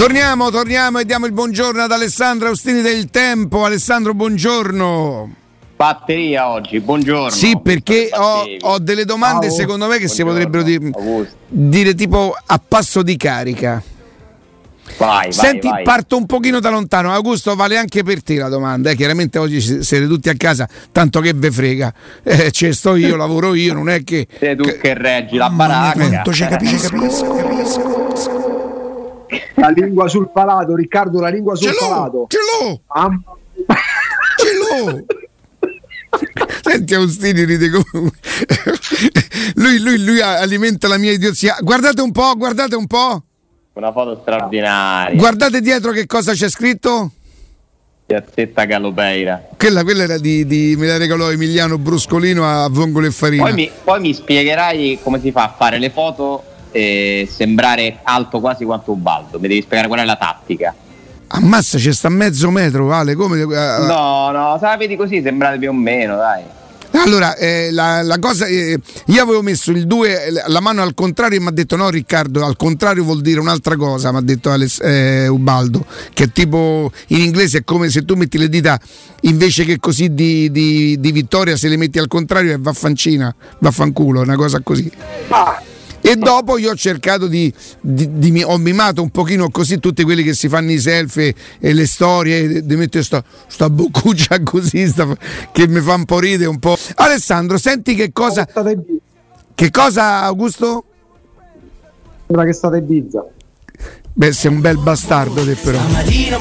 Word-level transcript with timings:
Torniamo, 0.00 0.50
torniamo 0.50 0.98
e 0.98 1.04
diamo 1.04 1.26
il 1.26 1.32
buongiorno 1.32 1.82
ad 1.82 1.92
Alessandro 1.92 2.48
Austini 2.48 2.80
del 2.80 3.10
Tempo. 3.10 3.66
Alessandro, 3.66 4.14
buongiorno. 4.14 5.34
Batteria 5.76 6.48
oggi, 6.48 6.80
buongiorno. 6.80 7.28
Sì, 7.28 7.60
perché 7.62 8.08
ho, 8.10 8.44
ho, 8.60 8.78
delle 8.78 9.04
domande 9.04 9.48
Ciao. 9.48 9.56
secondo 9.56 9.88
me 9.88 9.98
che 9.98 10.06
buongiorno. 10.06 10.32
si 10.32 10.48
potrebbero 10.48 10.62
dire, 10.62 11.28
dire 11.48 11.94
tipo 11.94 12.34
a 12.46 12.60
passo 12.66 13.02
di 13.02 13.14
carica. 13.18 13.82
Vai, 14.96 15.34
Senti, 15.34 15.66
vai, 15.66 15.76
vai. 15.76 15.82
parto 15.82 16.16
un 16.16 16.24
pochino 16.24 16.60
da 16.60 16.70
lontano. 16.70 17.12
Augusto, 17.12 17.54
vale 17.54 17.76
anche 17.76 18.02
per 18.02 18.22
te 18.22 18.36
la 18.36 18.48
domanda. 18.48 18.88
Eh? 18.88 18.96
Chiaramente 18.96 19.38
oggi 19.38 19.60
siete 19.60 20.06
tutti 20.06 20.30
a 20.30 20.34
casa, 20.34 20.66
tanto 20.92 21.20
che 21.20 21.34
ve 21.34 21.50
frega. 21.50 21.92
Eh, 22.22 22.50
ci 22.52 22.72
sto 22.72 22.94
io, 22.94 23.16
lavoro 23.16 23.52
io, 23.52 23.74
non 23.74 23.90
è 23.90 24.02
che. 24.02 24.26
Sei 24.38 24.56
tu 24.56 24.62
che 24.62 24.94
reggi 24.94 25.36
la 25.36 25.50
baracca. 25.50 26.08
Quanto 26.08 26.32
ci 26.32 26.46
capisco, 26.46 26.88
capisco, 26.88 27.34
capisco. 27.34 28.59
La 29.54 29.68
lingua 29.68 30.08
sul 30.08 30.30
palato, 30.32 30.74
Riccardo, 30.74 31.20
la 31.20 31.28
lingua 31.28 31.54
sul 31.54 31.68
ce 31.68 31.72
l'ho, 31.72 31.88
palato. 31.88 32.26
Ce 32.28 32.38
l'ho! 32.38 32.80
Ah. 32.86 33.10
Ce 34.36 34.52
l'ho! 34.56 35.04
Senti 36.62 36.94
Austini 36.94 37.44
ride 37.44 37.70
come 37.70 38.10
lui, 39.54 39.78
lui, 39.80 40.04
lui 40.04 40.20
alimenta 40.20 40.88
la 40.88 40.98
mia 40.98 41.12
idiozia. 41.12 41.56
Guardate 41.60 42.00
un 42.00 42.12
po', 42.12 42.34
guardate 42.36 42.74
un 42.74 42.86
po'. 42.86 43.22
Una 43.74 43.92
foto 43.92 44.18
straordinaria. 44.20 45.16
Guardate 45.16 45.60
dietro 45.60 45.92
che 45.92 46.06
cosa 46.06 46.32
c'è 46.32 46.48
scritto. 46.48 47.12
Piazzetta 48.06 48.64
Galopeira. 48.64 49.50
Quella, 49.56 49.84
quella 49.84 50.02
era 50.02 50.18
di, 50.18 50.44
di, 50.44 50.74
me 50.76 50.88
la 50.88 50.96
regalò 50.96 51.30
Emiliano 51.30 51.78
Bruscolino 51.78 52.44
a 52.44 52.68
Vongole 52.68 53.06
e 53.06 53.10
Farina. 53.12 53.44
Poi 53.44 53.52
mi, 53.52 53.70
poi 53.84 54.00
mi 54.00 54.12
spiegherai 54.12 54.98
come 55.00 55.20
si 55.20 55.30
fa 55.30 55.44
a 55.44 55.54
fare 55.56 55.78
le 55.78 55.90
foto 55.90 56.42
e 56.70 57.28
sembrare 57.30 57.98
alto 58.02 58.40
quasi 58.40 58.64
quanto 58.64 58.92
un 58.92 59.02
baldo. 59.02 59.38
Mi 59.38 59.48
devi 59.48 59.62
spiegare 59.62 59.88
qual 59.88 60.00
è 60.00 60.04
la 60.04 60.16
tattica. 60.16 60.74
Ammazza, 61.32 61.78
c'è 61.78 61.92
sta 61.92 62.08
mezzo 62.08 62.50
metro, 62.50 62.86
Vale. 62.86 63.14
Come... 63.14 63.44
No, 63.44 64.30
no, 64.30 64.56
se 64.58 64.66
la 64.66 64.76
vedi 64.76 64.96
così 64.96 65.22
sembrate 65.22 65.58
più 65.58 65.70
o 65.70 65.72
meno, 65.72 66.16
dai. 66.16 66.42
Allora, 66.92 67.36
eh, 67.36 67.70
la, 67.70 68.02
la, 68.02 68.18
cosa, 68.18 68.46
eh, 68.46 68.76
io 69.06 69.22
avevo 69.22 69.42
messo 69.42 69.70
il 69.70 69.86
2, 69.86 70.42
la 70.48 70.60
mano 70.60 70.82
al 70.82 70.92
contrario 70.94 71.38
e 71.38 71.40
mi 71.40 71.46
ha 71.46 71.52
detto 71.52 71.76
no 71.76 71.88
Riccardo, 71.88 72.44
al 72.44 72.56
contrario 72.56 73.04
vuol 73.04 73.20
dire 73.20 73.38
un'altra 73.38 73.76
cosa, 73.76 74.10
mi 74.10 74.18
ha 74.18 74.22
detto 74.22 74.50
Alex, 74.50 74.80
eh, 74.82 75.28
Ubaldo, 75.28 75.86
che 76.12 76.32
tipo 76.32 76.90
in 77.08 77.20
inglese 77.20 77.58
è 77.58 77.64
come 77.64 77.90
se 77.90 78.04
tu 78.04 78.16
metti 78.16 78.38
le 78.38 78.48
dita 78.48 78.78
invece 79.22 79.64
che 79.64 79.78
così 79.78 80.12
di, 80.12 80.50
di, 80.50 80.98
di 80.98 81.12
vittoria, 81.12 81.56
se 81.56 81.68
le 81.68 81.76
metti 81.76 82.00
al 82.00 82.08
contrario 82.08 82.52
è 82.52 82.58
vaffancina, 82.58 83.32
vaffanculo, 83.60 84.22
una 84.22 84.36
cosa 84.36 84.60
così. 84.60 84.90
Ah 85.28 85.62
e 86.00 86.16
dopo 86.16 86.58
io 86.58 86.72
ho 86.72 86.76
cercato 86.76 87.26
di, 87.26 87.52
di, 87.80 88.18
di, 88.18 88.42
ho 88.42 88.56
mimato 88.58 89.02
un 89.02 89.10
pochino 89.10 89.50
così 89.50 89.78
tutti 89.78 90.02
quelli 90.02 90.22
che 90.22 90.34
si 90.34 90.48
fanno 90.48 90.70
i 90.70 90.78
selfie 90.78 91.34
e 91.58 91.72
le 91.72 91.86
storie 91.86 92.64
di 92.64 92.76
mettere 92.76 93.04
sta, 93.04 93.22
sta 93.46 93.68
boccuccia 93.68 94.42
così 94.44 94.86
sta, 94.86 95.06
che 95.52 95.68
mi 95.68 95.80
fa 95.80 95.94
un 95.94 96.04
po' 96.04 96.18
ridere 96.18 96.48
un 96.48 96.58
po'. 96.58 96.76
Alessandro, 96.96 97.58
senti 97.58 97.94
che 97.94 98.12
cosa 98.12 98.46
che 99.54 99.70
cosa 99.70 100.22
Augusto? 100.22 100.84
Sembra 102.26 102.46
che 102.46 102.52
state 102.54 102.78
Ibiza. 102.78 103.26
Beh, 104.12 104.32
sei 104.32 104.50
un 104.52 104.60
bel 104.60 104.76
bastardo 104.78 105.44
te 105.44 105.54
però. 105.54 105.78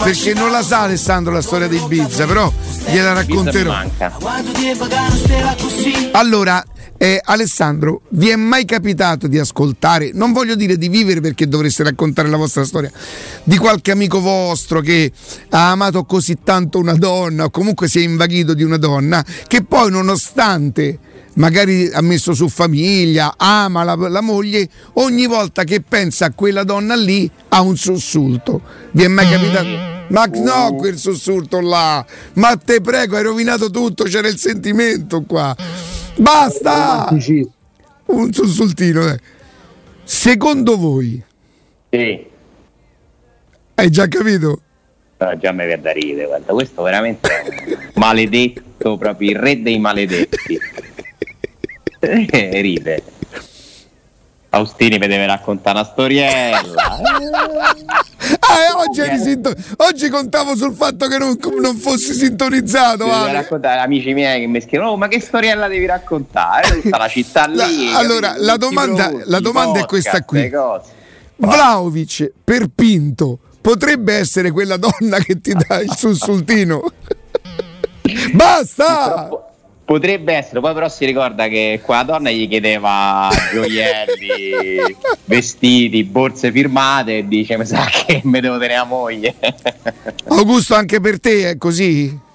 Perché 0.03 0.33
non 0.33 0.51
la 0.51 0.63
sa 0.63 0.81
Alessandro 0.81 1.31
la 1.31 1.41
storia 1.41 1.67
di 1.67 1.77
Ibiza, 1.77 2.25
però 2.25 2.51
gliela 2.87 3.13
racconterò. 3.13 3.73
Allora, 6.11 6.65
eh, 6.97 7.21
Alessandro, 7.23 8.01
vi 8.09 8.27
è 8.27 8.35
mai 8.35 8.65
capitato 8.65 9.27
di 9.27 9.39
ascoltare, 9.39 10.11
non 10.13 10.33
voglio 10.33 10.55
dire 10.55 10.77
di 10.77 10.89
vivere 10.89 11.21
perché 11.21 11.47
dovreste 11.47 11.83
raccontare 11.83 12.27
la 12.27 12.35
vostra 12.35 12.65
storia, 12.65 12.91
di 13.43 13.55
qualche 13.55 13.91
amico 13.91 14.19
vostro 14.19 14.81
che 14.81 15.11
ha 15.51 15.71
amato 15.71 16.03
così 16.03 16.39
tanto 16.43 16.77
una 16.77 16.95
donna 16.95 17.45
o 17.45 17.49
comunque 17.51 17.87
si 17.87 17.99
è 17.99 18.03
invaghito 18.03 18.53
di 18.53 18.63
una 18.63 18.77
donna 18.77 19.23
che 19.47 19.63
poi 19.63 19.89
nonostante 19.89 20.99
magari 21.39 21.89
ha 21.91 22.01
messo 22.01 22.33
su 22.33 22.47
famiglia, 22.47 23.33
ama 23.37 23.83
la, 23.83 23.95
la, 23.95 24.21
moglie, 24.21 24.69
ogni 24.93 25.25
volta 25.25 25.63
che 25.63 25.81
pensa 25.81 26.25
a 26.25 26.33
quella 26.33 26.63
donna 26.63 26.95
lì 26.95 27.29
ha 27.49 27.61
un 27.61 27.75
sussulto. 27.75 28.61
Vi 28.91 29.03
è 29.03 29.07
mai 29.07 29.25
mm. 29.25 29.31
capitato? 29.31 29.97
Ma 30.09 30.25
no, 30.25 30.75
quel 30.75 30.97
sussulto 30.97 31.59
là! 31.59 32.05
Ma 32.33 32.55
te 32.57 32.81
prego, 32.81 33.15
hai 33.15 33.23
rovinato 33.23 33.69
tutto, 33.69 34.05
c'era 34.05 34.27
il 34.27 34.37
sentimento 34.37 35.21
qua. 35.23 35.55
Basta! 36.15 37.07
Un 38.05 38.33
sussultino. 38.33 39.07
Eh. 39.07 39.19
Secondo 40.03 40.77
voi? 40.77 41.23
Sì. 41.89 42.25
Hai 43.75 43.89
già 43.89 44.07
capito? 44.07 44.61
No, 45.17 45.37
già 45.37 45.51
mi 45.51 45.65
viene 45.65 45.81
da 45.81 45.91
ridere, 45.91 46.27
guarda, 46.27 46.53
questo 46.53 46.81
veramente 46.81 47.29
è 47.29 47.77
maledetto, 47.95 48.97
proprio 48.97 49.31
il 49.31 49.37
re 49.37 49.61
dei 49.61 49.77
maledetti. 49.77 50.59
Eh, 52.31 52.61
ride. 52.61 53.03
Austini 54.51 54.97
mi 54.97 55.07
deve 55.07 55.27
raccontare 55.27 55.77
una 55.77 55.87
storiella. 55.87 56.83
ah, 58.39 58.77
oggi, 58.77 59.01
sinto- 59.21 59.53
oggi, 59.77 60.09
contavo 60.09 60.55
sul 60.55 60.73
fatto 60.73 61.07
che 61.07 61.19
non, 61.19 61.37
non 61.61 61.75
fossi 61.75 62.13
sintonizzato. 62.13 63.05
Devi 63.05 63.31
raccontare 63.31 63.79
amici 63.81 64.11
miei 64.13 64.41
che 64.41 64.47
mi 64.47 64.59
scrivono: 64.59 64.91
oh, 64.91 64.97
ma 64.97 65.07
che 65.07 65.19
storiella 65.19 65.67
devi 65.67 65.85
raccontare? 65.85 66.81
Tutta 66.81 66.97
la 66.97 67.07
città 67.07 67.45
lì. 67.45 67.91
La, 67.91 67.99
allora, 67.99 68.33
la 68.37 68.57
domanda, 68.57 69.09
produci, 69.09 69.29
la 69.29 69.39
domanda 69.39 69.79
è 69.81 69.85
questa 69.85 70.23
qui: 70.23 70.51
Vlaovic 71.35 72.31
per 72.43 72.69
Pinto 72.73 73.39
potrebbe 73.61 74.15
essere 74.15 74.49
quella 74.49 74.77
donna 74.77 75.19
che 75.19 75.39
ti 75.41 75.53
dà 75.53 75.79
il 75.79 75.93
sussultino? 75.95 76.91
Basta! 78.33 79.27
Purtroppo 79.27 79.48
Potrebbe 79.89 80.33
essere, 80.35 80.59
poi 80.59 80.71
però 80.75 80.87
si 80.87 81.03
ricorda 81.03 81.47
che 81.47 81.81
quella 81.83 82.03
donna 82.03 82.29
gli 82.29 82.47
chiedeva 82.47 83.27
gioielli, 83.51 84.95
vestiti, 85.25 86.03
borse 86.03 86.51
firmate 86.51 87.17
e 87.17 87.27
dice 87.27 87.57
mi 87.57 87.65
sa 87.65 87.85
che 87.85 88.21
mi 88.23 88.39
devo 88.39 88.59
tenere 88.59 88.75
a 88.75 88.83
moglie. 88.83 89.33
Augusto 90.29 90.75
anche 90.75 90.99
per 90.99 91.19
te 91.19 91.49
è 91.49 91.57
così? 91.57 92.27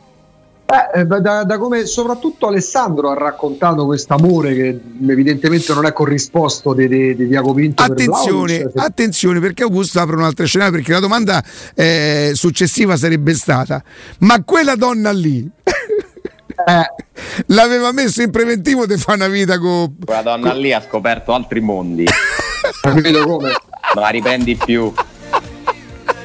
Eh, 0.94 1.04
da, 1.04 1.44
da, 1.44 1.58
come 1.58 1.86
soprattutto 1.86 2.48
Alessandro 2.48 3.10
ha 3.10 3.14
raccontato 3.14 3.86
questo 3.86 4.14
amore 4.14 4.54
che 4.54 4.80
evidentemente 5.06 5.72
non 5.74 5.86
è 5.86 5.92
corrisposto 5.92 6.72
di, 6.72 6.88
di, 6.88 7.14
di 7.14 7.28
Diaco 7.28 7.52
Pinto 7.52 7.82
attenzione, 7.84 8.68
per 8.70 8.82
attenzione 8.82 9.38
perché 9.38 9.62
Augusto 9.62 10.00
apre 10.00 10.16
un 10.16 10.22
altro 10.22 10.44
scenario 10.46 10.72
perché 10.72 10.90
la 10.90 11.00
domanda 11.00 11.44
eh, 11.74 12.32
successiva 12.34 12.96
sarebbe 12.96 13.34
stata 13.34 13.80
ma 14.20 14.42
quella 14.42 14.74
donna 14.74 15.12
lì 15.12 15.48
eh. 16.66 17.42
l'aveva 17.46 17.92
messo 17.92 18.22
in 18.22 18.30
preventivo 18.30 18.86
di 18.86 18.96
fare 18.96 19.18
una 19.18 19.28
vita 19.28 19.58
con 19.58 19.96
quella 20.04 20.22
donna 20.22 20.50
co- 20.50 20.56
lì 20.56 20.72
ha 20.72 20.80
scoperto 20.80 21.32
altri 21.32 21.60
mondi 21.60 22.04
capito 22.80 23.26
come? 23.26 23.48
non 23.94 24.02
la 24.02 24.08
riprendi 24.08 24.56
più 24.56 24.92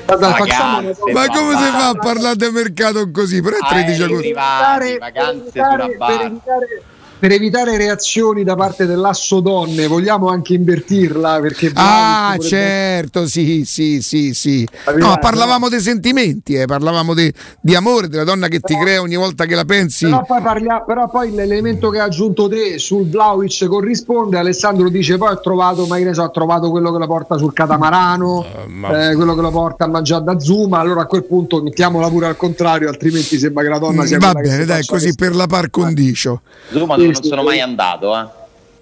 Guarda, 0.05 0.29
vacanze, 0.29 1.11
ma 1.13 1.27
come 1.27 1.55
si 1.55 1.69
fa 1.69 1.89
a 1.89 1.93
parlare 1.93 2.35
di 2.35 2.49
mercato 2.49 3.11
così? 3.11 3.43
Però 3.43 3.55
è 3.55 3.59
13 3.59 4.01
agosto. 4.01 4.33
Vacanze 4.33 5.51
sulla 5.51 5.87
per 6.07 6.21
evitare 6.21 6.83
per 7.19 7.31
evitare 7.31 7.75
reazioni 7.77 8.43
da 8.43 8.55
parte 8.55 8.85
dell'asso 8.85 9.41
donne, 9.41 9.87
vogliamo 9.87 10.29
anche 10.29 10.53
invertirla 10.53 11.39
perché 11.41 11.71
Ah, 11.75 12.33
potrebbe... 12.35 12.55
certo, 12.55 13.27
sì, 13.27 13.63
sì, 13.65 14.01
sì, 14.01 14.33
sì. 14.33 14.67
No, 14.95 15.17
parlavamo 15.19 15.67
dei 15.67 15.81
sentimenti, 15.81 16.53
eh, 16.53 16.65
parlavamo 16.65 17.13
de, 17.13 17.33
di 17.59 17.75
amore, 17.75 18.07
della 18.07 18.23
donna 18.23 18.47
che 18.47 18.61
però, 18.61 18.79
ti 18.79 18.85
crea 18.85 19.01
ogni 19.01 19.17
volta 19.17 19.45
che 19.45 19.55
la 19.55 19.65
pensi. 19.65 20.05
Però 20.05 20.23
poi, 20.23 20.41
parlia, 20.41 20.81
però 20.81 21.09
poi 21.09 21.31
l'elemento 21.33 21.89
che 21.89 21.99
ha 21.99 22.05
aggiunto 22.05 22.47
te 22.47 22.79
sul 22.79 23.09
Vlaovic 23.09 23.65
corrisponde. 23.67 24.37
Alessandro 24.37 24.89
dice 24.89 25.17
poi 25.17 25.33
ho 25.33 25.39
trovato, 25.41 25.85
ma 25.87 25.97
che 25.97 26.05
ne 26.05 26.13
so, 26.13 26.23
ho 26.23 26.31
trovato 26.31 26.69
quello 26.69 26.91
che 26.91 26.99
la 26.99 27.07
porta 27.07 27.37
sul 27.37 27.51
catamarano, 27.51 28.39
uh, 28.39 28.69
ma... 28.69 29.09
eh, 29.09 29.15
quello 29.15 29.35
che 29.35 29.41
la 29.41 29.51
porta 29.51 29.83
a 29.83 29.87
mangiare 29.87 30.23
da 30.23 30.39
Zuma. 30.39 30.79
Allora 30.79 31.01
a 31.01 31.05
quel 31.05 31.25
punto 31.25 31.61
mettiamola 31.61 32.07
pure 32.07 32.27
al 32.27 32.37
contrario, 32.37 32.87
altrimenti 32.87 33.37
sembra 33.37 33.63
che 33.63 33.69
la 33.69 33.79
donna 33.79 34.05
sia 34.05 34.17
Va 34.19 34.31
bene, 34.31 34.63
dai, 34.65 34.85
così 34.85 35.13
per 35.15 35.35
la 35.35 35.47
par 35.47 35.69
condicio. 35.69 36.41
Zuma 36.71 36.95
sì, 37.13 37.21
non 37.21 37.29
sono 37.29 37.43
mai 37.43 37.61
andato, 37.61 38.17
eh. 38.17 38.37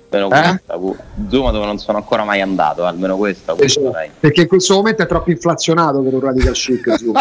Almeno 0.10 0.96
eh? 0.96 0.96
Zuma 1.30 1.52
dove 1.52 1.66
non 1.66 1.78
sono 1.80 1.98
ancora 1.98 2.24
mai 2.24 2.40
andato, 2.40 2.84
eh, 2.84 2.88
almeno 2.88 3.18
questo. 3.18 3.56
questo 3.56 3.94
perché 4.20 4.42
in 4.42 4.48
questo 4.48 4.76
momento 4.76 5.04
è 5.04 5.06
troppo 5.06 5.32
inflazionato 5.32 6.00
per 6.00 6.14
un 6.14 6.20
radical 6.22 6.54
chic. 6.54 6.88
no, 7.02 7.12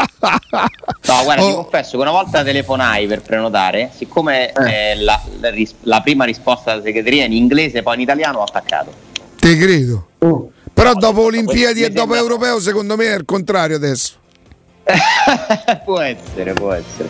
guarda, 1.24 1.42
oh. 1.42 1.48
ti 1.48 1.54
confesso 1.54 1.96
che 1.96 2.02
una 2.02 2.12
volta 2.12 2.44
telefonai 2.44 3.06
per 3.08 3.22
prenotare, 3.22 3.90
siccome 3.92 4.52
eh. 4.52 4.90
Eh, 4.92 5.02
la, 5.02 5.20
la, 5.40 5.50
la, 5.82 6.00
prima 6.00 6.24
risposta 6.24 6.70
della 6.70 6.84
segreteria 6.84 7.24
in 7.24 7.32
inglese, 7.32 7.82
poi 7.82 7.94
in 7.94 8.00
italiano 8.02 8.38
ho 8.38 8.44
attaccato. 8.44 8.92
Te 9.36 9.56
credo. 9.56 10.06
Oh. 10.18 10.50
Però 10.72 10.92
no, 10.92 10.98
dopo 11.00 11.22
Olimpiadi 11.22 11.82
e 11.82 11.90
dopo 11.90 12.14
Europeo, 12.14 12.60
secondo 12.60 12.96
me 12.96 13.06
è 13.06 13.16
il 13.16 13.24
contrario 13.24 13.76
adesso. 13.76 14.14
può 15.84 15.98
essere, 15.98 16.52
può 16.52 16.70
essere. 16.70 17.08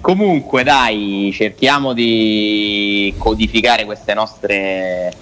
Comunque, 0.00 0.62
dai, 0.62 1.30
cerchiamo 1.34 1.92
di 1.92 3.12
codificare 3.18 3.84
queste 3.84 4.14
nostre 4.14 5.12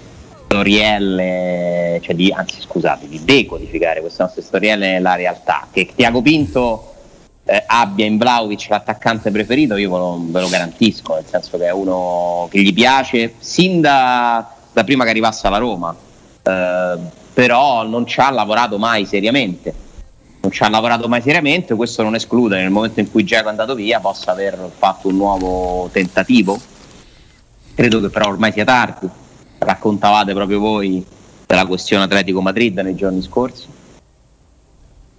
storielle, 0.45 2.01
cioè 2.03 2.15
di, 2.15 2.33
anzi 2.33 2.61
scusate, 2.61 3.09
di 3.09 3.23
decodificare 3.25 4.01
queste 4.01 4.23
nostre 4.23 4.43
storielle 4.43 4.93
nella 4.93 5.17
realtà. 5.17 5.67
Che 5.71 5.91
Tiago 5.95 6.23
Pinto 6.23 6.95
eh, 7.45 7.65
abbia 7.67 8.07
in 8.07 8.19
Vlaovic 8.19 8.69
l'attaccante 8.69 9.31
preferito, 9.31 9.77
io 9.77 9.91
ve 9.91 9.97
lo, 9.97 10.23
ve 10.27 10.41
lo, 10.41 10.49
garantisco, 10.49 11.15
nel 11.15 11.25
senso 11.27 11.59
che 11.59 11.67
è 11.67 11.73
uno 11.73 12.47
che 12.51 12.61
gli 12.61 12.73
piace 12.73 13.35
sin 13.39 13.81
da, 13.81 14.49
da 14.73 14.85
prima 14.85 15.03
che 15.05 15.11
arrivasse 15.11 15.49
alla 15.49 15.59
Roma, 15.59 15.95
eh, 16.43 16.99
però 17.35 17.83
non 17.85 18.07
ci 18.07 18.21
ha 18.21 18.31
lavorato 18.31 18.79
mai 18.79 19.07
seriamente. 19.07 19.87
Non 20.41 20.53
ci 20.53 20.63
ha 20.63 20.69
lavorato 20.69 21.09
mai 21.09 21.21
seriamente, 21.21 21.75
questo 21.75 22.03
non 22.03 22.15
esclude 22.15 22.57
nel 22.57 22.71
momento 22.71 23.01
in 23.01 23.11
cui 23.11 23.25
Giacomo 23.25 23.49
è 23.49 23.51
andato 23.51 23.75
via 23.75 24.01
possa 24.01 24.31
aver 24.31 24.71
fatto 24.77 25.09
un 25.09 25.17
nuovo 25.17 25.89
tentativo. 25.93 26.61
Credo 27.75 28.01
che 28.01 28.09
però 28.09 28.29
ormai 28.29 28.53
sia 28.53 28.65
tardi 28.65 29.09
raccontavate 29.59 30.33
proprio 30.33 30.61
voi 30.61 31.05
della 31.47 31.67
questione 31.67 32.05
Atletico 32.05 32.41
Madrid 32.41 32.79
nei 32.79 32.95
giorni 32.95 33.23
scorsi. 33.23 33.67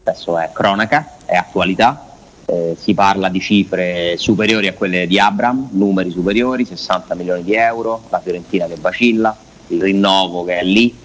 Adesso 0.03 0.37
è 0.37 0.49
cronaca, 0.53 1.17
è 1.25 1.35
attualità, 1.35 2.09
eh, 2.45 2.75
si 2.79 2.93
parla 2.93 3.29
di 3.29 3.39
cifre 3.39 4.15
superiori 4.17 4.67
a 4.67 4.73
quelle 4.73 5.05
di 5.05 5.19
Abram, 5.19 5.69
numeri 5.71 6.09
superiori, 6.09 6.65
60 6.65 7.13
milioni 7.15 7.43
di 7.43 7.53
euro, 7.53 8.03
la 8.09 8.19
Fiorentina 8.19 8.65
che 8.65 8.75
vacilla, 8.79 9.35
il 9.67 9.81
rinnovo 9.81 10.43
che 10.45 10.59
è 10.59 10.63
lì, 10.63 10.95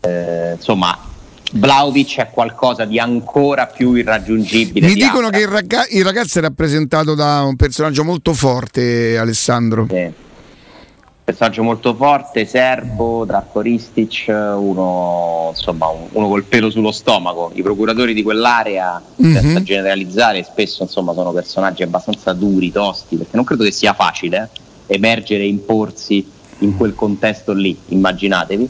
eh, 0.00 0.52
insomma 0.52 1.09
Vlaovic 1.52 2.18
è 2.18 2.30
qualcosa 2.30 2.84
di 2.84 2.98
ancora 2.98 3.66
più 3.66 3.94
irraggiungibile. 3.94 4.86
Mi 4.86 4.94
dicono 4.94 5.26
Abram. 5.26 5.32
che 5.32 5.40
il, 5.40 5.48
ragaz- 5.48 5.92
il, 5.92 6.04
ragazzo 6.04 6.38
è 6.38 6.42
rappresentato 6.42 7.14
da 7.14 7.42
un 7.42 7.56
personaggio 7.56 8.04
molto 8.04 8.32
forte, 8.32 9.18
Alessandro. 9.18 9.86
Sì 9.90 10.28
personaggio 11.30 11.62
molto 11.62 11.94
forte, 11.94 12.44
serbo, 12.44 13.24
Darko 13.24 13.60
Ristic, 13.60 14.24
uno, 14.28 15.48
insomma, 15.50 15.86
uno 15.88 16.28
col 16.28 16.44
pelo 16.44 16.70
sullo 16.70 16.90
stomaco. 16.90 17.52
I 17.54 17.62
procuratori 17.62 18.14
di 18.14 18.22
quell'area, 18.22 19.00
mm-hmm. 19.22 19.34
senza 19.34 19.62
generalizzare, 19.62 20.42
spesso 20.42 20.82
insomma, 20.82 21.12
sono 21.12 21.32
personaggi 21.32 21.82
abbastanza 21.82 22.32
duri, 22.32 22.72
tosti, 22.72 23.16
perché 23.16 23.36
non 23.36 23.44
credo 23.44 23.62
che 23.62 23.70
sia 23.70 23.94
facile 23.94 24.48
eh, 24.86 24.94
emergere 24.94 25.44
e 25.44 25.48
imporsi 25.48 26.28
in 26.58 26.76
quel 26.76 26.94
contesto 26.94 27.52
lì, 27.52 27.78
immaginatevi. 27.88 28.68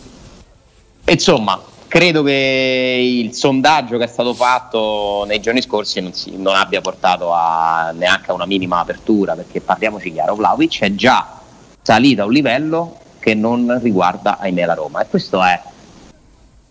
Insomma, 1.06 1.60
credo 1.90 2.22
che 2.22 3.00
il 3.02 3.34
sondaggio 3.34 3.98
che 3.98 4.04
è 4.04 4.06
stato 4.06 4.32
fatto 4.32 5.24
nei 5.26 5.40
giorni 5.40 5.60
scorsi 5.60 6.00
non, 6.00 6.12
si, 6.12 6.36
non 6.36 6.54
abbia 6.54 6.80
portato 6.80 7.32
a 7.32 7.92
neanche 7.92 8.30
a 8.30 8.34
una 8.34 8.46
minima 8.46 8.78
apertura, 8.78 9.34
perché 9.34 9.60
parliamoci 9.60 10.12
chiaro, 10.12 10.36
Vlaovic 10.36 10.82
è 10.82 10.94
già 10.94 11.40
salita 11.82 12.22
a 12.22 12.26
un 12.26 12.32
livello 12.32 12.96
che 13.18 13.34
non 13.34 13.76
riguarda 13.82 14.38
ahimè 14.38 14.66
la 14.66 14.74
Roma. 14.74 15.00
E 15.00 15.08
questo 15.08 15.42
è 15.42 15.60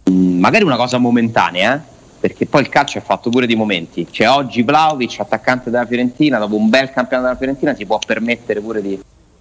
mh, 0.05 0.09
mm, 0.09 0.39
magari 0.39 0.63
una 0.63 0.77
cosa 0.77 0.97
momentanea 0.99 1.75
eh? 1.75 1.81
perché 2.17 2.45
poi 2.45 2.61
il 2.61 2.69
calcio 2.69 2.97
è 2.97 3.01
fatto 3.01 3.29
pure 3.29 3.45
di 3.45 3.57
momenti. 3.57 4.05
C'è 4.09 4.29
oggi 4.29 4.61
Vlaovic 4.61 5.19
attaccante 5.19 5.69
della 5.69 5.85
Fiorentina 5.85 6.39
dopo 6.39 6.55
un 6.55 6.69
bel 6.69 6.91
campionato 6.91 7.27
della 7.27 7.37
Fiorentina 7.37 7.75
si 7.75 7.85
può 7.85 7.99
permettere 7.99 8.61
pure 8.61 8.81
di, 8.81 8.97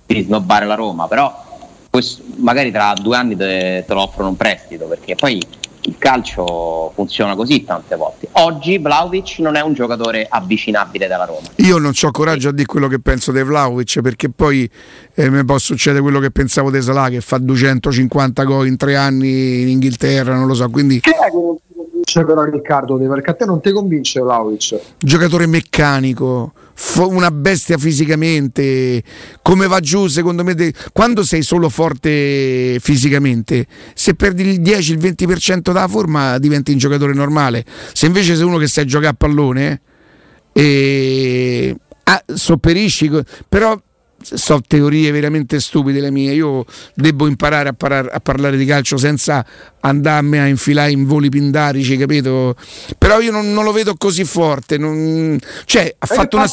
di 0.06 0.22
snobbare 0.22 0.66
la 0.66 0.74
Roma. 0.74 1.06
Però 1.06 1.46
questo, 1.88 2.24
magari 2.38 2.72
tra 2.72 2.94
due 3.00 3.16
anni 3.16 3.36
te, 3.36 3.84
te 3.86 3.94
lo 3.94 4.02
offrono 4.02 4.30
un 4.30 4.36
prestito 4.36 4.86
perché 4.86 5.14
poi 5.14 5.40
il 5.88 5.96
calcio 5.98 6.92
funziona 6.94 7.34
così 7.34 7.64
tante 7.64 7.96
volte. 7.96 8.28
Oggi 8.32 8.78
Vlaovic 8.78 9.38
non 9.38 9.56
è 9.56 9.62
un 9.62 9.72
giocatore 9.72 10.26
avvicinabile 10.28 11.06
dalla 11.06 11.24
Roma. 11.24 11.48
Io 11.56 11.78
non 11.78 11.92
ho 12.00 12.10
coraggio 12.10 12.50
a 12.50 12.52
dire 12.52 12.66
quello 12.66 12.88
che 12.88 13.00
penso 13.00 13.32
di 13.32 13.42
Vlaovic 13.42 14.00
perché 14.02 14.28
poi 14.28 14.70
eh, 15.14 15.30
mi 15.30 15.44
può 15.44 15.58
succedere 15.58 16.02
quello 16.02 16.20
che 16.20 16.30
pensavo 16.30 16.70
di 16.70 16.82
Salah 16.82 17.08
che 17.08 17.20
fa 17.20 17.38
250 17.38 18.44
gol 18.44 18.66
in 18.66 18.76
tre 18.76 18.96
anni 18.96 19.62
in 19.62 19.68
Inghilterra, 19.68 20.34
non 20.34 20.46
lo 20.46 20.54
so. 20.54 20.68
Quindi... 20.68 21.00
Chi 21.00 21.10
convince 22.08 22.24
però 22.24 22.44
Riccardo? 22.44 22.96
Perché 22.96 23.30
a 23.30 23.34
te 23.34 23.44
non 23.44 23.60
ti 23.60 23.70
convince 23.70 24.20
Vlaovic? 24.20 24.80
Giocatore 24.98 25.46
meccanico 25.46 26.52
una 26.98 27.32
bestia 27.32 27.76
fisicamente, 27.76 29.02
come 29.42 29.66
va 29.66 29.80
giù 29.80 30.06
secondo 30.06 30.44
me, 30.44 30.54
quando 30.92 31.24
sei 31.24 31.42
solo 31.42 31.68
forte 31.68 32.78
fisicamente, 32.80 33.66
se 33.94 34.14
perdi 34.14 34.42
il 34.46 34.60
10, 34.60 34.92
il 34.92 34.98
20% 34.98 35.58
della 35.60 35.88
forma 35.88 36.38
diventi 36.38 36.70
un 36.70 36.78
giocatore 36.78 37.12
normale, 37.12 37.64
se 37.92 38.06
invece 38.06 38.36
sei 38.36 38.44
uno 38.44 38.58
che 38.58 38.68
sai 38.68 38.86
giocare 38.86 39.10
a 39.10 39.14
pallone 39.14 39.80
e 40.52 41.76
ah, 42.04 42.22
sopperisci, 42.32 43.10
però 43.48 43.76
so 44.20 44.60
teorie 44.66 45.10
veramente 45.10 45.60
stupide 45.60 46.00
le 46.00 46.10
mie. 46.10 46.32
Io 46.32 46.64
devo 46.94 47.26
imparare 47.26 47.70
a, 47.70 47.72
parar- 47.72 48.10
a, 48.12 48.20
parlare 48.20 48.56
di 48.56 48.64
calcio 48.64 48.96
senza 48.96 49.44
andarmi 49.80 50.38
a 50.38 50.46
infilare 50.46 50.90
in 50.90 51.04
voli 51.04 51.28
pindarici, 51.28 51.96
capito? 51.96 52.56
Però 52.96 53.20
io 53.20 53.30
non, 53.30 53.52
non 53.52 53.64
lo 53.64 53.72
vedo 53.72 53.94
così 53.96 54.24
forte. 54.24 54.78
Non... 54.78 55.38
Cioè, 55.64 55.94
ha 55.98 56.06
fatto 56.06 56.36
una. 56.36 56.48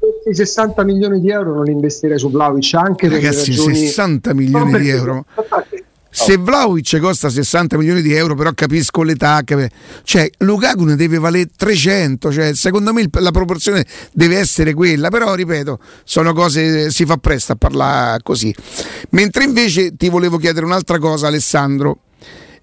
Questi 0.00 0.34
60 0.34 0.82
milioni 0.84 1.20
di 1.20 1.30
euro 1.30 1.54
non 1.54 1.66
investirei 1.68 2.18
su 2.18 2.30
Vlaovic 2.30 2.72
anche 2.74 3.08
Ragazzi, 3.08 3.50
ragioni... 3.50 3.76
60 3.76 4.34
milioni 4.34 4.78
di 4.78 4.88
euro. 4.88 5.26
Se 6.12 6.36
Vlaovic 6.36 6.98
costa 6.98 7.30
60 7.30 7.76
milioni 7.76 8.02
di 8.02 8.12
euro, 8.12 8.34
però 8.34 8.52
capisco 8.52 9.02
le 9.02 9.14
tacche, 9.14 9.70
cioè 10.02 10.28
Lukaku 10.38 10.84
ne 10.84 10.96
deve 10.96 11.18
valere 11.18 11.48
300, 11.56 12.32
cioè, 12.32 12.54
secondo 12.54 12.92
me 12.92 13.08
la 13.12 13.30
proporzione 13.30 13.86
deve 14.12 14.36
essere 14.38 14.74
quella, 14.74 15.08
però 15.08 15.34
ripeto, 15.34 15.78
sono 16.04 16.32
cose, 16.32 16.90
si 16.90 17.06
fa 17.06 17.16
presto 17.16 17.52
a 17.52 17.56
parlare 17.56 18.22
così. 18.24 18.54
Mentre 19.10 19.44
invece 19.44 19.94
ti 19.96 20.08
volevo 20.08 20.36
chiedere 20.36 20.66
un'altra 20.66 20.98
cosa 20.98 21.28
Alessandro, 21.28 22.00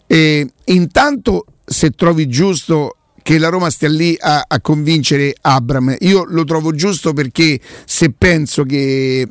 eh, 0.08 0.46
intanto 0.66 1.46
se 1.66 1.92
trovi 1.92 2.28
giusto 2.28 2.98
che 3.22 3.38
la 3.38 3.50
Roma 3.50 3.70
stia 3.70 3.90
lì 3.90 4.16
a, 4.18 4.46
a 4.48 4.62
convincere 4.62 5.36
Abram, 5.42 5.96
io 6.00 6.24
lo 6.26 6.46
trovo 6.46 6.74
giusto 6.74 7.12
perché 7.12 7.60
se 7.86 8.14
penso 8.18 8.64
che 8.64 9.28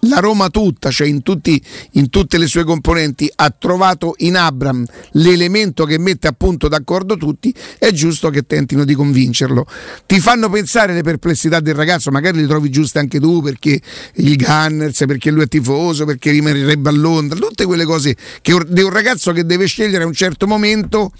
la 0.00 0.18
Roma 0.18 0.48
tutta, 0.50 0.90
cioè 0.90 1.06
in, 1.06 1.22
tutti, 1.22 1.60
in, 1.92 2.10
tutte 2.10 2.38
le 2.38 2.46
sue 2.46 2.64
componenti, 2.64 3.30
ha 3.34 3.50
trovato 3.50 4.14
in 4.18 4.36
Abram 4.36 4.84
l'elemento 5.12 5.84
che 5.84 5.98
mette 5.98 6.26
appunto 6.26 6.68
d'accordo 6.68 7.16
tutti, 7.16 7.54
è 7.78 7.90
giusto 7.90 8.30
che 8.30 8.46
tentino 8.46 8.84
di 8.84 8.94
convincerlo. 8.94 9.66
Ti 10.06 10.20
fanno 10.20 10.48
pensare 10.48 10.92
le 10.92 11.02
perplessità 11.02 11.60
del 11.60 11.74
ragazzo, 11.74 12.10
magari 12.10 12.40
le 12.40 12.46
trovi 12.46 12.70
giuste 12.70 12.98
anche 12.98 13.18
tu 13.18 13.42
perché 13.42 13.80
il 14.14 14.36
Gunners, 14.36 15.04
perché 15.06 15.30
lui 15.30 15.44
è 15.44 15.48
tifoso, 15.48 16.04
perché 16.04 16.30
rimarrebbe 16.30 16.88
a 16.88 16.92
Londra, 16.92 17.38
tutte 17.38 17.64
quelle 17.64 17.84
cose 17.84 18.16
che 18.42 18.56
di 18.68 18.82
un 18.82 18.90
ragazzo 18.90 19.32
che 19.32 19.44
deve 19.44 19.66
scegliere 19.66 20.04
a 20.04 20.06
un 20.06 20.12
certo 20.12 20.46
momento 20.46 21.12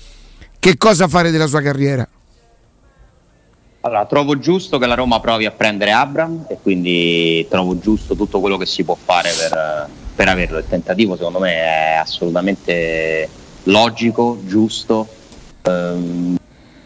che 0.59 0.77
cosa 0.77 1.09
fare 1.09 1.31
della 1.31 1.47
sua 1.47 1.61
carriera. 1.61 2.09
Allora, 3.87 4.05
trovo 4.07 4.37
giusto 4.37 4.79
che 4.79 4.87
la 4.87 4.97
Roma 4.97 5.21
provi 5.21 5.47
a 5.47 5.53
prendere 5.53 5.93
Abram 5.93 6.47
e 6.49 6.59
quindi 6.61 7.47
trovo 7.49 7.79
giusto 7.79 8.17
tutto 8.17 8.41
quello 8.41 8.57
che 8.57 8.67
si 8.67 8.83
può 8.83 8.97
fare 9.01 9.31
per, 9.31 9.89
per 10.17 10.29
averlo. 10.29 10.59
Il 10.59 10.67
tentativo 10.69 11.15
secondo 11.15 11.39
me 11.39 11.53
è 11.53 11.99
assolutamente 12.01 13.29
logico, 13.63 14.41
giusto, 14.45 15.07
ehm, 15.63 16.37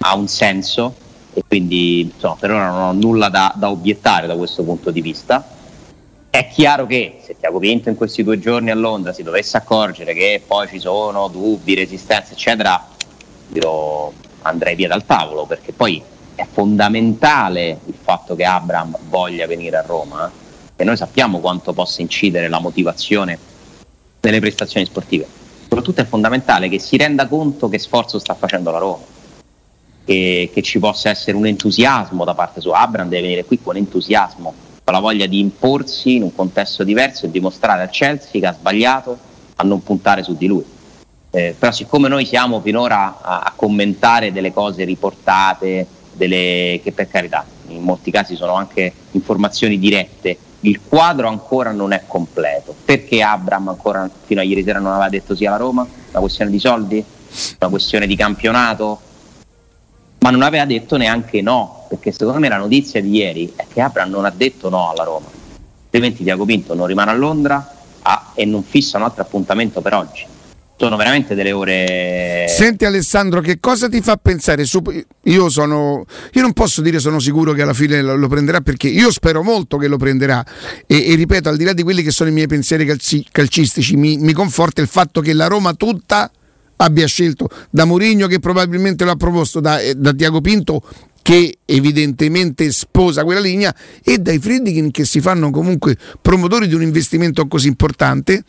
ha 0.01 0.15
un 0.15 0.29
senso 0.29 0.95
e 1.33 1.43
quindi 1.49 2.03
insomma, 2.03 2.37
per 2.39 2.51
ora 2.51 2.69
non 2.69 2.83
ho 2.83 2.93
nulla 2.93 3.31
da, 3.31 3.51
da, 3.57 3.71
obiettare 3.71 4.27
da 4.27 4.37
questo 4.37 4.63
punto 4.63 4.91
di 4.91 5.01
vista. 5.01 5.43
È 6.29 6.49
chiaro 6.49 6.85
che 6.85 7.21
se 7.25 7.35
Tiago 7.41 7.61
Pinto 7.61 7.89
in 7.89 7.97
questi 7.97 8.23
due 8.23 8.39
giorni 8.39 8.71
a 8.71 8.75
Londra 8.75 9.15
si 9.15 9.23
dovesse 9.23 9.57
accorgere 9.57 10.13
che 10.13 10.43
poi 10.47 10.69
ci 10.69 10.79
sono 10.79 11.29
dubbi, 11.29 11.75
resistenze, 11.75 12.35
eccetera, 12.35 12.87
dirò 13.47 14.13
andrei 14.43 14.75
via 14.75 14.89
dal 14.89 15.07
tavolo 15.07 15.47
perché 15.47 15.73
poi 15.73 16.19
è 16.41 16.47
fondamentale 16.51 17.81
il 17.85 17.95
fatto 18.01 18.35
che 18.35 18.45
Abram 18.45 18.97
voglia 19.09 19.47
venire 19.47 19.77
a 19.77 19.83
Roma 19.83 20.31
e 20.75 20.85
noi 20.85 20.97
sappiamo 20.97 21.39
quanto 21.39 21.75
possa 21.75 22.01
incidere 22.01 22.49
la 22.49 22.59
motivazione 22.59 23.39
delle 24.19 24.41
prestazioni 24.41 24.87
sportive. 24.87 25.27
Soprattutto 25.63 26.01
è 26.01 26.07
fondamentale 26.07 26.69
che 26.69 26.79
si 26.79 26.97
renda 26.97 27.29
conto 27.29 27.69
che 27.69 27.79
sforzo 27.79 28.19
sta 28.19 28.35
facendo 28.35 28.71
la 28.71 28.79
Roma, 28.79 29.05
che, 30.05 30.51
che 30.53 30.63
ci 30.63 30.79
possa 30.79 31.11
essere 31.11 31.37
un 31.37 31.47
entusiasmo 31.47 32.25
da 32.25 32.35
parte 32.35 32.61
sua. 32.61 32.81
Abram 32.81 33.09
deve 33.09 33.23
venire 33.23 33.45
qui 33.45 33.61
con 33.61 33.77
entusiasmo, 33.77 34.55
con 34.83 34.95
la 34.95 35.01
voglia 35.01 35.27
di 35.27 35.39
imporsi 35.39 36.17
in 36.17 36.23
un 36.23 36.35
contesto 36.35 36.83
diverso 36.83 37.27
e 37.27 37.31
dimostrare 37.31 37.83
al 37.83 37.91
Chelsea 37.91 38.41
che 38.41 38.47
ha 38.47 38.55
sbagliato 38.55 39.19
a 39.57 39.63
non 39.63 39.83
puntare 39.83 40.23
su 40.23 40.35
di 40.35 40.47
lui. 40.47 40.65
Eh, 41.33 41.55
però 41.57 41.71
siccome 41.71 42.09
noi 42.09 42.25
siamo 42.25 42.61
finora 42.61 43.21
a, 43.21 43.41
a 43.41 43.53
commentare 43.55 44.33
delle 44.33 44.53
cose 44.53 44.85
riportate, 44.85 45.87
delle, 46.13 46.81
che 46.83 46.93
per 46.93 47.09
carità 47.09 47.45
in 47.69 47.83
molti 47.83 48.11
casi 48.11 48.35
sono 48.37 48.55
anche 48.55 48.93
informazioni 49.13 49.79
dirette, 49.79 50.37
il 50.61 50.81
quadro 50.87 51.29
ancora 51.29 51.73
non 51.73 51.93
è 51.93 52.03
completo. 52.07 52.75
Perché 52.85 53.23
Abram 53.23 53.69
ancora 53.69 54.09
fino 54.25 54.41
a 54.41 54.45
ieri 54.45 54.63
sera 54.63 54.79
non 54.79 54.93
aveva 54.93 55.09
detto 55.09 55.35
sì 55.35 55.47
alla 55.47 55.57
Roma? 55.57 55.83
Una 55.83 56.21
questione 56.21 56.51
di 56.51 56.59
soldi? 56.59 57.05
Una 57.61 57.71
questione 57.71 58.07
di 58.07 58.17
campionato? 58.17 59.01
Ma 60.19 60.31
non 60.31 60.43
aveva 60.43 60.67
detto 60.67 60.97
neanche 60.97 61.41
no, 61.41 61.87
perché 61.89 62.13
secondo 62.13 62.41
me 62.41 62.49
la 62.49 62.59
notizia 62.59 63.01
di 63.01 63.11
ieri 63.11 63.53
è 63.57 63.65
che 63.73 63.81
Abram 63.81 64.11
non 64.11 64.27
ha 64.27 64.31
detto 64.31 64.69
no 64.69 64.91
alla 64.91 65.05
Roma. 65.05 65.29
Altrimenti 65.85 66.23
Tiago 66.23 66.45
Pinto 66.45 66.75
non 66.75 66.87
rimane 66.87 67.11
a 67.11 67.15
Londra 67.15 67.75
ah, 68.03 68.33
e 68.35 68.45
non 68.45 68.63
fissa 68.63 68.99
un 68.99 69.05
altro 69.05 69.23
appuntamento 69.23 69.81
per 69.81 69.95
oggi. 69.95 70.27
Sono 70.81 70.97
veramente 70.97 71.35
delle 71.35 71.53
ore. 71.53 72.47
Senti 72.49 72.87
Alessandro, 72.87 73.43
che 73.43 73.61
cosa 73.61 73.87
ti 73.87 74.01
fa 74.01 74.17
pensare? 74.17 74.65
Io, 75.25 75.51
sono, 75.51 76.07
io 76.33 76.41
non 76.41 76.55
posso 76.55 76.81
dire 76.81 76.99
sono 76.99 77.19
sicuro 77.19 77.53
che 77.53 77.61
alla 77.61 77.75
fine 77.75 78.01
lo, 78.01 78.17
lo 78.17 78.29
prenderà 78.29 78.63
perché 78.63 78.89
io 78.89 79.11
spero 79.11 79.43
molto 79.43 79.77
che 79.77 79.89
lo 79.89 79.99
prenderà 79.99 80.43
e, 80.87 81.11
e, 81.11 81.15
ripeto, 81.17 81.51
al 81.51 81.59
di 81.59 81.65
là 81.65 81.75
di 81.75 81.83
quelli 81.83 82.03
che 82.03 82.11
sono 82.11 82.31
i 82.31 82.33
miei 82.33 82.47
pensieri 82.47 82.87
calci, 82.87 83.27
calcistici, 83.31 83.95
mi, 83.97 84.17
mi, 84.17 84.33
conforta 84.33 84.81
il 84.81 84.89
fatto 84.89 85.21
che 85.21 85.35
la 85.35 85.49
Roma 85.49 85.75
tutta 85.75 86.31
abbia 86.77 87.07
scelto 87.07 87.51
da 87.69 87.85
Mourinho 87.85 88.27
che 88.27 88.39
probabilmente 88.39 89.05
lo 89.05 89.11
ha 89.11 89.17
proposto, 89.17 89.61
da, 89.61 89.81
eh, 89.81 89.95
da 89.95 90.15
Tiago 90.15 90.41
Pinto 90.41 90.81
che 91.21 91.59
evidentemente 91.67 92.73
sposa 92.73 93.23
quella 93.23 93.41
linea 93.41 93.75
e 94.03 94.17
dai 94.17 94.39
Friedkin 94.39 94.91
che 94.91 95.05
si 95.05 95.21
fanno 95.21 95.51
comunque 95.51 95.95
promotori 96.23 96.67
di 96.67 96.75
un 96.75 96.81
investimento 96.81 97.47
così 97.49 97.69
importante 97.69 98.45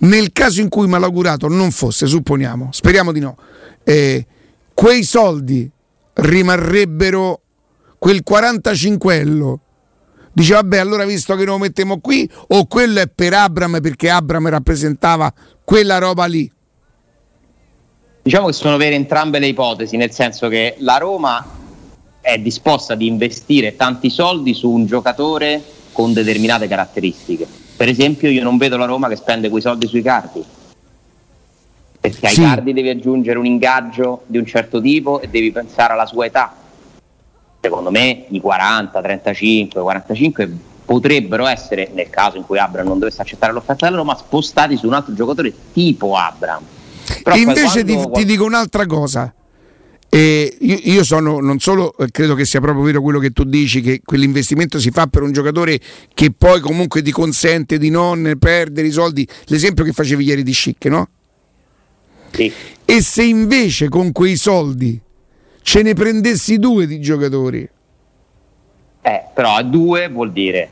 nel 0.00 0.32
caso 0.32 0.60
in 0.60 0.68
cui 0.68 0.86
malaugurato 0.86 1.48
non 1.48 1.70
fosse, 1.70 2.06
supponiamo, 2.06 2.68
speriamo 2.70 3.12
di 3.12 3.20
no, 3.20 3.36
eh, 3.84 4.26
quei 4.72 5.02
soldi 5.02 5.70
rimarrebbero 6.14 7.40
quel 7.98 8.22
45ello. 8.28 9.56
Dice 10.32 10.54
vabbè 10.54 10.78
allora 10.78 11.04
visto 11.04 11.34
che 11.34 11.44
lo 11.44 11.58
mettiamo 11.58 12.00
qui 12.00 12.28
o 12.48 12.66
quello 12.66 13.00
è 13.00 13.08
per 13.08 13.34
Abram 13.34 13.80
perché 13.80 14.08
Abram 14.08 14.48
rappresentava 14.48 15.32
quella 15.64 15.98
roba 15.98 16.24
lì. 16.26 16.50
Diciamo 18.22 18.46
che 18.46 18.52
sono 18.52 18.76
vere 18.76 18.94
entrambe 18.94 19.38
le 19.38 19.48
ipotesi, 19.48 19.96
nel 19.96 20.12
senso 20.12 20.48
che 20.48 20.76
la 20.78 20.98
Roma 20.98 21.44
è 22.20 22.38
disposta 22.38 22.92
ad 22.92 23.02
investire 23.02 23.76
tanti 23.76 24.10
soldi 24.10 24.52
su 24.52 24.70
un 24.70 24.84
giocatore 24.86 25.62
con 25.92 26.12
determinate 26.12 26.68
caratteristiche 26.68 27.68
per 27.80 27.88
esempio 27.88 28.28
io 28.28 28.42
non 28.42 28.58
vedo 28.58 28.76
la 28.76 28.84
Roma 28.84 29.08
che 29.08 29.16
spende 29.16 29.48
quei 29.48 29.62
soldi 29.62 29.86
sui 29.86 30.02
cardi, 30.02 30.44
perché 31.98 32.26
ai 32.26 32.34
cardi 32.34 32.74
devi 32.74 32.90
aggiungere 32.90 33.38
un 33.38 33.46
ingaggio 33.46 34.24
di 34.26 34.36
un 34.36 34.44
certo 34.44 34.82
tipo 34.82 35.18
e 35.22 35.28
devi 35.28 35.50
pensare 35.50 35.94
alla 35.94 36.04
sua 36.04 36.26
età. 36.26 36.54
Secondo 37.58 37.90
me 37.90 38.26
i 38.28 38.38
40, 38.38 39.00
35, 39.00 39.80
45 39.80 40.50
potrebbero 40.84 41.46
essere, 41.46 41.88
nel 41.94 42.10
caso 42.10 42.36
in 42.36 42.44
cui 42.44 42.58
Abram 42.58 42.86
non 42.86 42.98
dovesse 42.98 43.22
accettare 43.22 43.54
l'offerta 43.54 43.86
della 43.86 43.96
Roma, 43.96 44.14
spostati 44.14 44.76
su 44.76 44.86
un 44.86 44.92
altro 44.92 45.14
giocatore 45.14 45.50
tipo 45.72 46.16
Abram. 46.16 46.62
Però 47.22 47.34
Invece 47.34 47.82
ti, 47.82 47.94
quando... 47.94 48.10
ti 48.10 48.26
dico 48.26 48.44
un'altra 48.44 48.84
cosa. 48.84 49.32
E 50.12 50.56
io, 50.58 51.04
sono, 51.04 51.38
non 51.38 51.60
solo 51.60 51.96
eh, 51.96 52.10
credo 52.10 52.34
che 52.34 52.44
sia 52.44 52.60
proprio 52.60 52.82
vero 52.82 53.00
quello 53.00 53.20
che 53.20 53.30
tu 53.30 53.44
dici, 53.44 53.80
che 53.80 54.00
quell'investimento 54.04 54.80
si 54.80 54.90
fa 54.90 55.06
per 55.06 55.22
un 55.22 55.30
giocatore 55.30 55.78
che 56.12 56.32
poi 56.32 56.58
comunque 56.58 57.00
ti 57.00 57.12
consente 57.12 57.78
di 57.78 57.90
non 57.90 58.34
perdere 58.36 58.88
i 58.88 58.90
soldi, 58.90 59.26
l'esempio 59.44 59.84
che 59.84 59.92
facevi 59.92 60.24
ieri 60.24 60.42
di 60.42 60.52
Schick, 60.52 60.86
no? 60.86 61.08
Sì. 62.32 62.52
E 62.84 63.02
se 63.02 63.22
invece 63.22 63.88
con 63.88 64.10
quei 64.10 64.34
soldi 64.34 65.00
ce 65.62 65.82
ne 65.82 65.94
prendessi 65.94 66.58
due 66.58 66.88
di 66.88 67.00
giocatori? 67.00 67.68
Eh, 69.02 69.24
però 69.32 69.54
a 69.54 69.62
due 69.62 70.08
vuol 70.08 70.32
dire 70.32 70.70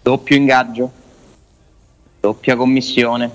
doppio 0.00 0.36
ingaggio, 0.36 0.92
doppia 2.20 2.54
commissione, 2.54 3.28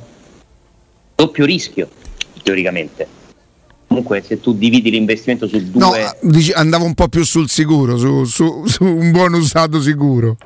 doppio 1.15 1.43
rischio, 1.43 1.89
teoricamente 2.41 3.16
comunque 3.97 4.21
se 4.21 4.39
tu 4.39 4.53
dividi 4.53 4.91
l'investimento 4.91 5.47
su 5.47 5.57
due... 5.71 5.79
No, 5.79 5.91
dici, 6.21 6.51
andavo 6.51 6.85
un 6.85 6.93
po' 6.93 7.07
più 7.07 7.23
sul 7.23 7.49
sicuro, 7.49 7.97
su, 7.97 8.25
su, 8.25 8.65
su 8.65 8.83
un 8.83 9.11
buon 9.11 9.33
usato 9.33 9.81
sicuro. 9.81 10.37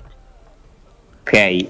Ok, 1.22 1.66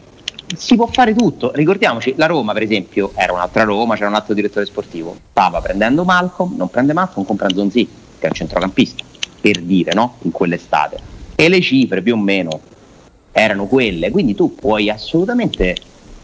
si 0.55 0.75
può 0.75 0.87
fare 0.87 1.15
tutto. 1.15 1.51
Ricordiamoci, 1.53 2.13
la 2.17 2.27
Roma, 2.27 2.53
per 2.53 2.63
esempio, 2.63 3.11
era 3.15 3.33
un'altra 3.33 3.63
Roma, 3.63 3.95
c'era 3.95 4.09
un 4.09 4.15
altro 4.15 4.33
direttore 4.33 4.65
sportivo. 4.65 5.15
Stava 5.31 5.59
prendendo 5.61 6.03
Malcolm, 6.03 6.55
non 6.55 6.69
prende 6.69 6.93
Malcolm, 6.93 7.25
compra 7.25 7.49
Zonzi, 7.53 7.87
che 8.19 8.25
è 8.25 8.29
un 8.29 8.35
centrocampista, 8.35 9.03
per 9.39 9.59
dire, 9.61 9.93
no? 9.93 10.17
In 10.21 10.31
quell'estate. 10.31 10.99
E 11.35 11.49
le 11.49 11.61
cifre 11.61 12.01
più 12.01 12.13
o 12.13 12.17
meno 12.17 12.59
erano 13.31 13.65
quelle. 13.65 14.11
Quindi 14.11 14.35
tu 14.35 14.53
puoi 14.55 14.89
assolutamente 14.89 15.75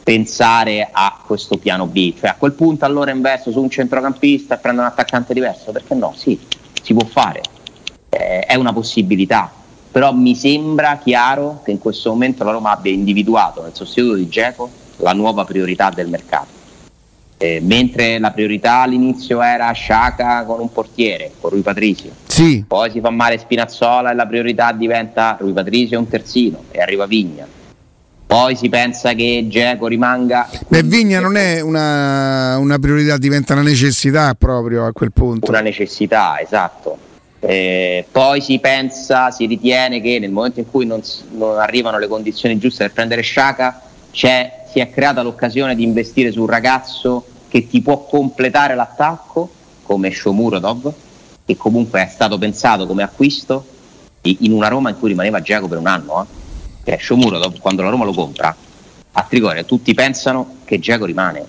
pensare 0.08 0.88
a 0.90 1.20
questo 1.26 1.58
piano 1.58 1.86
B, 1.86 2.14
cioè 2.18 2.30
a 2.30 2.36
quel 2.36 2.54
punto 2.54 2.86
allora 2.86 3.12
investo 3.12 3.52
su 3.52 3.62
un 3.62 3.70
centrocampista 3.70 4.56
e 4.56 4.58
prendo 4.58 4.80
un 4.80 4.88
attaccante 4.88 5.34
diverso, 5.34 5.74
perché 5.74 5.96
no? 5.96 6.14
Sì, 6.16 6.40
si 6.82 6.94
può 6.94 7.06
fare, 7.06 7.42
eh, 8.08 8.40
è 8.40 8.56
una 8.56 8.72
possibilità, 8.72 9.52
però 9.92 10.14
mi 10.14 10.34
sembra 10.34 10.98
chiaro 11.04 11.60
che 11.62 11.72
in 11.72 11.80
questo 11.80 12.12
momento 12.12 12.46
la 12.46 12.52
Roma 12.52 12.72
abbia 12.72 12.94
individuato 12.94 13.62
nel 13.62 13.76
sostituto 13.76 14.16
di 14.16 14.30
Geco 14.30 14.70
la 15.00 15.12
nuova 15.12 15.44
priorità 15.44 15.90
del 15.90 16.08
mercato. 16.08 16.56
Eh, 17.36 17.60
mentre 17.62 18.18
la 18.18 18.32
priorità 18.32 18.84
all'inizio 18.84 19.42
era 19.42 19.70
Sciaca 19.74 20.46
con 20.46 20.62
un 20.62 20.72
portiere, 20.72 21.34
con 21.38 21.50
Rui 21.50 21.62
Patricio. 21.62 22.12
Sì. 22.28 22.64
Poi 22.66 22.90
si 22.92 23.02
fa 23.02 23.10
male 23.10 23.38
Spinazzola 23.38 24.12
e 24.12 24.16
la 24.16 24.26
priorità 24.26 24.72
diventa 24.72 25.36
Rui 25.38 25.52
Patricio 25.52 25.96
e 25.96 25.98
un 25.98 26.08
terzino 26.08 26.64
e 26.72 26.80
arriva 26.80 27.06
Vigna 27.06 27.57
poi 28.28 28.58
si 28.58 28.68
pensa 28.68 29.14
che 29.14 29.46
Geco 29.48 29.88
rimanga. 29.88 30.50
Beh, 30.68 30.84
Vigna 30.84 31.22
non 31.22 31.38
è 31.38 31.62
una, 31.62 32.58
una, 32.58 32.78
priorità, 32.78 33.18
diventa 33.18 33.54
una 33.54 33.62
necessità 33.62 34.36
proprio 34.38 34.86
a 34.86 34.92
quel 34.92 35.14
punto. 35.14 35.50
Una 35.50 35.62
necessità, 35.62 36.38
esatto. 36.42 36.98
Eh, 37.40 38.06
poi 38.12 38.42
si 38.42 38.60
pensa, 38.60 39.32
si 39.32 39.46
ritiene 39.46 40.02
che 40.02 40.20
nel 40.20 40.32
momento 40.32 40.60
in 40.60 40.70
cui 40.70 40.86
non, 40.86 41.02
non 41.32 41.58
arrivano 41.58 42.00
le 42.00 42.08
condizioni 42.08 42.58
giuste 42.58 42.84
per 42.84 42.94
prendere 42.94 43.22
Sciaca, 43.22 43.82
si 44.12 44.28
è 44.28 44.90
creata 44.92 45.22
l'occasione 45.22 45.74
di 45.74 45.84
investire 45.84 46.30
su 46.30 46.42
un 46.42 46.48
ragazzo 46.48 47.26
che 47.48 47.66
ti 47.70 47.82
può 47.82 48.06
completare 48.06 48.76
l'attacco, 48.76 49.50
come 49.84 50.12
Shomurodov, 50.12 50.94
che 51.46 51.56
comunque 51.56 52.04
è 52.04 52.10
stato 52.12 52.38
pensato 52.38 52.86
come 52.86 53.04
acquisto 53.04 53.66
in 54.22 54.52
una 54.52 54.68
Roma 54.68 54.90
in 54.90 55.00
cui 55.00 55.08
rimaneva 55.08 55.42
Geco 55.42 55.70
per 55.70 55.78
un 55.78 55.88
anno. 55.88 56.24
Eh 56.24 56.37
che 56.88 56.96
è 56.96 56.98
Sciomuro 56.98 57.38
quando 57.60 57.82
la 57.82 57.90
Roma 57.90 58.06
lo 58.06 58.14
compra 58.14 58.56
a 59.12 59.26
Trigoria 59.28 59.66
tutti 59.66 59.94
pensano 59.94 60.60
che 60.64 60.80
Giacomo 60.80 61.08
rimane. 61.08 61.46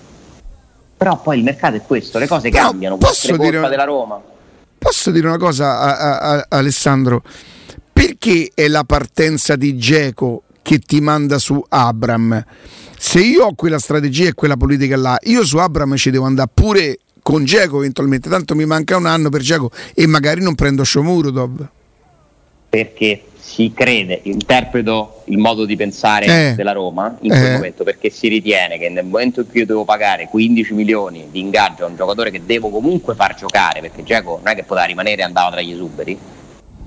Però 0.97 1.21
poi 1.21 1.37
il 1.37 1.45
mercato 1.45 1.77
è 1.77 1.81
questo 1.81 2.19
le 2.19 2.27
cose 2.27 2.49
Però 2.49 2.65
cambiano 2.65 2.97
posso 2.97 3.37
dire, 3.37 3.85
Roma. 3.85 4.21
Posso 4.77 5.11
dire 5.11 5.27
una 5.27 5.37
cosa 5.37 5.79
a, 5.79 5.97
a, 5.97 6.31
a 6.33 6.45
Alessandro? 6.49 7.23
Perché 7.93 8.51
è 8.53 8.67
la 8.67 8.83
partenza 8.83 9.55
di 9.55 9.77
Geco 9.77 10.43
che 10.61 10.79
ti 10.79 10.99
manda 10.99 11.37
su 11.37 11.63
Abram? 11.69 12.43
Se 12.97 13.21
io 13.21 13.45
ho 13.45 13.53
quella 13.53 13.79
strategia 13.79 14.27
e 14.27 14.33
quella 14.33 14.57
politica 14.57 14.97
là 14.97 15.17
io 15.23 15.45
su 15.45 15.55
Abram 15.55 15.95
ci 15.95 16.09
devo 16.09 16.25
andare 16.25 16.49
pure 16.53 16.99
con 17.21 17.45
Geco 17.45 17.77
eventualmente. 17.77 18.27
Tanto 18.27 18.55
mi 18.55 18.65
manca 18.65 18.97
un 18.97 19.05
anno 19.05 19.29
per 19.29 19.39
Geco 19.39 19.71
e 19.93 20.05
magari 20.05 20.41
non 20.41 20.55
prendo 20.55 20.83
Shomurodov 20.83 21.69
perché 22.69 23.23
si 23.39 23.71
crede, 23.73 24.19
interpreto 24.23 25.21
il 25.25 25.37
modo 25.37 25.65
di 25.65 25.75
pensare 25.75 26.25
eh, 26.25 26.53
della 26.55 26.73
Roma 26.73 27.17
in 27.21 27.29
quel 27.29 27.45
eh. 27.45 27.51
momento 27.53 27.83
perché 27.83 28.09
si 28.09 28.27
ritiene 28.27 28.77
che 28.77 28.89
nel 28.89 29.05
momento 29.05 29.41
in 29.41 29.47
cui 29.49 29.61
io 29.61 29.65
devo 29.65 29.85
pagare 29.85 30.27
15 30.27 30.73
milioni 30.73 31.27
di 31.31 31.39
ingaggio 31.39 31.85
a 31.85 31.87
un 31.87 31.95
giocatore 31.95 32.31
che 32.31 32.45
devo 32.45 32.69
comunque 32.69 33.15
far 33.15 33.35
giocare 33.35 33.79
perché 33.79 34.03
Giacomo 34.03 34.37
non 34.37 34.49
è 34.49 34.55
che 34.55 34.63
poteva 34.63 34.85
rimanere 34.85 35.21
e 35.21 35.23
andava 35.23 35.51
tra 35.51 35.61
gli 35.61 35.71
esuberi, 35.71 36.17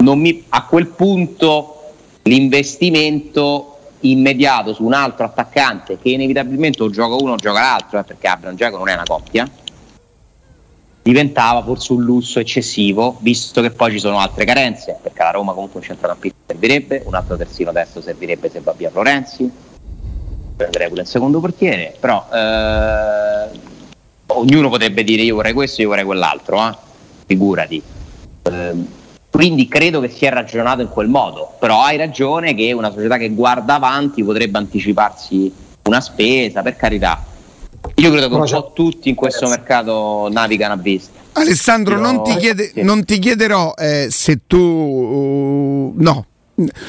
mi, 0.02 0.44
a 0.50 0.66
quel 0.66 0.86
punto 0.88 1.92
l'investimento 2.22 3.78
immediato 4.00 4.74
su 4.74 4.84
un 4.84 4.92
altro 4.92 5.24
attaccante 5.24 5.98
che 6.00 6.10
inevitabilmente 6.10 6.82
o 6.82 6.90
gioca 6.90 7.14
uno 7.14 7.32
o 7.32 7.36
gioca 7.36 7.60
l'altro 7.60 7.98
eh, 7.98 8.04
perché 8.04 8.28
Abram 8.28 8.54
Giacomo 8.54 8.84
non 8.84 8.88
è 8.88 8.94
una 8.94 9.04
coppia 9.06 9.48
diventava 11.02 11.62
forse 11.62 11.92
un 11.92 12.02
lusso 12.02 12.38
eccessivo, 12.38 13.16
visto 13.20 13.60
che 13.60 13.70
poi 13.70 13.90
ci 13.90 13.98
sono 13.98 14.18
altre 14.18 14.44
carenze, 14.44 14.98
perché 15.02 15.22
la 15.22 15.32
Roma 15.32 15.52
comunque 15.52 15.80
un 15.80 15.86
centrocampista 15.86 16.36
servirebbe, 16.46 17.02
un 17.04 17.14
altro 17.14 17.36
terzino 17.36 17.72
destro 17.72 18.00
servirebbe 18.00 18.48
se 18.48 18.60
va 18.60 18.72
via 18.72 18.90
Florenzi, 18.90 19.50
prenderei 20.56 20.88
pure 20.88 21.02
il 21.02 21.06
secondo 21.08 21.40
portiere, 21.40 21.96
però 21.98 22.26
eh, 22.32 23.58
ognuno 24.26 24.68
potrebbe 24.68 25.02
dire 25.02 25.22
io 25.22 25.34
vorrei 25.34 25.52
questo, 25.52 25.82
io 25.82 25.88
vorrei 25.88 26.04
quell'altro, 26.04 26.68
eh? 26.68 26.76
figurati. 27.26 27.82
Eh, 28.42 29.00
quindi 29.28 29.66
credo 29.66 30.00
che 30.00 30.08
sia 30.08 30.30
ragionato 30.30 30.82
in 30.82 30.88
quel 30.88 31.08
modo, 31.08 31.54
però 31.58 31.82
hai 31.82 31.96
ragione 31.96 32.54
che 32.54 32.72
una 32.72 32.92
società 32.92 33.16
che 33.16 33.30
guarda 33.30 33.74
avanti 33.74 34.22
potrebbe 34.22 34.58
anticiparsi 34.58 35.52
una 35.84 36.00
spesa, 36.00 36.62
per 36.62 36.76
carità, 36.76 37.24
io 37.94 38.10
credo 38.10 38.28
che 38.28 38.34
un 38.34 38.46
po' 38.48 38.72
tutti 38.74 39.08
in 39.08 39.14
questo 39.14 39.48
mercato 39.48 40.28
navigano 40.30 40.74
a 40.74 40.76
vista. 40.76 41.20
Alessandro, 41.32 41.94
Io... 41.94 42.00
non, 42.00 42.22
ti 42.22 42.36
chiede, 42.36 42.70
sì. 42.72 42.82
non, 42.82 43.04
ti 43.04 43.18
chiederò 43.18 43.74
eh, 43.76 44.08
se 44.10 44.40
tu... 44.46 44.58
Uh, 44.58 45.94
no, 45.96 46.26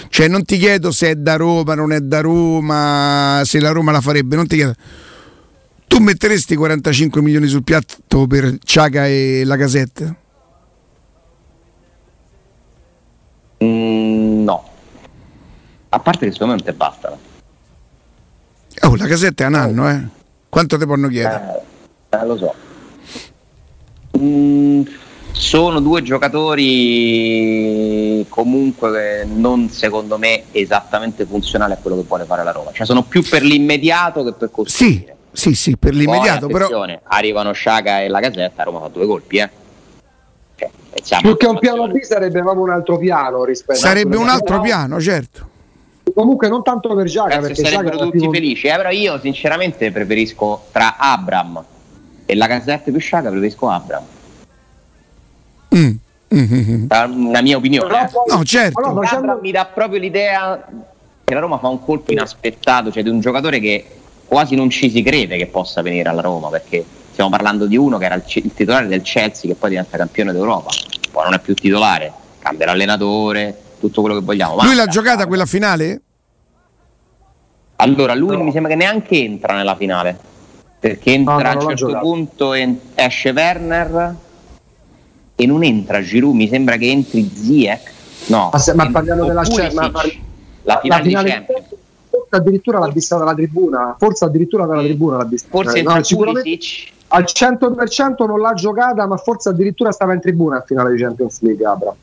cioè 0.10 0.27
non 0.27 0.43
ti 0.43 0.57
chiedo 0.57 0.91
se 0.91 1.12
è 1.12 1.15
da 1.15 1.36
Roma, 1.36 1.75
non 1.75 1.93
è 1.93 2.00
da 2.00 2.22
Roma, 2.22 3.41
se 3.45 3.60
la 3.60 3.72
Roma 3.72 3.91
la 3.91 4.01
farebbe, 4.01 4.36
non 4.36 4.48
ti 4.48 4.55
chiedo. 4.55 4.74
Tu 5.88 6.00
metteresti 6.00 6.55
45 6.55 7.22
milioni 7.22 7.48
sul 7.48 7.63
piatto 7.63 8.27
per 8.27 8.57
Ciaga 8.63 9.07
e 9.07 9.43
la 9.45 9.57
casetta? 9.57 10.15
Mm, 13.63 14.43
no. 14.43 14.69
A 15.89 16.00
parte 16.00 16.25
che 16.25 16.31
secondo 16.31 16.55
me 16.55 16.60
non 16.60 16.65
te 16.65 16.74
bastano. 16.74 17.17
Oh, 18.81 18.95
la 18.95 19.05
casetta 19.05 19.43
è 19.43 19.48
un 19.48 19.53
anno, 19.53 19.89
eh. 19.89 20.22
Quanto 20.53 20.77
ti 20.77 20.86
possono 20.86 21.07
chiedere? 21.07 21.63
Eh, 22.10 22.15
eh, 22.15 22.25
lo 22.27 22.38
so. 22.38 22.53
Mm, 24.19 24.83
sono 25.31 25.79
due 25.79 26.03
giocatori 26.03 28.24
comunque 28.29 29.25
non 29.25 29.69
secondo 29.69 30.19
me 30.19 30.43
esattamente 30.51 31.25
funzionali 31.25 31.74
a 31.74 31.77
quello 31.77 31.95
che 31.95 32.03
vuole 32.07 32.25
fare 32.25 32.43
la 32.43 32.51
Roma. 32.51 32.72
Cioè 32.72 32.86
sono 32.86 33.01
più 33.01 33.27
per 33.27 33.41
l'immediato 33.41 34.24
che 34.24 34.33
per 34.33 34.51
costruire. 34.51 35.15
Sì, 35.31 35.53
sì, 35.53 35.55
sì, 35.55 35.75
per 35.75 35.95
l'immediato. 35.95 36.45
Poi, 36.45 36.67
però... 36.67 36.86
arrivano 37.05 37.51
Sciaga 37.51 38.01
e 38.01 38.07
la 38.07 38.19
Gazzetta, 38.19 38.62
Roma 38.62 38.81
fa 38.81 38.89
due 38.89 39.07
colpi, 39.07 39.38
eh. 39.38 39.50
Cioè, 41.03 41.22
più 41.22 41.36
che 41.36 41.48
un 41.48 41.57
piano 41.57 41.88
B 41.88 42.00
sarebbe 42.01 42.41
proprio 42.41 42.62
un 42.62 42.69
altro 42.69 43.00
piano 43.00 43.43
rispetto 43.43 43.79
sarebbe 43.79 44.17
un 44.17 44.29
altro 44.29 44.62
piano, 44.62 45.01
certo 45.01 45.50
comunque 46.13 46.48
non 46.48 46.63
tanto 46.63 46.93
per 46.93 47.08
Giaga 47.08 47.39
perché 47.39 47.65
sarebbero 47.65 47.98
tutti 47.98 48.20
tipo... 48.20 48.32
felici 48.32 48.67
eh, 48.67 48.75
però 48.75 48.89
io 48.89 49.20
sinceramente 49.20 49.91
preferisco 49.91 50.65
tra 50.72 50.98
Abram 50.98 51.63
e 52.25 52.36
la 52.36 52.48
Gazzetta 52.48 52.91
più 52.91 53.00
Sciaga 53.00 53.29
preferisco 53.29 53.70
Abram 53.70 54.03
mm. 55.75 55.91
Mm-hmm. 56.34 56.88
Una 57.27 57.41
mia 57.41 57.58
opinione. 57.58 58.10
no, 58.27 58.43
certo. 58.43 58.79
Allora, 58.79 59.05
facendo... 59.08 59.39
Mi 59.39 59.51
dà 59.51 59.65
proprio 59.65 60.00
l'idea 60.00 60.65
che 61.24 61.34
la 61.34 61.39
Roma 61.39 61.60
fa 61.60 61.67
un 61.67 61.84
colpo 61.84 62.12
inaspettato, 62.12 62.91
cioè 62.91 63.03
di 63.03 63.10
un 63.10 63.20
giocatore 63.20 63.60
che 63.60 63.86
quasi 64.25 64.55
non 64.55 64.70
ci 64.70 64.89
si 64.89 65.03
crede 65.03 65.38
che 65.38 65.46
possa 65.46 65.82
venire 65.84 66.10
alla 66.10 66.22
Roma, 66.22 66.50
perché 66.50 66.84
stiamo 67.12 67.29
parlando 67.29 67.67
di 67.67 67.77
uno 67.77 68.00
che 68.00 68.05
era 68.05 68.15
il, 68.15 68.24
il 68.25 68.53
titolare 68.53 68.88
del 68.88 69.03
Chelsea 69.03 69.51
che 69.51 69.55
poi 69.55 69.70
diventa 69.70 69.96
campione 69.96 70.32
d'Europa, 70.32 70.72
poi 71.12 71.24
non 71.24 71.34
è 71.36 71.39
più 71.39 71.53
titolare, 71.53 72.12
cambia 72.39 72.65
l'allenatore, 72.65 73.62
tutto 73.83 74.01
quello 74.01 74.17
che 74.19 74.23
vogliamo. 74.23 74.61
Lui 74.61 74.75
l'ha 74.75 74.87
giocata 74.87 75.27
quella 75.27 75.45
finale? 75.45 76.01
Allora, 77.77 78.13
lui 78.13 78.37
no. 78.37 78.43
mi 78.43 78.51
sembra 78.51 78.71
che 78.71 78.77
neanche 78.77 79.15
entra 79.15 79.55
nella 79.55 79.75
finale, 79.75 80.17
perché 80.79 81.11
entra 81.11 81.53
no, 81.53 81.59
a 81.59 81.65
un 81.65 81.75
certo 81.75 81.99
punto 81.99 82.53
esce 82.53 83.29
Werner 83.31 84.15
e 85.35 85.45
non 85.45 85.63
entra 85.63 86.01
Giroud, 86.01 86.35
mi 86.35 86.47
sembra 86.47 86.77
che 86.77 86.89
entri 86.89 87.29
Ziek. 87.33 87.91
No, 88.27 88.49
ma, 88.53 88.57
se, 88.57 88.73
ma 88.73 88.89
parliamo 88.89 89.25
della 89.25 89.43
Champions, 89.43 89.73
la, 89.73 89.89
finale, 89.89 90.19
la 90.61 90.79
finale 90.79 91.03
di 91.03 91.13
Champions. 91.13 91.65
Forse 92.09 92.35
addirittura 92.35 92.79
l'ha 92.79 92.89
vista 92.89 93.17
dalla 93.17 93.33
tribuna, 93.33 93.95
forse 93.97 94.23
addirittura 94.23 94.65
dalla 94.65 94.83
tribuna 94.83 95.17
l'ha 95.17 95.25
vista. 95.25 95.47
Forse 95.49 95.81
no, 95.81 96.01
sicuramente 96.03 96.57
al 97.07 97.25
100% 97.27 98.25
non 98.25 98.39
l'ha 98.39 98.53
giocata, 98.53 99.05
ma 99.07 99.17
forse 99.17 99.49
addirittura 99.49 99.91
stava 99.91 100.13
in 100.13 100.21
tribuna 100.21 100.57
al 100.57 100.63
finale 100.65 100.93
di 100.93 101.01
Champions 101.01 101.41
League, 101.41 101.65
Abra. 101.65 101.93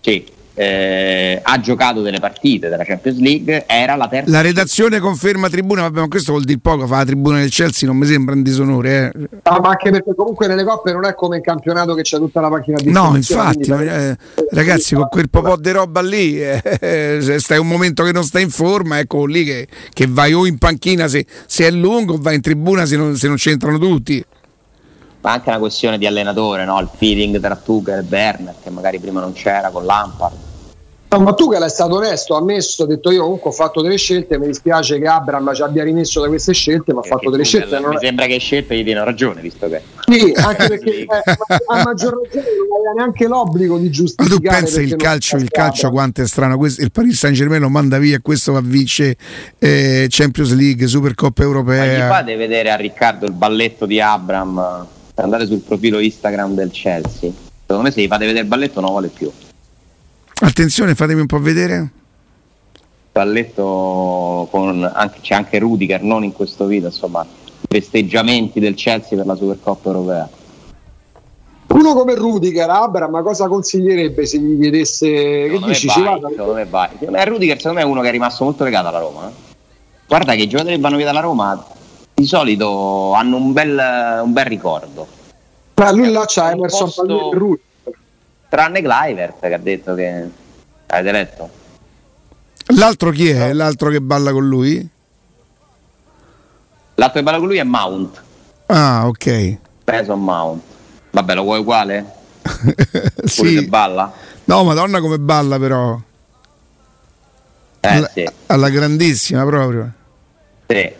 Sì, 0.00 0.24
eh, 0.54 1.40
ha 1.42 1.60
giocato 1.60 2.02
delle 2.02 2.20
partite 2.20 2.68
della 2.68 2.84
Champions 2.84 3.18
League, 3.18 3.64
era 3.66 3.96
la 3.96 4.08
terza. 4.08 4.30
La 4.30 4.40
redazione 4.40 4.98
conferma 4.98 5.48
tribuna, 5.48 5.82
vabbè, 5.82 6.00
ma 6.00 6.08
questo 6.08 6.32
vuol 6.32 6.44
dire 6.44 6.58
poco, 6.60 6.86
fa 6.86 6.98
la 6.98 7.04
tribuna 7.04 7.38
del 7.38 7.50
Chelsea 7.50 7.88
non 7.88 7.96
mi 7.96 8.06
sembra 8.06 8.34
un 8.34 8.42
disonore. 8.42 9.12
Eh. 9.14 9.28
No, 9.44 9.58
ma 9.60 9.70
anche 9.70 9.90
perché 9.90 10.14
comunque 10.14 10.46
nelle 10.46 10.64
coppe 10.64 10.92
non 10.92 11.04
è 11.04 11.14
come 11.14 11.36
in 11.36 11.42
campionato 11.42 11.94
che 11.94 12.02
c'è 12.02 12.18
tutta 12.18 12.40
la 12.40 12.48
macchina 12.48 12.78
di 12.80 12.90
No, 12.90 13.14
infatti, 13.16 13.68
quindi, 13.68 13.86
eh, 13.86 14.16
ragazzi, 14.50 14.94
con 14.94 15.08
quel 15.08 15.30
po' 15.30 15.56
di 15.56 15.70
roba 15.70 16.00
lì, 16.00 16.40
eh, 16.40 17.18
se 17.20 17.38
stai 17.38 17.58
un 17.58 17.68
momento 17.68 18.02
che 18.04 18.12
non 18.12 18.24
stai 18.24 18.42
in 18.42 18.50
forma, 18.50 18.98
ecco 18.98 19.24
lì 19.24 19.44
che, 19.44 19.66
che 19.92 20.06
vai 20.08 20.32
o 20.32 20.46
in 20.46 20.58
panchina 20.58 21.08
se, 21.08 21.26
se, 21.46 21.66
è 21.66 21.70
lungo, 21.70 22.14
o 22.14 22.18
vai 22.20 22.36
in 22.36 22.40
tribuna 22.40 22.84
se 22.84 22.96
non, 22.96 23.16
se 23.16 23.26
non 23.26 23.36
c'entrano 23.36 23.78
tutti 23.78 24.24
ma 25.22 25.32
anche 25.32 25.48
una 25.48 25.58
questione 25.58 25.98
di 25.98 26.06
allenatore, 26.06 26.64
no? 26.64 26.78
il 26.80 26.88
feeling 26.94 27.40
tra 27.40 27.56
Tuchel 27.56 28.00
e 28.00 28.06
Werner 28.08 28.54
che 28.62 28.70
magari 28.70 28.98
prima 28.98 29.20
non 29.20 29.32
c'era 29.32 29.70
con 29.70 29.84
Lampard. 29.84 30.50
No, 31.12 31.20
ma 31.20 31.34
tu 31.34 31.50
che 31.50 31.58
è 31.58 31.68
stato 31.68 31.96
onesto, 31.96 32.34
ha 32.34 32.38
ammesso, 32.38 32.84
ha 32.84 32.86
detto 32.86 33.10
io 33.10 33.22
comunque 33.22 33.50
ho 33.50 33.52
fatto 33.52 33.82
delle 33.82 33.98
scelte, 33.98 34.38
mi 34.38 34.46
dispiace 34.46 34.98
che 34.98 35.06
Abram 35.06 35.54
ci 35.54 35.60
abbia 35.60 35.84
rimesso 35.84 36.22
da 36.22 36.28
queste 36.28 36.54
scelte, 36.54 36.94
ma 36.94 37.00
ha 37.00 37.02
fatto 37.02 37.28
delle 37.28 37.44
scelte. 37.44 37.78
Mi 37.80 37.98
sembra 38.00 38.24
che 38.24 38.38
scelte 38.38 38.74
gli 38.74 38.82
diano 38.82 39.04
ragione, 39.04 39.42
visto 39.42 39.68
che... 39.68 39.82
Sì, 40.06 40.32
anche 40.42 40.68
perché 40.68 41.00
eh, 41.00 41.06
a 41.06 41.82
maggior 41.84 42.18
ragione 42.18 42.46
non 42.56 42.78
aveva 42.78 42.92
neanche 42.96 43.26
l'obbligo 43.26 43.76
di 43.76 43.90
giustificare. 43.90 44.40
Ma 44.42 44.48
tu 44.48 44.64
pensa 44.64 44.80
il 44.80 44.96
calcio, 44.96 45.36
il 45.36 45.50
calcio 45.50 45.90
quanto 45.90 46.22
è 46.22 46.26
strano, 46.26 46.56
questo, 46.56 46.80
il 46.80 46.90
Paris 46.90 47.18
Saint 47.18 47.36
Germain 47.36 47.60
lo 47.60 47.68
manda 47.68 47.98
via, 47.98 48.18
questo 48.22 48.52
va 48.52 48.60
a 48.60 48.62
vincere 48.64 49.14
eh, 49.58 50.06
Champions 50.08 50.54
League, 50.54 50.86
Supercoppa 50.86 51.42
Europea. 51.42 51.84
Ma 51.84 52.06
gli 52.06 52.08
fate 52.08 52.36
vedere 52.36 52.70
a 52.70 52.76
Riccardo 52.76 53.26
il 53.26 53.32
balletto 53.32 53.84
di 53.84 54.00
Abram 54.00 54.86
andare 55.22 55.46
sul 55.46 55.60
profilo 55.60 55.98
Instagram 55.98 56.54
del 56.54 56.70
Chelsea. 56.70 57.30
Secondo 57.60 57.82
me 57.82 57.90
se 57.90 58.02
gli 58.02 58.06
fate 58.06 58.26
vedere 58.26 58.42
il 58.42 58.48
balletto 58.48 58.80
non 58.80 58.90
vuole 58.90 59.08
più. 59.08 59.30
Attenzione, 60.40 60.94
fatemi 60.94 61.20
un 61.20 61.26
po' 61.26 61.38
vedere. 61.38 61.90
Balletto 63.12 64.48
con 64.50 64.90
anche, 64.92 65.20
c'è 65.20 65.34
anche 65.34 65.58
Rudiger, 65.58 66.02
non 66.02 66.24
in 66.24 66.32
questo 66.32 66.66
video, 66.66 66.88
insomma, 66.88 67.24
festeggiamenti 67.68 68.58
del 68.58 68.74
Chelsea 68.74 69.16
per 69.16 69.26
la 69.26 69.34
Supercoppa 69.34 69.88
europea. 69.88 70.28
Uno 71.68 71.94
come 71.94 72.14
Rudiger, 72.14 72.68
Abra, 72.68 73.08
ma 73.08 73.22
cosa 73.22 73.48
consiglierebbe 73.48 74.26
se 74.26 74.38
gli 74.38 74.60
chiedesse 74.60 75.08
che 75.08 75.58
dici? 75.64 75.86
Vai, 75.86 76.20
ci 76.20 76.28
Secondo 76.30 76.54
me 76.54 76.66
vai. 76.66 76.90
Rudiger 77.00 77.56
secondo 77.56 77.78
me 77.78 77.84
è 77.84 77.88
uno 77.88 78.02
che 78.02 78.08
è 78.08 78.10
rimasto 78.10 78.44
molto 78.44 78.64
legato 78.64 78.88
alla 78.88 78.98
Roma. 78.98 79.28
Eh? 79.28 79.32
Guarda 80.06 80.34
che 80.34 80.42
i 80.42 80.48
giocatori 80.48 80.78
vanno 80.78 80.96
via 80.96 81.06
dalla 81.06 81.20
Roma 81.20 81.64
di 82.14 82.26
solito 82.26 83.12
hanno 83.12 83.36
un 83.36 83.52
bel, 83.52 84.20
un 84.22 84.32
bel 84.32 84.44
ricordo. 84.44 85.06
Ma 85.74 85.90
lui 85.90 86.10
là 86.12 86.24
c'ha 86.26 86.50
Emerson 86.52 86.92
posto... 86.92 87.58
Tranne 88.48 88.82
Clivert 88.82 89.40
che 89.40 89.54
ha 89.54 89.58
detto 89.58 89.94
che 89.94 90.28
avete 90.86 91.12
letto. 91.12 91.50
L'altro 92.66 93.10
chi 93.10 93.28
è? 93.30 93.48
No. 93.48 93.54
L'altro 93.54 93.90
che 93.90 94.00
balla 94.00 94.32
con 94.32 94.46
lui? 94.46 94.88
L'altro 96.94 97.18
che 97.18 97.22
balla 97.22 97.38
con 97.38 97.46
lui 97.46 97.56
è 97.56 97.64
Mount. 97.64 98.22
Ah, 98.66 99.06
ok. 99.06 99.56
Preso 99.84 100.16
Mount. 100.16 100.62
Vabbè, 101.10 101.34
lo 101.34 101.42
vuoi 101.42 101.60
uguale? 101.60 102.04
sì. 103.24 103.54
che 103.54 103.66
balla? 103.66 104.12
No, 104.44 104.64
madonna 104.64 105.00
come 105.00 105.18
balla 105.18 105.58
però. 105.58 105.98
Eh, 107.80 107.88
alla, 107.88 108.10
sì. 108.12 108.28
alla 108.46 108.68
grandissima 108.68 109.44
proprio. 109.44 109.90
Sì. 110.66 110.92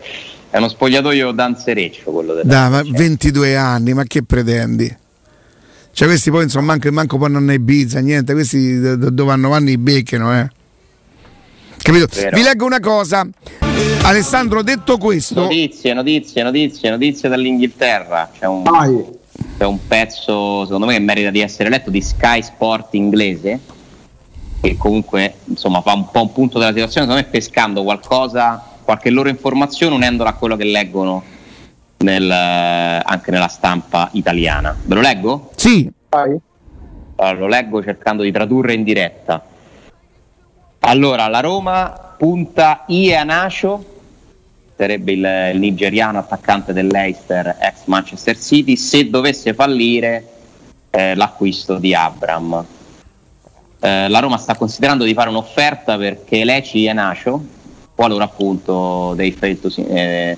È 0.53 0.57
uno 0.57 0.67
spogliatoio 0.67 1.31
danzereccio 1.31 2.11
quello 2.11 2.35
del 2.35 2.45
Da, 2.45 2.69
ma 2.69 2.83
22 2.85 3.55
anni, 3.55 3.95
ma 3.95 4.03
che 4.03 4.21
pretendi? 4.21 4.97
Cioè 5.91 6.07
questi 6.07 6.29
poi 6.29 6.43
insomma 6.43 6.65
manco, 6.67 6.91
manco 6.91 7.17
poi 7.17 7.31
non 7.31 7.51
Ibiza, 7.51 8.01
niente, 8.01 8.33
questi 8.33 8.79
dove 8.79 9.31
hanno 9.31 9.49
vanno 9.49 9.71
i 9.71 9.79
becchino, 9.79 10.31
eh. 10.31 10.47
Capito? 11.77 12.05
Vero. 12.13 12.37
Vi 12.37 12.43
leggo 12.43 12.67
una 12.67 12.79
cosa. 12.79 13.27
Alessandro, 14.03 14.61
detto 14.61 14.99
questo. 14.99 15.41
Notizie, 15.41 15.95
notizie, 15.95 16.43
notizie, 16.43 16.89
notizie 16.91 17.29
dall'Inghilterra. 17.29 18.29
C'è 18.37 18.45
un, 18.45 18.61
c'è 19.57 19.65
un 19.65 19.87
pezzo, 19.87 20.65
secondo 20.65 20.85
me, 20.85 20.93
che 20.93 20.99
merita 20.99 21.31
di 21.31 21.39
essere 21.39 21.69
letto 21.69 21.89
di 21.89 21.99
Sky 21.99 22.43
Sport 22.43 22.93
inglese. 22.93 23.59
Che 24.61 24.77
comunque 24.77 25.33
insomma 25.45 25.81
fa 25.81 25.93
un 25.93 26.11
po' 26.11 26.21
un 26.21 26.31
punto 26.31 26.59
della 26.59 26.73
situazione, 26.73 27.07
secondo 27.07 27.25
me 27.25 27.31
pescando 27.31 27.81
qualcosa 27.81 28.67
qualche 28.83 29.09
loro 29.09 29.29
informazione 29.29 29.95
unendola 29.95 30.29
a 30.29 30.33
quello 30.33 30.55
che 30.55 30.65
leggono 30.65 31.23
nel, 31.99 32.29
anche 32.29 33.31
nella 33.31 33.47
stampa 33.47 34.09
italiana. 34.13 34.75
Ve 34.83 34.95
lo 34.95 35.01
leggo? 35.01 35.51
Sì. 35.55 35.89
Allora, 36.09 37.39
lo 37.39 37.47
leggo 37.47 37.83
cercando 37.83 38.23
di 38.23 38.31
tradurre 38.31 38.73
in 38.73 38.83
diretta. 38.83 39.43
Allora, 40.79 41.27
la 41.27 41.39
Roma 41.39 42.15
punta 42.17 42.83
Ianacio, 42.87 43.85
sarebbe 44.75 45.13
il, 45.13 45.51
il 45.53 45.59
nigeriano 45.59 46.19
attaccante 46.19 46.73
dell'Eister, 46.73 47.57
ex 47.59 47.85
Manchester 47.85 48.37
City, 48.37 48.75
se 48.75 49.09
dovesse 49.09 49.53
fallire 49.53 50.27
eh, 50.89 51.15
l'acquisto 51.15 51.77
di 51.77 51.93
Abram. 51.93 52.65
Eh, 53.79 54.09
la 54.09 54.19
Roma 54.19 54.37
sta 54.37 54.55
considerando 54.55 55.03
di 55.03 55.13
fare 55.13 55.29
un'offerta 55.29 55.97
perché 55.97 56.43
Leci 56.43 56.79
Ianacio, 56.79 57.43
qualora 57.95 58.25
appunto 58.25 59.13
dei 59.15 59.31
fail 59.31 59.59
eh, 59.87 60.37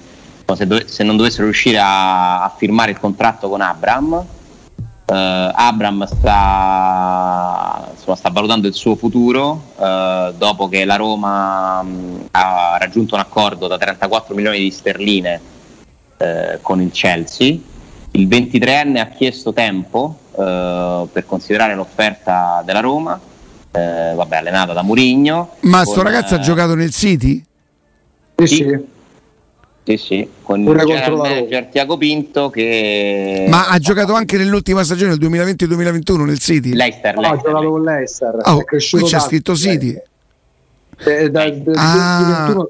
se, 0.56 0.68
dove, 0.68 0.88
se, 0.88 1.04
non 1.04 1.18
dovessero 1.18 1.44
riuscire 1.46 1.80
a, 1.80 2.44
a, 2.44 2.54
firmare 2.56 2.92
il 2.92 3.00
contratto 3.00 3.50
con 3.50 3.62
Abram 3.62 4.26
eh, 5.06 5.52
Abram 5.54 6.06
sta, 6.06 7.90
insomma, 7.92 8.16
sta, 8.16 8.30
valutando 8.30 8.68
il 8.68 8.74
suo 8.74 8.96
futuro 8.96 9.62
eh, 9.80 10.34
dopo 10.36 10.68
che 10.68 10.84
la 10.84 10.96
Roma 10.96 11.84
mh, 11.84 12.28
ha 12.32 12.78
raggiunto 12.80 13.14
un 13.14 13.22
accordo 13.22 13.68
da 13.68 13.78
34 13.78 14.34
milioni 14.34 14.58
di 14.60 14.72
sterline 14.72 15.42
eh, 16.18 16.60
con 16.62 16.82
il 16.82 16.90
Chelsea. 16.92 17.56
Il 18.12 18.28
23enne 18.28 18.98
ha 18.98 19.08
chiesto 19.08 19.54
tempo 19.54 20.18
eh, 20.38 21.08
per 21.12 21.26
considerare 21.26 21.76
l'offerta 21.76 22.64
della 22.66 22.80
Roma 22.80 23.20
eh, 23.76 24.14
vabbè, 24.16 24.38
allenata 24.38 24.74
da 24.74 24.82
Murigno. 24.82 25.56
Ma 25.62 25.84
sto 25.86 26.02
ragazzo 26.02 26.36
ha 26.36 26.40
giocato 26.40 26.76
nel 26.76 26.92
City? 26.92 27.44
Sì, 28.36 28.48
sì. 28.48 28.94
Sì, 29.88 29.98
sì, 29.98 30.30
con 30.42 30.62
il 30.62 30.66
manager 30.66 31.68
Tiago 31.72 31.96
Pinto 31.96 32.50
che... 32.50 33.46
Ma 33.48 33.68
ha 33.68 33.78
giocato 33.78 34.14
anche 34.14 34.36
nell'ultima 34.36 34.84
stagione, 34.84 35.16
del 35.16 35.30
2020-2021 35.30 36.26
nel 36.26 36.40
City? 36.40 36.74
Leicester, 36.74 37.16
no, 37.16 37.28
ha 37.28 37.36
giocato 37.36 37.70
con 37.70 37.84
Leicester. 37.84 38.36
Oh, 38.46 38.64
qui 38.64 38.80
c'è 38.80 39.20
scritto 39.20 39.56
City. 39.56 39.96
Eh, 41.06 41.30
da, 41.30 41.50
da, 41.52 41.72
ah, 41.76 42.68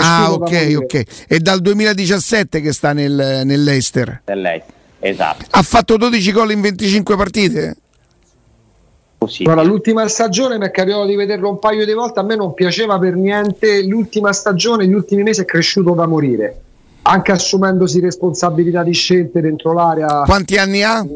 ah 0.00 0.32
ok, 0.32 0.74
ok. 0.76 1.26
È 1.28 1.38
dal 1.38 1.60
2017 1.60 2.60
che 2.60 2.72
sta 2.74 2.92
nel, 2.92 3.42
nel 3.46 3.62
Leicester. 3.62 4.20
Nel 4.26 4.40
Leicester. 4.42 4.74
esatto. 4.98 5.46
Ha 5.48 5.62
fatto 5.62 5.96
12 5.96 6.32
gol 6.32 6.50
in 6.50 6.60
25 6.60 7.16
partite? 7.16 7.76
Così. 9.22 9.44
Allora, 9.44 9.62
l'ultima 9.62 10.08
stagione 10.08 10.58
mi 10.58 10.66
è 10.66 10.70
capitato 10.70 11.06
di 11.06 11.14
vederlo 11.14 11.48
un 11.48 11.58
paio 11.58 11.84
di 11.84 11.92
volte, 11.92 12.18
a 12.20 12.22
me 12.24 12.34
non 12.34 12.54
piaceva 12.54 12.98
per 12.98 13.14
niente, 13.14 13.84
l'ultima 13.84 14.32
stagione, 14.32 14.86
gli 14.86 14.92
ultimi 14.92 15.22
mesi 15.22 15.42
è 15.42 15.44
cresciuto 15.44 15.92
da 15.92 16.06
morire, 16.06 16.60
anche 17.02 17.30
assumendosi 17.30 18.00
responsabilità 18.00 18.82
di 18.82 18.92
scelte 18.92 19.40
dentro 19.40 19.72
l'area. 19.72 20.22
Quanti 20.24 20.56
anni 20.56 20.82
ha? 20.82 21.06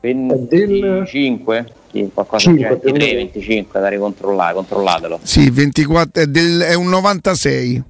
25? 0.00 1.66
Del... 1.90 2.10
qualcosa 2.12 2.50
5, 2.50 2.68
23, 2.82 3.14
25 3.14 3.80
da 3.80 3.88
ricontrollare, 3.88 4.54
controllatelo. 4.54 5.20
Sì, 5.22 5.48
24, 5.50 6.22
è, 6.22 6.26
del, 6.26 6.60
è 6.60 6.74
un 6.74 6.88
96 6.88 7.82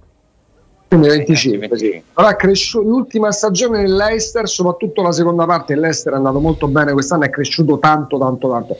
quindi 0.90 1.06
25. 1.06 1.78
Sì. 1.78 2.02
Allora, 2.14 2.34
cresciuto, 2.34 2.84
l'ultima 2.84 3.30
stagione 3.30 3.80
nell'Eister, 3.82 4.48
soprattutto 4.48 5.02
la 5.02 5.12
seconda 5.12 5.46
parte, 5.46 5.76
l'Eister 5.76 6.14
è 6.14 6.16
andato 6.16 6.40
molto 6.40 6.66
bene 6.66 6.90
quest'anno, 6.90 7.22
è 7.26 7.30
cresciuto 7.30 7.78
tanto, 7.78 8.18
tanto, 8.18 8.50
tanto. 8.50 8.76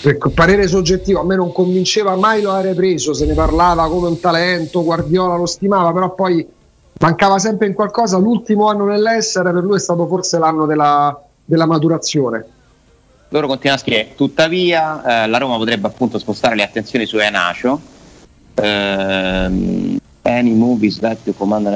Per 0.00 0.18
parere 0.32 0.68
soggettivo, 0.68 1.18
a 1.18 1.24
me 1.24 1.34
non 1.34 1.50
convinceva 1.50 2.14
mai 2.14 2.40
lo 2.40 2.52
avrei 2.52 2.74
preso, 2.74 3.14
se 3.14 3.26
ne 3.26 3.34
parlava 3.34 3.88
come 3.88 4.06
un 4.06 4.20
talento, 4.20 4.84
Guardiola 4.84 5.34
lo 5.34 5.46
stimava, 5.46 5.92
però 5.92 6.14
poi 6.14 6.46
mancava 7.00 7.40
sempre 7.40 7.66
in 7.66 7.74
qualcosa. 7.74 8.16
L'ultimo 8.18 8.68
anno 8.68 8.84
nell'Eister 8.84 9.42
per 9.42 9.64
lui 9.64 9.74
è 9.74 9.80
stato 9.80 10.06
forse 10.06 10.38
l'anno 10.38 10.66
della, 10.66 11.20
della 11.44 11.66
maturazione. 11.66 12.46
Loro 13.30 13.48
continuano 13.48 13.80
a 13.80 13.84
scrivere, 13.84 14.14
tuttavia 14.14 15.24
eh, 15.24 15.26
la 15.26 15.38
Roma 15.38 15.56
potrebbe 15.56 15.88
appunto 15.88 16.16
spostare 16.20 16.54
le 16.54 16.62
attenzioni 16.62 17.06
su 17.06 17.18
Enacio. 17.18 17.80
Ehm, 18.54 19.98
any 20.30 20.52
movies 20.52 20.98
that 20.98 21.18
you 21.24 21.34
command 21.34 21.66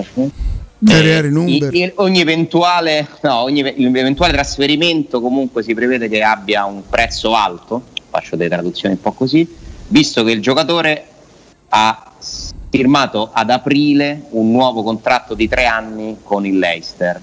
eh, 0.87 1.93
ogni, 1.97 2.21
eventuale, 2.21 3.09
no, 3.23 3.39
ogni 3.41 3.61
eventuale 3.61 4.33
trasferimento 4.33 5.21
comunque 5.21 5.63
si 5.63 5.75
prevede 5.75 6.09
che 6.09 6.23
abbia 6.23 6.65
un 6.65 6.83
prezzo 6.89 7.35
alto, 7.35 7.83
faccio 8.11 8.37
delle 8.37 8.51
traduzioni 8.51 8.95
un 8.95 9.01
po' 9.01 9.13
così, 9.13 9.49
visto 9.89 10.23
che 10.25 10.33
il 10.33 10.43
giocatore 10.43 11.07
ha 11.71 12.13
firmato 12.69 13.31
ad 13.33 13.51
aprile 13.51 14.25
un 14.31 14.51
nuovo 14.51 14.83
contratto 14.83 15.35
di 15.35 15.49
tre 15.49 15.65
anni 15.65 16.19
con 16.23 16.45
il 16.45 16.59
Leicester. 16.59 17.21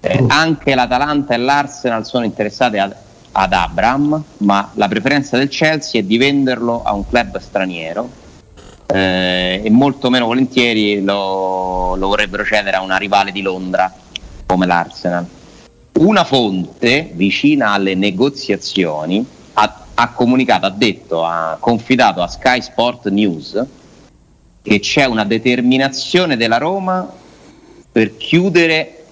Eh, 0.00 0.18
oh. 0.20 0.26
anche 0.28 0.74
l'Atalanta 0.74 1.34
e 1.34 1.38
l'Arsenal 1.38 2.06
sono 2.06 2.24
interessate 2.24 2.78
ad, 2.78 2.94
ad 3.32 3.52
Abram, 3.52 4.22
ma 4.38 4.70
la 4.74 4.88
preferenza 4.88 5.36
del 5.36 5.48
Chelsea 5.48 6.00
è 6.00 6.04
di 6.04 6.18
venderlo 6.18 6.82
a 6.82 6.92
un 6.92 7.06
club 7.08 7.38
straniero 7.38 8.20
eh, 8.86 9.60
e 9.64 9.70
molto 9.70 10.10
meno 10.10 10.26
volentieri 10.26 11.02
lo, 11.02 11.94
lo, 11.96 12.08
vorrebbero 12.08 12.44
cedere 12.44 12.76
a 12.76 12.82
una 12.82 12.96
rivale 12.96 13.32
di 13.32 13.42
Londra 13.42 13.92
come 14.46 14.66
l'Arsenal. 14.66 15.26
Una 15.98 16.24
fonte 16.24 17.10
vicina 17.12 17.70
alle 17.70 17.94
negoziazioni 17.94 19.24
ha, 19.54 19.84
ha 19.94 20.12
comunicato, 20.12 20.66
ha 20.66 20.70
detto, 20.70 21.24
ha 21.24 21.56
confidato 21.60 22.22
a 22.22 22.28
Sky 22.28 22.60
Sport 22.60 23.08
News 23.08 23.66
che 24.62 24.78
c'è 24.78 25.04
una 25.04 25.24
determinazione 25.24 26.36
della 26.36 26.58
Roma 26.58 27.10
per 27.90 28.16
chiudere 28.16 29.04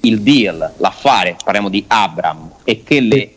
il 0.00 0.20
deal, 0.20 0.74
l'affare, 0.76 1.36
parliamo 1.42 1.68
di 1.68 1.84
Abram, 1.88 2.50
e 2.62 2.82
che 2.84 3.00
le 3.00 3.34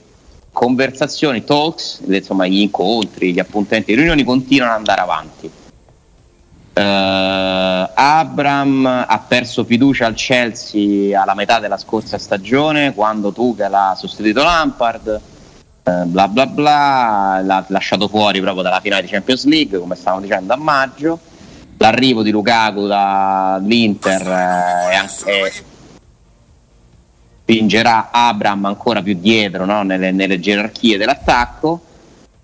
conversazioni, 0.52 1.44
talks, 1.44 2.02
insomma 2.06 2.46
gli 2.46 2.60
incontri, 2.60 3.34
gli 3.34 3.40
appuntamenti, 3.40 3.92
le 3.92 3.98
riunioni 3.98 4.24
continuano 4.24 4.74
ad 4.74 4.78
andare 4.78 5.02
avanti. 5.02 5.50
Uh, 6.82 7.90
Abram 7.94 8.86
ha 8.86 9.24
perso 9.28 9.64
fiducia 9.64 10.08
al 10.08 10.16
Chelsea 10.16 11.22
alla 11.22 11.36
metà 11.36 11.60
della 11.60 11.78
scorsa 11.78 12.18
stagione 12.18 12.96
quando 12.96 13.32
Tuchel 13.32 13.72
ha 13.72 13.94
sostituito 13.96 14.42
Lampard 14.42 15.22
uh, 15.84 16.06
bla 16.06 16.28
bla 16.28 16.48
bla 16.48 17.42
l'ha 17.44 17.64
lasciato 17.68 18.08
fuori 18.08 18.42
proprio 18.42 18.64
dalla 18.64 18.80
finale 18.80 19.04
di 19.04 19.10
Champions 19.10 19.46
League 19.46 19.78
come 19.78 19.94
stavamo 19.94 20.24
dicendo 20.24 20.54
a 20.54 20.58
maggio 20.58 21.20
l'arrivo 21.78 22.24
di 22.24 22.32
Lukaku 22.32 22.88
dall'Inter 22.88 24.22
uh, 24.22 24.90
è 24.90 24.96
anche, 24.96 25.54
spingerà 27.42 28.10
Abram 28.12 28.66
ancora 28.66 29.04
più 29.04 29.16
dietro 29.20 29.66
no? 29.66 29.84
nelle, 29.84 30.10
nelle 30.10 30.40
gerarchie 30.40 30.98
dell'attacco 30.98 31.90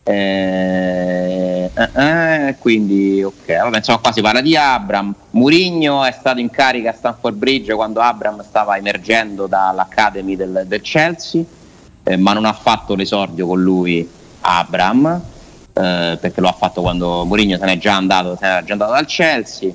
eh, 0.10 1.70
eh, 1.74 2.56
quindi, 2.60 3.22
ok, 3.22 3.46
vabbè, 3.46 3.78
insomma, 3.78 4.00
qua 4.00 4.13
si 4.13 4.22
parla 4.22 4.39
di 4.39 4.56
Abram. 4.56 5.13
Murigno 5.32 6.06
è 6.06 6.15
stato 6.17 6.39
in 6.39 6.50
carica 6.50 6.91
a 6.91 6.93
Stanford 6.93 7.36
Bridge 7.36 7.74
quando 7.74 8.00
Abram 8.00 8.41
stava 8.41 8.78
emergendo 8.78 9.48
dall'Academy 9.48 10.38
del, 10.38 10.63
del 10.65 10.82
Chelsea, 10.82 11.43
eh, 12.04 12.15
ma 12.15 12.32
non 12.32 12.46
ha 12.46 12.54
fatto 12.54 12.96
l'esordio 12.96 13.48
con 13.48 13.62
lui 13.62 14.10
Abram, 14.41 15.22
eh, 15.74 16.17
perché 16.22 16.39
lo 16.39 16.48
ha 16.48 16.54
fatto 16.54 16.82
quando 16.82 17.26
Murigno 17.26 17.58
se 17.58 17.65
n'è 17.65 17.78
già 17.78 17.96
andato, 17.96 18.38
se 18.39 18.48
n'è 18.48 18.63
già 18.63 18.72
andato 18.74 18.93
dal 18.93 19.06
Chelsea. 19.06 19.72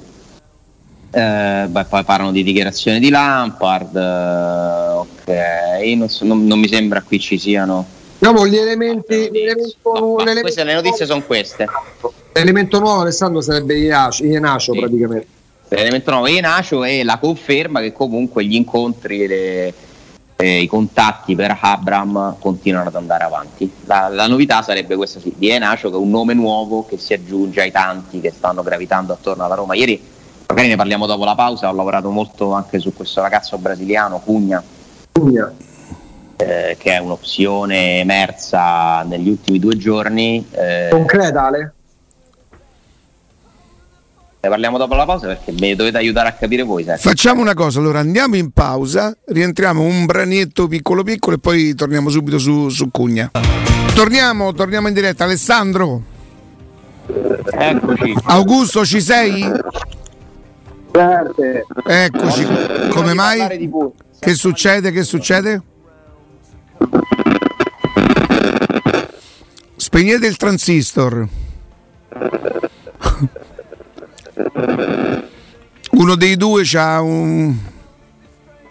Eh, 1.15 1.67
beh, 1.69 1.85
poi 1.85 2.05
parlano 2.05 2.33
di 2.33 2.43
dichiarazioni 2.43 2.99
di 3.01 3.11
Lampard, 3.11 3.95
eh, 3.95 4.93
ok, 4.97 5.95
non, 5.95 6.09
so, 6.09 6.25
non, 6.25 6.47
non 6.47 6.59
mi 6.59 6.69
sembra 6.69 7.03
qui 7.03 7.21
ci 7.21 7.39
siano 7.39 8.01
Diciamo 8.23 8.47
gli 8.47 8.57
elementi. 8.57 9.31
No, 9.83 10.15
queste, 10.41 10.63
le 10.63 10.75
notizie 10.75 11.07
sono 11.07 11.23
queste. 11.23 11.67
L'elemento 12.33 12.79
nuovo, 12.79 13.01
Alessandro, 13.01 13.41
sarebbe 13.41 13.75
Ienacio 13.75 14.73
sì. 14.73 14.79
praticamente. 14.79 15.27
L'elemento 15.71 16.13
nuovo 16.13 16.29
Ienacio 16.29 16.85
è 16.85 17.03
la 17.03 17.19
conferma 17.19 17.81
che 17.81 17.93
comunque 17.93 18.45
gli 18.45 18.55
incontri 18.55 19.25
e 19.25 19.75
eh, 20.37 20.61
i 20.61 20.69
contatti 20.69 21.35
per 21.35 21.59
Abram 21.61 22.37
continuano 22.39 22.91
ad 22.91 22.95
andare 22.95 23.25
avanti. 23.25 23.69
La, 23.87 24.07
la 24.09 24.29
novità 24.29 24.63
sarebbe 24.63 24.95
questa 24.95 25.19
sì, 25.19 25.33
di 25.37 25.51
Enacio 25.51 25.91
che 25.91 25.97
è 25.97 25.99
un 25.99 26.11
nome 26.11 26.33
nuovo 26.33 26.87
che 26.87 26.99
si 26.99 27.15
aggiunge 27.15 27.61
ai 27.61 27.73
tanti 27.73 28.21
che 28.21 28.31
stanno 28.31 28.63
gravitando 28.63 29.15
attorno 29.15 29.45
alla 29.45 29.57
Roma. 29.57 29.75
Ieri, 29.75 30.01
magari 30.47 30.69
ne 30.69 30.77
parliamo 30.77 31.07
dopo 31.07 31.25
la 31.25 31.35
pausa, 31.35 31.69
ho 31.69 31.75
lavorato 31.75 32.09
molto 32.11 32.53
anche 32.53 32.79
su 32.79 32.95
questo 32.95 33.21
ragazzo 33.21 33.59
brasiliano, 33.59 34.21
Cugna. 34.21 34.63
Cugna 35.11 35.53
eh, 36.43 36.77
che 36.79 36.93
è 36.93 36.99
un'opzione 36.99 38.01
emersa 38.01 39.03
negli 39.03 39.29
ultimi 39.29 39.59
due 39.59 39.77
giorni. 39.77 40.45
Eh, 40.51 40.89
Concreta 40.91 41.47
Ale? 41.47 41.73
Ne 44.41 44.49
parliamo 44.49 44.77
dopo 44.77 44.95
la 44.97 45.05
pausa 45.05 45.29
perché 45.29 45.53
mi 45.53 45.77
dovete 45.77 45.99
aiutare 45.99 46.29
a 46.29 46.33
capire 46.33 46.65
voi. 46.65 46.83
Sempre. 46.83 47.03
Facciamo 47.03 47.41
una 47.41 47.55
cosa, 47.55 47.79
allora 47.79 48.01
andiamo 48.01 48.35
in 48.35 48.51
pausa, 48.51 49.17
rientriamo 49.27 49.81
un 49.81 50.05
branietto 50.05 50.67
piccolo 50.67 51.05
piccolo 51.05 51.37
e 51.37 51.39
poi 51.39 51.75
torniamo 51.75 52.09
subito 52.09 52.39
su, 52.39 52.69
su 52.69 52.91
Cugna. 52.91 53.31
Torniamo, 53.95 54.53
torniamo 54.53 54.89
in 54.89 54.95
diretta. 54.95 55.25
Alessandro? 55.25 56.03
Eccoci. 57.53 58.17
Augusto, 58.25 58.85
ci 58.85 59.01
sei? 59.01 59.49
Certo. 60.91 61.43
Eccoci. 61.87 62.47
Come 62.91 63.15
mai? 63.15 63.71
Che 64.19 64.35
succede? 64.35 64.91
Che 64.91 65.05
succede? 65.05 65.63
Spegnete 69.95 70.27
il 70.27 70.39
transistor. 70.39 71.29
Uno 75.91 76.15
dei 76.15 76.35
due 76.39 76.63
c'ha 76.65 77.03
un. 77.03 77.55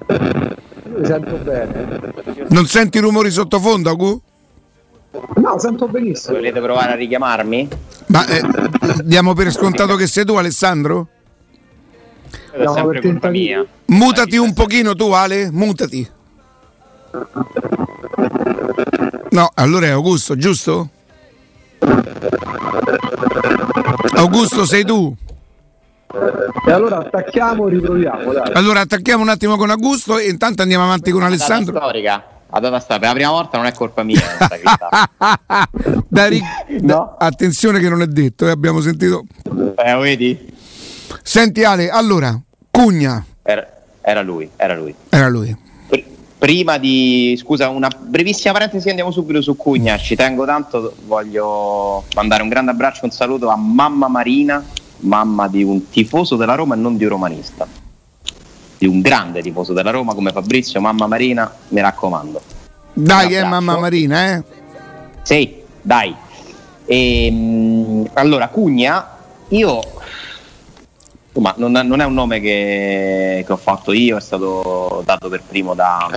Mi 0.07 1.05
sento 1.05 1.35
bene. 1.35 2.13
Non 2.49 2.65
senti 2.65 2.97
i 2.97 3.01
rumori 3.01 3.29
sottofondo, 3.29 3.91
Agu? 3.91 4.19
No, 5.35 5.59
sento 5.59 5.87
benissimo. 5.87 6.37
Volete 6.37 6.59
provare 6.59 6.93
a 6.93 6.95
richiamarmi? 6.95 7.67
Ma 8.07 8.25
eh, 8.25 8.41
diamo 9.03 9.33
per 9.33 9.51
scontato 9.51 9.95
che 9.95 10.07
sei 10.07 10.25
tu, 10.25 10.33
Alessandro? 10.33 11.07
No, 12.57 12.87
per 12.87 13.29
mia. 13.29 13.63
Mutati 13.85 14.37
un 14.37 14.53
pochino 14.53 14.95
tu, 14.95 15.11
Ale, 15.11 15.51
mutati. 15.51 16.09
No, 19.29 19.51
allora 19.53 19.85
è 19.85 19.89
Augusto, 19.89 20.35
giusto? 20.35 20.89
Augusto, 24.15 24.65
sei 24.65 24.83
tu? 24.83 25.15
E 26.67 26.71
allora 26.71 26.97
attacchiamo 26.97 27.67
e 27.67 27.71
riproviamo. 27.71 28.33
Dai. 28.33 28.51
Allora 28.53 28.81
attacchiamo 28.81 29.23
un 29.23 29.29
attimo 29.29 29.55
con 29.55 29.69
Augusto 29.69 30.17
e 30.17 30.29
intanto 30.29 30.61
andiamo 30.61 30.83
avanti 30.83 31.11
con 31.11 31.23
Alessandro. 31.23 31.77
Storica. 31.77 32.23
La 32.53 32.59
data 32.59 32.79
sta 32.79 32.99
per 32.99 33.07
la 33.07 33.13
prima 33.13 33.29
volta 33.29 33.57
non 33.57 33.65
è 33.65 33.73
colpa 33.73 34.03
mia. 34.03 34.19
da 36.07 36.27
ri- 36.27 36.41
no. 36.81 36.85
da, 36.85 37.15
attenzione 37.17 37.79
che 37.79 37.87
non 37.87 38.01
è 38.01 38.07
detto, 38.07 38.45
eh, 38.45 38.51
abbiamo 38.51 38.81
sentito. 38.81 39.23
Eh, 39.77 39.95
vedi? 39.95 40.53
Senti 41.23 41.63
Ale, 41.63 41.89
allora, 41.89 42.37
Cugna. 42.69 43.25
Era, 43.41 43.65
era 44.01 44.21
lui, 44.21 44.49
era 44.57 44.75
lui. 44.75 44.93
Era 45.09 45.29
lui 45.29 45.60
prima 46.41 46.79
di 46.79 47.37
scusa 47.39 47.69
una 47.69 47.87
brevissima 47.87 48.53
parentesi 48.53 48.89
andiamo 48.89 49.11
subito 49.11 49.43
su 49.43 49.55
Cugna 49.55 49.95
ci 49.97 50.15
tengo 50.15 50.43
tanto 50.43 50.95
voglio 51.05 52.03
mandare 52.15 52.41
un 52.41 52.49
grande 52.49 52.71
abbraccio 52.71 53.05
un 53.05 53.11
saluto 53.11 53.49
a 53.49 53.55
mamma 53.55 54.07
Marina 54.07 54.65
mamma 55.01 55.47
di 55.47 55.61
un 55.61 55.89
tifoso 55.89 56.37
della 56.37 56.55
Roma 56.55 56.73
e 56.73 56.79
non 56.79 56.97
di 56.97 57.03
un 57.03 57.09
romanista 57.11 57.67
di 58.81 58.87
un 58.87 58.99
grande 59.01 59.43
tifoso 59.43 59.73
della 59.73 59.91
Roma 59.91 60.15
come 60.15 60.31
Fabrizio, 60.31 60.81
mamma 60.81 61.05
Marina, 61.05 61.53
mi 61.67 61.81
raccomando. 61.81 62.41
Dai, 62.93 63.35
eh, 63.35 63.43
mamma 63.43 63.77
Marina, 63.77 64.33
eh? 64.33 64.43
Sì, 65.21 65.61
dai. 65.79 66.15
E, 66.85 67.25
ehm, 67.27 68.09
allora, 68.13 68.47
Cugna, 68.47 69.17
io 69.49 69.81
insomma, 71.33 71.53
non, 71.57 71.71
non, 71.71 72.01
è 72.01 72.05
un 72.05 72.13
nome 72.13 72.39
che, 72.39 73.43
che, 73.45 73.51
ho 73.51 73.57
fatto 73.57 73.93
io, 73.93 74.17
è 74.17 74.21
stato 74.21 75.01
dato 75.05 75.29
per 75.29 75.41
primo 75.47 75.73
da, 75.73 76.09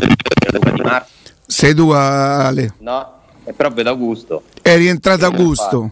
Luca 0.00 0.72
Di 0.72 0.82
Marco. 0.82 1.06
Sei 1.46 1.74
tu, 1.74 1.90
Ale? 1.90 2.74
No, 2.78 3.12
è 3.44 3.52
proprio 3.52 3.84
da 3.84 3.90
Augusto. 3.90 4.42
È 4.60 4.76
rientrato 4.76 5.24
Augusto. 5.24 5.90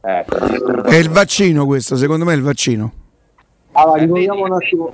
Ecco, 0.00 0.82
è 0.84 0.96
il 0.96 1.10
vaccino 1.10 1.66
questo, 1.66 1.96
secondo 1.96 2.24
me 2.24 2.32
è 2.32 2.36
il 2.36 2.42
vaccino. 2.42 2.92
Allora, 3.72 4.00
ricordiamo 4.00 4.44
un 4.44 4.52
attimo. 4.52 4.92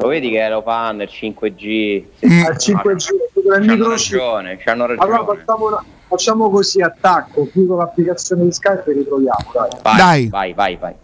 Lo 0.00 0.08
vedi 0.08 0.30
che 0.30 0.48
lo 0.48 0.62
fanno 0.62 1.02
il 1.02 1.10
5G? 1.10 2.04
Mm. 2.26 2.40
Il 2.40 2.56
5G, 2.58 3.08
il 3.34 3.70
hanno 3.70 3.88
ragione, 3.88 4.60
hanno 4.64 4.86
ragione. 4.86 5.12
Allora 5.12 5.24
facciamo, 5.24 5.66
una, 5.66 5.84
facciamo, 6.08 6.50
così, 6.50 6.82
attacco, 6.82 7.48
chiudo 7.50 7.76
l'applicazione 7.76 8.44
di 8.44 8.52
Skype 8.52 8.90
e 8.90 8.92
ritroviamo. 8.92 9.50
Dai. 9.52 9.68
Vai, 9.82 9.96
dai. 9.96 10.28
vai, 10.28 10.52
vai, 10.52 10.76
vai. 10.76 10.94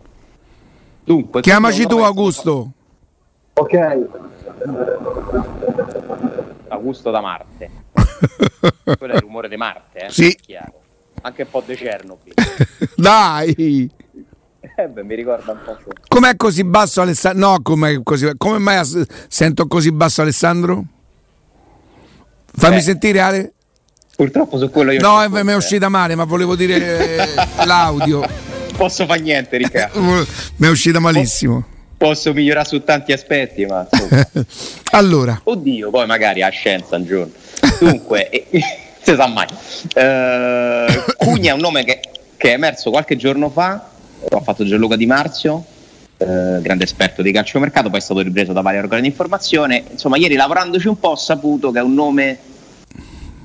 Dunque, 1.10 1.40
chiamaci 1.40 1.86
tu 1.86 1.98
Augusto. 1.98 2.70
Ok. 3.54 4.06
Augusto 6.68 7.10
da 7.10 7.20
Marte. 7.20 7.70
Quello 8.96 9.14
è 9.14 9.16
il 9.16 9.22
rumore 9.22 9.48
di 9.48 9.56
Marte, 9.56 10.06
eh? 10.06 10.10
Sì. 10.10 10.38
Anche 11.22 11.42
un 11.42 11.50
po' 11.50 11.64
di 11.66 11.74
Chernobyl. 11.74 12.32
Dai. 12.94 13.90
Eh 14.76 14.86
beh, 14.86 15.02
mi 15.02 15.16
ricorda 15.16 15.50
un 15.50 15.58
po'. 15.64 15.76
Com'è 16.06 16.36
così 16.36 16.62
basso 16.62 17.00
Alessandro? 17.00 17.48
No, 17.48 17.60
com'è 17.60 18.00
così... 18.04 18.30
come 18.36 18.58
mai 18.58 18.76
as- 18.76 19.04
sento 19.26 19.66
così 19.66 19.90
basso 19.90 20.22
Alessandro? 20.22 20.84
Fammi 22.54 22.76
Beh, 22.76 22.82
sentire 22.82 23.18
Ale. 23.18 23.52
Purtroppo 24.14 24.58
su 24.58 24.70
quello 24.70 24.92
io... 24.92 25.00
No, 25.00 25.28
mi 25.28 25.50
è 25.50 25.56
uscita 25.56 25.88
male, 25.88 26.14
ma 26.14 26.22
volevo 26.22 26.54
dire 26.54 27.34
l'audio. 27.66 28.49
Posso 28.80 29.04
fare 29.04 29.20
niente, 29.20 29.58
Riccardo. 29.58 30.00
mi 30.00 30.66
è 30.66 30.70
uscita 30.70 31.00
malissimo. 31.00 31.62
Posso 31.98 32.32
migliorare 32.32 32.66
su 32.66 32.82
tanti 32.82 33.12
aspetti, 33.12 33.66
ma... 33.66 33.86
allora. 34.92 35.38
Oddio, 35.44 35.90
poi 35.90 36.06
magari 36.06 36.42
a 36.42 36.48
scienza 36.48 36.96
un 36.96 37.04
giorno. 37.04 37.32
Dunque, 37.78 38.30
eh, 38.32 38.48
si 39.02 39.14
sa 39.14 39.26
mai. 39.26 39.46
Uh, 39.94 41.14
Cugna 41.18 41.50
è 41.50 41.52
un 41.52 41.60
nome 41.60 41.84
che, 41.84 42.00
che 42.38 42.50
è 42.50 42.52
emerso 42.54 42.88
qualche 42.88 43.16
giorno 43.16 43.50
fa 43.50 43.86
ho 44.30 44.40
fatto 44.40 44.64
Gianluca 44.64 44.96
Di 44.96 45.04
Marzio, 45.06 45.62
eh, 46.16 46.58
grande 46.62 46.84
esperto 46.84 47.20
di 47.20 47.32
calciomercato, 47.32 47.90
poi 47.90 47.98
è 47.98 48.02
stato 48.02 48.20
ripreso 48.20 48.52
da 48.52 48.62
vari 48.62 48.78
organi 48.78 49.02
di 49.02 49.08
informazione. 49.08 49.84
Insomma, 49.90 50.16
ieri 50.16 50.36
lavorandoci 50.36 50.88
un 50.88 50.98
po' 50.98 51.10
ho 51.10 51.16
saputo 51.16 51.70
che 51.70 51.80
è 51.80 51.82
un 51.82 51.94
nome 51.94 52.38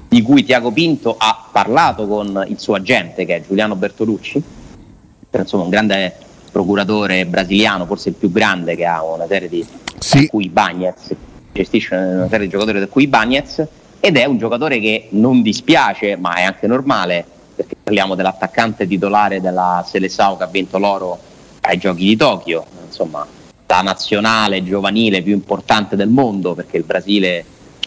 di 0.08 0.22
cui 0.22 0.46
Tiago 0.46 0.72
Pinto 0.72 1.16
ha 1.18 1.50
parlato 1.52 2.08
con 2.08 2.46
il 2.48 2.58
suo 2.58 2.76
agente, 2.76 3.26
che 3.26 3.36
è 3.36 3.42
Giuliano 3.46 3.76
Bertolucci, 3.76 4.44
insomma 5.32 5.64
un 5.64 5.70
grande 5.70 6.14
procuratore 6.52 7.26
brasiliano, 7.26 7.86
forse 7.86 8.10
il 8.10 8.16
più 8.16 8.32
grande 8.32 8.76
che 8.76 8.86
ha 8.86 9.04
una 9.04 9.28
serie 9.28 9.50
di 9.50 9.66
sì. 10.00 10.28
cui 10.28 10.50
Bagnez, 10.50 11.14
gestisce 11.52 11.96
una 11.96 12.28
serie 12.30 12.46
di 12.46 12.52
giocatori 12.52 12.80
da 12.80 12.88
cui 12.88 13.08
Bagnez, 13.08 13.66
ed 14.00 14.18
è 14.18 14.26
un 14.26 14.38
giocatore 14.38 14.80
che 14.80 15.08
non 15.12 15.42
dispiace, 15.42 16.16
ma 16.16 16.36
è 16.36 16.44
anche 16.44 16.68
normale, 16.68 17.26
perché 17.56 17.76
parliamo 17.82 18.16
dell'attaccante 18.16 18.88
titolare 18.88 19.42
della 19.42 19.84
Selesao 19.88 20.38
che 20.38 20.44
ha 20.44 20.48
vinto 20.48 20.78
l'oro 20.78 21.20
ai 21.62 21.78
giochi 21.78 22.06
di 22.06 22.16
Tokyo, 22.16 22.66
insomma 22.86 23.26
la 23.68 23.82
nazionale 23.82 24.64
giovanile 24.64 25.22
più 25.22 25.34
importante 25.34 25.96
del 25.96 26.08
mondo 26.08 26.54
perché 26.54 26.78
il 26.78 26.84
Brasile 26.84 27.44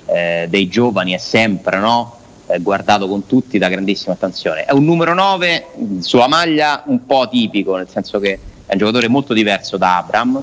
eh, 0.06 0.46
dei 0.48 0.68
giovani 0.68 1.12
è 1.12 1.18
sempre 1.18 1.78
no? 1.78 2.17
Eh, 2.48 2.60
guardato 2.60 3.06
con 3.06 3.26
tutti 3.26 3.58
da 3.58 3.68
grandissima 3.68 4.14
attenzione. 4.14 4.64
È 4.64 4.72
un 4.72 4.84
numero 4.84 5.14
9 5.14 5.66
sulla 6.00 6.28
maglia 6.28 6.82
un 6.86 7.04
po' 7.04 7.28
tipico, 7.28 7.76
nel 7.76 7.88
senso 7.88 8.18
che 8.18 8.38
è 8.66 8.72
un 8.72 8.78
giocatore 8.78 9.08
molto 9.08 9.34
diverso 9.34 9.76
da 9.76 9.98
Abram, 9.98 10.42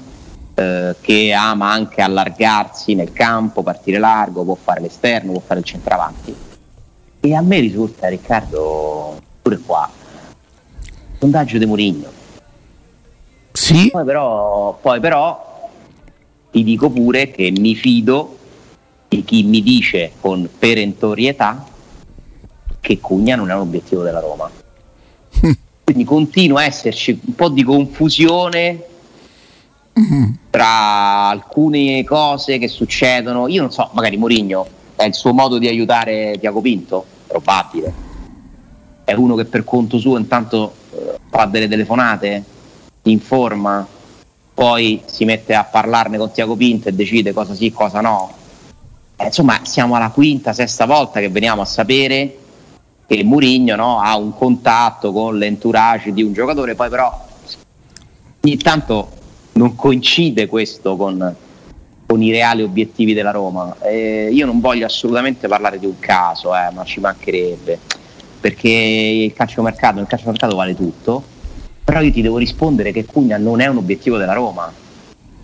eh, 0.53 0.95
che 1.01 1.33
ama 1.33 1.71
anche 1.71 2.01
allargarsi 2.01 2.93
nel 2.93 3.11
campo, 3.11 3.63
partire 3.63 3.97
largo, 3.97 4.43
può 4.43 4.55
fare 4.55 4.81
l'esterno, 4.81 5.31
può 5.31 5.41
fare 5.41 5.59
il 5.59 5.65
centravanti. 5.65 6.35
E 7.19 7.35
a 7.35 7.41
me 7.41 7.59
risulta, 7.59 8.07
Riccardo, 8.07 9.19
pure 9.41 9.57
qua, 9.65 9.89
sondaggio 11.17 11.57
di 11.57 11.65
Murigno. 11.65 12.09
Sì. 13.51 13.89
Poi 13.89 14.03
però, 14.03 14.77
poi 14.79 14.99
però 14.99 15.69
ti 16.51 16.63
dico 16.63 16.89
pure 16.89 17.31
che 17.31 17.51
mi 17.51 17.73
fido 17.73 18.37
di 19.07 19.23
chi 19.23 19.43
mi 19.43 19.61
dice 19.61 20.11
con 20.19 20.47
perentorietà 20.57 21.73
che 22.85 22.99
Cugna 22.99 23.35
non 23.35 23.49
è 23.49 23.53
un 23.55 23.61
obiettivo 23.61 24.03
della 24.03 24.19
Roma. 24.19 24.47
Quindi 25.83 26.03
continua 26.03 26.59
a 26.59 26.65
esserci 26.65 27.19
un 27.25 27.33
po' 27.33 27.49
di 27.49 27.63
confusione 27.63 28.83
mm. 29.99 30.23
tra 30.51 31.29
alcune 31.29 32.03
cose 32.03 32.59
che 32.59 32.67
succedono. 32.67 33.47
Io 33.47 33.61
non 33.61 33.71
so, 33.71 33.89
magari 33.93 34.17
Mourinho 34.17 34.67
è 34.95 35.03
il 35.03 35.15
suo 35.15 35.33
modo 35.33 35.57
di 35.57 35.67
aiutare 35.67 36.37
Tiago 36.39 36.61
Pinto 36.61 37.05
probabile. 37.25 37.93
È 39.03 39.13
uno 39.13 39.35
che 39.35 39.45
per 39.45 39.63
conto 39.63 39.97
suo 39.97 40.17
intanto 40.17 40.73
eh, 40.91 41.17
fa 41.29 41.45
delle 41.45 41.67
telefonate, 41.67 42.43
informa, 43.03 43.85
poi 44.53 45.01
si 45.05 45.25
mette 45.25 45.55
a 45.55 45.63
parlarne 45.63 46.17
con 46.17 46.31
Tiago 46.31 46.55
Pinto 46.55 46.89
e 46.89 46.93
decide 46.93 47.33
cosa 47.33 47.55
sì, 47.55 47.71
cosa 47.71 48.01
no. 48.01 48.31
Eh, 49.15 49.25
insomma, 49.25 49.59
siamo 49.63 49.95
alla 49.95 50.09
quinta, 50.09 50.53
sesta 50.53 50.85
volta 50.85 51.19
che 51.19 51.29
veniamo 51.29 51.61
a 51.61 51.65
sapere 51.65 52.43
che 53.07 53.23
Murigno 53.23 53.75
no, 53.75 53.99
ha 53.99 54.17
un 54.17 54.33
contatto 54.33 55.11
con 55.11 55.37
l'entourage 55.37 56.11
di 56.11 56.23
un 56.23 56.33
giocatore, 56.33 56.75
poi 56.75 56.89
però 56.89 57.25
ogni 58.41 58.57
tanto 58.57 59.09
non 59.53 59.75
coincide 59.75 60.47
questo 60.47 60.95
con, 60.95 61.35
con 62.05 62.21
i 62.21 62.31
reali 62.31 62.63
obiettivi 62.63 63.13
della 63.13 63.31
Roma. 63.31 63.75
Eh, 63.81 64.29
io 64.31 64.45
non 64.45 64.59
voglio 64.59 64.85
assolutamente 64.85 65.47
parlare 65.47 65.79
di 65.79 65.85
un 65.85 65.99
caso, 65.99 66.55
eh, 66.55 66.71
ma 66.73 66.83
ci 66.83 66.99
mancherebbe, 66.99 67.79
perché 68.39 68.69
il 68.69 69.33
calciomercato, 69.33 69.99
il 69.99 70.07
calciomercato 70.07 70.55
vale 70.55 70.75
tutto, 70.75 71.23
però 71.83 72.01
io 72.01 72.11
ti 72.11 72.21
devo 72.21 72.37
rispondere 72.37 72.91
che 72.91 73.05
Cugna 73.05 73.37
non 73.37 73.61
è 73.61 73.67
un 73.67 73.77
obiettivo 73.77 74.17
della 74.17 74.33
Roma, 74.33 74.71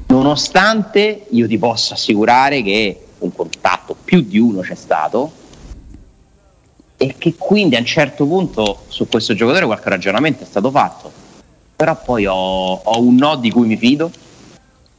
nonostante 0.07 1.27
io 1.29 1.47
ti 1.47 1.57
possa 1.57 1.93
assicurare 1.93 2.63
che 2.63 3.05
un 3.19 3.31
contatto 3.31 3.95
più 4.03 4.21
di 4.21 4.39
uno 4.39 4.61
c'è 4.61 4.73
stato 4.73 5.31
e 7.01 7.15
che 7.17 7.33
quindi 7.35 7.75
a 7.75 7.79
un 7.79 7.85
certo 7.85 8.27
punto 8.27 8.83
su 8.87 9.07
questo 9.07 9.33
giocatore 9.33 9.65
qualche 9.65 9.89
ragionamento 9.89 10.43
è 10.43 10.45
stato 10.45 10.69
fatto, 10.69 11.11
però 11.75 11.99
poi 11.99 12.27
ho, 12.27 12.35
ho 12.35 13.01
un 13.01 13.15
no 13.15 13.37
di 13.37 13.49
cui 13.49 13.65
mi 13.65 13.75
fido 13.75 14.11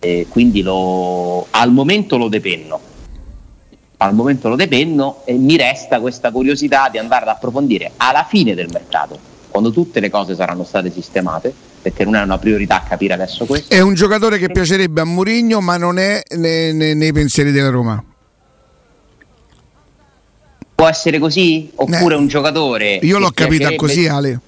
e 0.01 0.27
quindi 0.29 0.62
lo, 0.62 1.47
al 1.51 1.71
momento 1.71 2.17
lo 2.17 2.27
depenno. 2.27 2.81
Al 3.99 4.15
momento 4.15 4.49
lo 4.49 4.57
depenno 4.57 5.23
e 5.25 5.35
mi 5.35 5.57
resta 5.57 6.01
questa 6.01 6.33
curiosità 6.33 6.88
di 6.91 6.99
andare 6.99 7.23
ad 7.23 7.37
approfondire 7.37 7.93
alla 7.99 8.27
fine 8.29 8.57
del 8.57 8.69
mercato, 8.73 9.17
quando 9.49 9.71
tutte 9.71 10.01
le 10.01 10.11
cose 10.11 10.35
saranno 10.35 10.65
state 10.65 10.91
sistemate, 10.91 11.55
perché 11.81 12.03
non 12.03 12.17
è 12.17 12.23
una 12.23 12.37
priorità 12.37 12.83
capire 12.83 13.15
adesso 13.15 13.45
questo. 13.45 13.73
È 13.73 13.79
un 13.79 13.95
giocatore 13.95 14.38
che 14.38 14.51
piacerebbe 14.51 15.03
a 15.03 15.05
Mourinho, 15.05 15.61
ma 15.61 15.77
non 15.77 16.01
è 16.01 16.21
nei, 16.35 16.75
nei, 16.75 16.97
nei 16.97 17.12
pensieri 17.12 17.53
della 17.53 17.71
Roma. 17.71 18.03
Può 20.83 20.90
essere 20.90 21.18
così? 21.18 21.71
Oppure 21.75 22.14
eh, 22.14 22.18
un 22.18 22.27
giocatore. 22.27 22.95
Io 23.03 23.18
l'ho 23.18 23.31
capita 23.31 23.75
così, 23.77 24.07
Ale. 24.07 24.40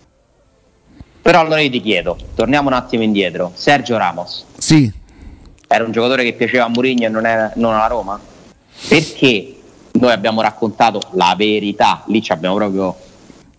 Però 1.22 1.40
allora 1.40 1.60
io 1.60 1.70
ti 1.70 1.80
chiedo, 1.80 2.18
torniamo 2.34 2.68
un 2.68 2.74
attimo 2.74 3.02
indietro. 3.02 3.52
Sergio 3.54 3.96
Ramos. 3.96 4.44
Sì 4.58 5.02
era 5.74 5.84
un 5.84 5.92
giocatore 5.92 6.22
che 6.22 6.34
piaceva 6.34 6.64
a 6.64 6.68
Mourinho 6.68 7.06
e 7.06 7.08
non, 7.08 7.26
era, 7.26 7.52
non 7.56 7.74
alla 7.74 7.86
Roma? 7.86 8.20
Perché 8.88 9.56
noi 9.92 10.12
abbiamo 10.12 10.40
raccontato 10.40 11.00
la 11.12 11.34
verità, 11.36 12.04
lì 12.06 12.22
abbiamo 12.28 12.54
proprio 12.56 12.96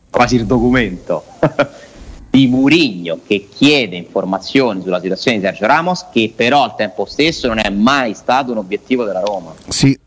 quasi 0.09 0.35
il 0.35 0.45
documento 0.45 1.23
di 2.29 2.47
Mourinho 2.47 3.19
che 3.25 3.49
chiede 3.53 3.97
informazioni 3.97 4.81
sulla 4.81 5.01
situazione 5.01 5.39
di 5.39 5.43
Sergio 5.43 5.65
Ramos, 5.65 6.05
che 6.11 6.31
però 6.33 6.63
al 6.63 6.75
tempo 6.75 7.05
stesso 7.05 7.47
non 7.47 7.59
è 7.59 7.69
mai 7.69 8.13
stato 8.13 8.51
un 8.51 8.57
obiettivo 8.57 9.03
della 9.03 9.21
Roma. 9.21 9.53
Sì. 9.67 9.97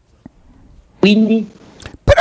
Quindi 0.98 1.46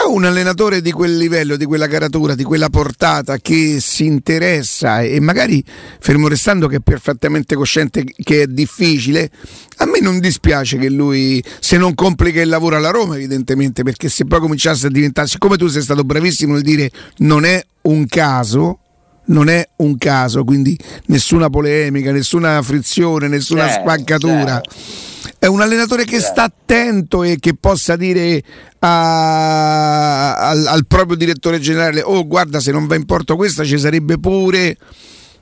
un 0.08 0.26
allenatore 0.26 0.82
di 0.82 0.92
quel 0.92 1.18
livello, 1.18 1.56
di 1.56 1.66
quella 1.66 1.88
caratura, 1.88 2.36
di 2.36 2.44
quella 2.44 2.70
portata 2.70 3.38
che 3.38 3.78
si 3.80 4.06
interessa 4.06 5.02
e 5.02 5.20
magari 5.20 5.64
fermo 6.00 6.28
restando 6.28 6.68
che 6.68 6.78
è 6.78 6.80
perfettamente 6.80 7.56
cosciente 7.56 8.04
che 8.04 8.44
è 8.44 8.48
difficile, 8.48 9.30
a 9.78 9.86
me 9.86 10.00
non 10.00 10.20
dispiace 10.20 10.78
che 10.78 10.90
lui, 10.90 11.44
se 11.60 11.78
non 11.78 11.94
complica 11.96 12.42
il 12.42 12.50
lavoro 12.50 12.76
alla 12.76 12.90
Roma 12.90 13.16
evidentemente, 13.16 13.84
perché 13.84 14.10
se 14.10 14.26
poi 14.26 14.40
cominciasse 14.40 14.88
a 14.88 14.90
diventare, 14.90 15.28
siccome 15.28 15.58
tu 15.58 15.68
sei 15.68 15.82
stato 15.82 16.04
bravissimo 16.04 16.54
nel 16.54 16.64
dire 16.64 16.90
non 17.18 17.46
è 17.46 17.64
un 17.84 18.06
caso, 18.08 18.80
non 19.26 19.50
è 19.50 19.68
un 19.78 19.98
caso, 19.98 20.44
quindi 20.44 20.78
nessuna 21.08 21.50
polemica, 21.50 22.12
nessuna 22.12 22.62
frizione, 22.62 23.28
nessuna 23.28 23.68
certo, 23.68 23.82
spaccatura. 23.82 24.62
Certo 24.62 25.16
È 25.40 25.46
un 25.46 25.62
allenatore 25.62 26.04
che 26.04 26.20
sta 26.20 26.44
attento 26.44 27.22
e 27.22 27.38
che 27.40 27.54
possa 27.54 27.96
dire 27.96 28.42
a, 28.80 30.36
al, 30.36 30.66
al, 30.66 30.88
proprio 30.88 31.16
direttore 31.16 31.60
generale: 31.60 32.02
Oh, 32.02 32.26
guarda, 32.26 32.60
se 32.60 32.72
non 32.72 32.88
va 32.88 32.96
in 32.96 33.06
porto 33.06 33.36
questa 33.36 33.64
ci 33.64 33.78
sarebbe 33.78 34.18
pure. 34.20 34.78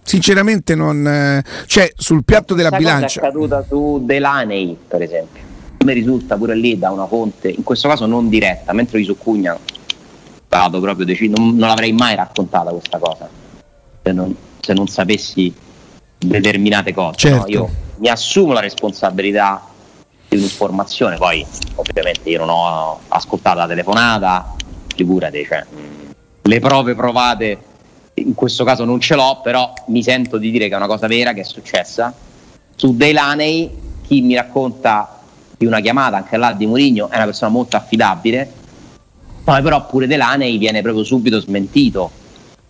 Sinceramente, 0.04 0.76
non. 0.76 1.42
Cioè, 1.66 1.92
sul 1.96 2.26
piatto 2.26 2.54
della 2.54 2.70
Questa 2.70 2.86
bilancia. 2.86 3.22
È 3.22 3.26
accaduta 3.26 3.64
su 3.68 4.02
Delaney, 4.04 4.78
per 4.88 5.02
esempio. 5.02 5.42
Mi 5.86 5.94
risulta 5.94 6.36
pure 6.36 6.56
lì 6.56 6.78
da 6.78 6.92
una 6.92 7.08
fonte, 7.08 7.50
in 7.50 7.64
questo 7.64 7.88
caso 7.88 8.06
non 8.06 8.28
diretta, 8.28 8.74
mentre 8.74 9.00
io 9.00 9.06
su 9.06 9.18
Cugna 9.18 9.58
vado 10.50 10.80
proprio 10.80 11.06
deciso, 11.06 11.34
non, 11.38 11.56
non 11.56 11.70
l'avrei 11.70 11.94
mai 11.94 12.16
raccontata 12.16 12.72
questa 12.72 12.98
cosa. 12.98 13.30
Se 14.04 14.12
non, 14.12 14.36
se 14.60 14.74
non 14.74 14.88
sapessi 14.88 15.54
determinate 16.18 16.94
cose. 16.94 17.18
Certo. 17.18 17.38
No? 17.38 17.48
Io 17.48 17.70
mi 17.98 18.10
assumo 18.10 18.52
la 18.52 18.60
responsabilità 18.60 19.62
di 20.36 20.44
un'informazione, 20.44 21.18
poi 21.18 21.46
ovviamente 21.76 22.30
io 22.30 22.40
non 22.40 22.50
ho 22.50 23.00
ascoltato 23.08 23.58
la 23.58 23.68
telefonata, 23.68 24.56
figurati, 24.94 25.46
cioè, 25.46 25.66
mh, 25.70 26.12
le 26.44 26.60
prove 26.60 26.96
provate 26.96 27.58
in 28.16 28.34
questo 28.34 28.64
caso 28.64 28.86
non 28.86 29.00
ce 29.00 29.16
l'ho, 29.16 29.42
però 29.44 29.74
mi 29.88 30.02
sento 30.02 30.38
di 30.38 30.52
dire 30.52 30.68
che 30.68 30.74
è 30.74 30.78
una 30.78 30.88
cosa 30.88 31.08
vera 31.08 31.34
che 31.34 31.42
è 31.42 31.44
successa. 31.44 32.14
Su 32.76 32.96
Delaney, 32.96 33.70
chi 34.06 34.22
mi 34.22 34.36
racconta 34.36 35.20
di 35.58 35.66
una 35.66 35.80
chiamata 35.80 36.18
anche 36.18 36.38
là 36.38 36.54
di 36.54 36.66
Mourinho 36.66 37.10
è 37.10 37.16
una 37.16 37.26
persona 37.26 37.52
molto 37.52 37.78
affidabile, 37.78 38.50
poi 39.44 39.62
però 39.62 39.86
pure 39.86 40.08
Delaney 40.08 40.58
viene 40.58 40.82
proprio 40.82 41.04
subito 41.04 41.40
smentito. 41.40 42.12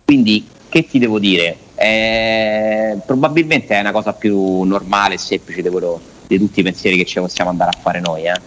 Quindi 0.04 0.46
che 0.68 0.86
ti 0.86 0.98
devo 0.98 1.18
dire? 1.18 1.56
Eh, 1.74 2.98
probabilmente 3.04 3.74
è 3.74 3.80
una 3.80 3.92
cosa 3.92 4.12
più 4.12 4.62
normale 4.62 5.14
e 5.14 5.18
semplice 5.18 5.62
di, 5.62 5.68
quello, 5.68 6.00
di, 6.26 6.38
tutti 6.38 6.60
i 6.60 6.62
pensieri 6.62 6.96
che 6.96 7.04
ci 7.04 7.18
possiamo 7.20 7.50
andare 7.50 7.70
a 7.76 7.80
fare 7.80 8.00
noi. 8.00 8.24
Eh. 8.24 8.40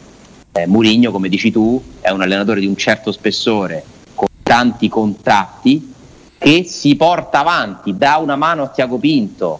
Eh, 0.51 0.67
Murigno, 0.67 1.11
come 1.11 1.29
dici 1.29 1.51
tu, 1.51 1.81
è 2.01 2.09
un 2.09 2.21
allenatore 2.21 2.59
di 2.59 2.65
un 2.65 2.75
certo 2.75 3.11
spessore, 3.11 3.83
con 4.15 4.27
tanti 4.43 4.89
contatti, 4.89 5.93
che 6.37 6.63
si 6.63 6.95
porta 6.95 7.39
avanti, 7.39 7.95
dà 7.97 8.17
una 8.17 8.35
mano 8.35 8.63
a 8.63 8.67
Tiago 8.67 8.97
Pinto, 8.97 9.59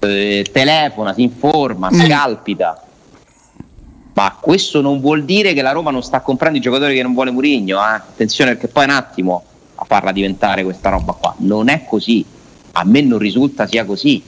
eh, 0.00 0.44
telefona, 0.52 1.14
si 1.14 1.22
informa, 1.22 1.90
Mm. 1.90 2.00
scalpita. 2.00 2.82
Ma 4.14 4.36
questo 4.40 4.80
non 4.80 5.00
vuol 5.00 5.24
dire 5.24 5.52
che 5.52 5.62
la 5.62 5.70
Roma 5.70 5.92
non 5.92 6.02
sta 6.02 6.20
comprando 6.20 6.58
i 6.58 6.60
giocatori 6.60 6.94
che 6.94 7.02
non 7.02 7.14
vuole 7.14 7.30
Murigno. 7.30 7.78
Eh? 7.78 7.94
Attenzione 7.94 8.52
perché 8.52 8.66
poi 8.66 8.84
un 8.84 8.90
attimo 8.90 9.44
a 9.76 9.84
farla 9.84 10.10
diventare 10.10 10.64
questa 10.64 10.90
roba 10.90 11.12
qua. 11.12 11.34
Non 11.38 11.68
è 11.68 11.84
così. 11.84 12.24
A 12.72 12.84
me 12.84 13.00
non 13.00 13.18
risulta 13.18 13.68
sia 13.68 13.84
così. 13.84 14.20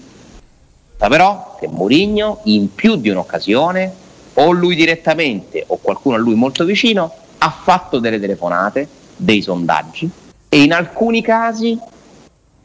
Ma 1.01 1.09
però 1.09 1.57
che 1.59 1.67
Mourinho 1.67 2.41
in 2.45 2.75
più 2.75 2.97
di 2.97 3.09
un'occasione, 3.09 3.93
o 4.35 4.51
lui 4.51 4.75
direttamente 4.75 5.65
o 5.67 5.79
qualcuno 5.79 6.17
a 6.17 6.19
lui 6.19 6.35
molto 6.35 6.65
vicino, 6.65 7.11
ha 7.39 7.51
fatto 7.51 7.99
delle 7.99 8.21
telefonate, 8.21 8.87
dei 9.17 9.41
sondaggi 9.41 10.11
e 10.49 10.63
in 10.63 10.73
alcuni 10.73 11.23
casi 11.23 11.79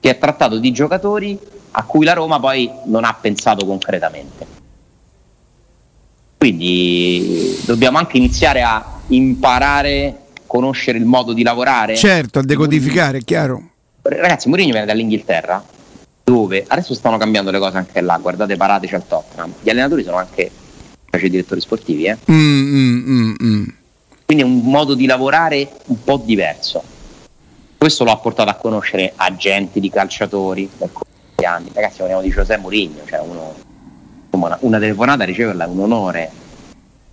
si 0.02 0.08
è 0.08 0.18
trattato 0.18 0.58
di 0.58 0.72
giocatori 0.72 1.38
a 1.72 1.84
cui 1.84 2.06
la 2.06 2.14
Roma 2.14 2.40
poi 2.40 2.70
non 2.86 3.06
ha 3.06 3.14
pensato 3.14 3.66
concretamente. 3.66 4.46
Quindi 6.38 7.60
dobbiamo 7.66 7.98
anche 7.98 8.18
iniziare 8.18 8.62
a 8.62 9.00
imparare, 9.08 10.26
conoscere 10.46 10.98
il 10.98 11.06
modo 11.06 11.34
di 11.34 11.42
lavorare. 11.42 11.96
Certo, 11.96 12.40
a 12.40 12.44
decodificare, 12.44 13.20
è 13.20 13.22
chiaro. 13.22 13.70
Ragazzi, 14.02 14.48
Mourinho 14.50 14.72
viene 14.72 14.86
dall'Inghilterra, 14.86 15.64
dove 16.26 16.66
adesso 16.68 16.96
stanno 16.96 17.18
cambiando 17.18 17.52
le 17.52 17.60
cose 17.60 17.78
anche 17.78 18.02
là. 18.02 18.18
Guardate 18.18 18.58
Paratici 18.58 18.96
al 18.96 19.08
Tottenham. 19.08 19.54
Gli 19.62 19.70
allenatori 19.70 20.04
sono 20.04 20.18
anche 20.18 20.50
invece 21.06 21.30
direttori 21.30 21.62
sportivi, 21.62 22.06
eh? 22.06 22.18
Mm, 22.30 22.36
mm, 22.36 23.08
mm, 23.08 23.36
mm. 23.44 23.68
quindi 24.26 24.44
è 24.44 24.46
un 24.46 24.60
modo 24.62 24.96
di 24.96 25.06
lavorare 25.06 25.70
un 25.86 26.04
po' 26.04 26.18
diverso. 26.18 26.84
Questo 27.78 28.04
lo 28.04 28.12
ha 28.12 28.18
portato 28.18 28.50
a 28.50 28.56
conoscere 28.56 29.14
agenti 29.16 29.80
di 29.80 29.92
calciatori 29.92 30.68
corso 30.78 31.06
degli 31.36 31.46
anni. 31.46 31.70
Ragazzi, 31.72 31.98
parliamo 32.00 32.24
di 32.24 32.32
José 32.32 32.58
Mourinho, 32.58 33.06
cioè 33.06 33.20
uno, 33.20 33.56
una, 34.32 34.58
una 34.62 34.80
telefonata 34.80 35.24
a 35.24 35.26
riceverla 35.28 35.66
è 35.66 35.68
un 35.68 35.80
onore. 35.80 36.32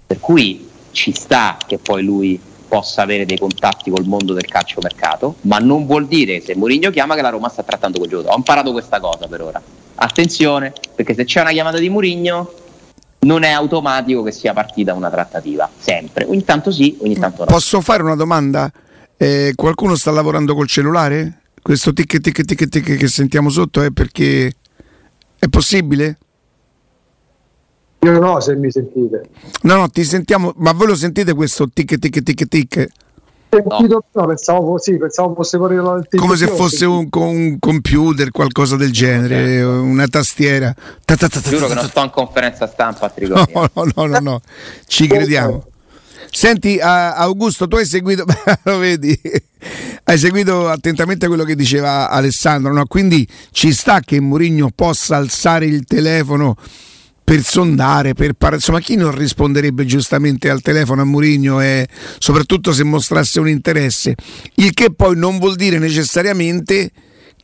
Per 0.07 0.18
cui 0.18 0.70
ci 0.92 1.12
sta 1.12 1.59
che 1.66 1.77
poi 1.77 2.03
lui 2.03 2.40
possa 2.72 3.02
avere 3.02 3.26
dei 3.26 3.37
contatti 3.37 3.90
col 3.90 4.06
mondo 4.06 4.32
del 4.32 4.46
calciomercato, 4.46 5.35
ma 5.42 5.58
non 5.58 5.85
vuol 5.85 6.06
dire 6.06 6.40
se 6.40 6.56
Mourinho 6.56 6.88
chiama 6.88 7.14
che 7.14 7.20
la 7.20 7.28
Roma 7.28 7.50
sta 7.50 7.62
trattando 7.62 7.98
quel 7.98 8.08
giocatore. 8.08 8.35
Ho 8.35 8.38
imparato 8.38 8.72
questa 8.72 8.98
cosa 8.98 9.26
per 9.26 9.42
ora. 9.42 9.61
Attenzione, 9.96 10.72
perché 10.94 11.12
se 11.12 11.24
c'è 11.24 11.42
una 11.42 11.50
chiamata 11.50 11.76
di 11.76 11.90
Mourinho 11.90 12.50
non 13.26 13.42
è 13.42 13.50
automatico 13.50 14.22
che 14.22 14.32
sia 14.32 14.54
partita 14.54 14.94
una 14.94 15.11
trattativa, 15.11 15.68
sempre. 15.78 16.24
Ogni 16.24 16.44
tanto 16.44 16.70
sì, 16.70 16.96
ogni 17.02 17.18
tanto 17.18 17.44
no. 17.44 17.50
Posso 17.52 17.82
fare 17.82 18.02
una 18.02 18.16
domanda? 18.16 18.72
Eh, 19.18 19.52
qualcuno 19.54 19.94
sta 19.94 20.11
lavorando 20.11 20.54
col 20.54 20.66
cellulare? 20.66 21.42
Questo 21.61 21.92
tic 21.92 22.20
tic 22.20 22.42
tic 22.42 22.68
tic 22.68 22.96
che 22.96 23.06
sentiamo 23.06 23.50
sotto 23.50 23.82
è 23.82 23.90
perché 23.90 24.50
è 25.38 25.46
possibile? 25.48 26.16
Io 28.04 28.18
non 28.18 28.34
so 28.34 28.40
se 28.40 28.56
mi 28.56 28.68
sentite. 28.70 29.22
No, 29.62 29.76
no, 29.76 29.88
ti 29.88 30.02
sentiamo, 30.02 30.52
ma 30.56 30.72
voi 30.72 30.88
lo 30.88 30.96
sentite 30.96 31.34
questo 31.34 31.68
tic 31.72 31.98
tic 31.98 32.22
tic 32.22 32.48
tic? 32.48 32.88
Sentito, 33.48 34.04
no. 34.12 34.26
pensavo, 34.26 34.78
sì, 34.78 34.96
pensavo 34.96 35.34
fosse 35.34 35.56
fuori 35.56 35.76
dalla 35.76 36.02
Come 36.16 36.36
se 36.36 36.48
fosse 36.48 36.84
un, 36.84 37.06
un 37.12 37.58
computer, 37.60 38.30
qualcosa 38.32 38.76
del 38.76 38.90
genere, 38.90 39.62
una 39.62 40.08
tastiera. 40.08 40.74
Ta 41.04 41.14
ta 41.16 41.28
ta 41.28 41.40
ta 41.40 41.48
Giuro 41.48 41.68
ta 41.68 41.74
che 41.74 41.80
non 41.80 41.88
sto 41.90 42.02
in 42.02 42.10
conferenza 42.10 42.66
stampa 42.66 43.06
a 43.06 43.08
No, 43.08 43.14
Trigoria. 43.14 43.70
no, 43.74 43.84
no, 43.94 44.06
no, 44.06 44.18
no, 44.18 44.40
ci 44.86 45.06
crediamo. 45.06 45.64
Senti, 46.28 46.80
a- 46.80 47.14
Augusto, 47.14 47.68
tu 47.68 47.76
hai 47.76 47.84
seguito, 47.84 48.24
lo 48.64 48.78
vedi, 48.78 49.16
hai 50.04 50.18
seguito 50.18 50.68
attentamente 50.68 51.28
quello 51.28 51.44
che 51.44 51.54
diceva 51.54 52.08
Alessandro, 52.08 52.72
no? 52.72 52.86
quindi 52.86 53.28
ci 53.52 53.72
sta 53.72 54.00
che 54.00 54.18
Mourinho 54.18 54.70
possa 54.74 55.16
alzare 55.16 55.66
il 55.66 55.84
telefono 55.84 56.56
per 57.24 57.42
sondare, 57.42 58.14
per 58.14 58.35
par- 58.35 58.54
insomma 58.54 58.80
chi 58.80 58.96
non 58.96 59.16
risponderebbe 59.16 59.85
giustamente 59.85 60.50
al 60.50 60.61
telefono 60.61 61.02
a 61.02 61.04
Mourinho 61.04 61.61
e 61.61 61.88
soprattutto 62.18 62.72
se 62.72 62.85
mostrasse 62.85 63.40
un 63.40 63.48
interesse, 63.48 64.14
il 64.56 64.72
che 64.72 64.92
poi 64.92 65.16
non 65.16 65.38
vuol 65.38 65.54
dire 65.54 65.78
necessariamente 65.78 66.90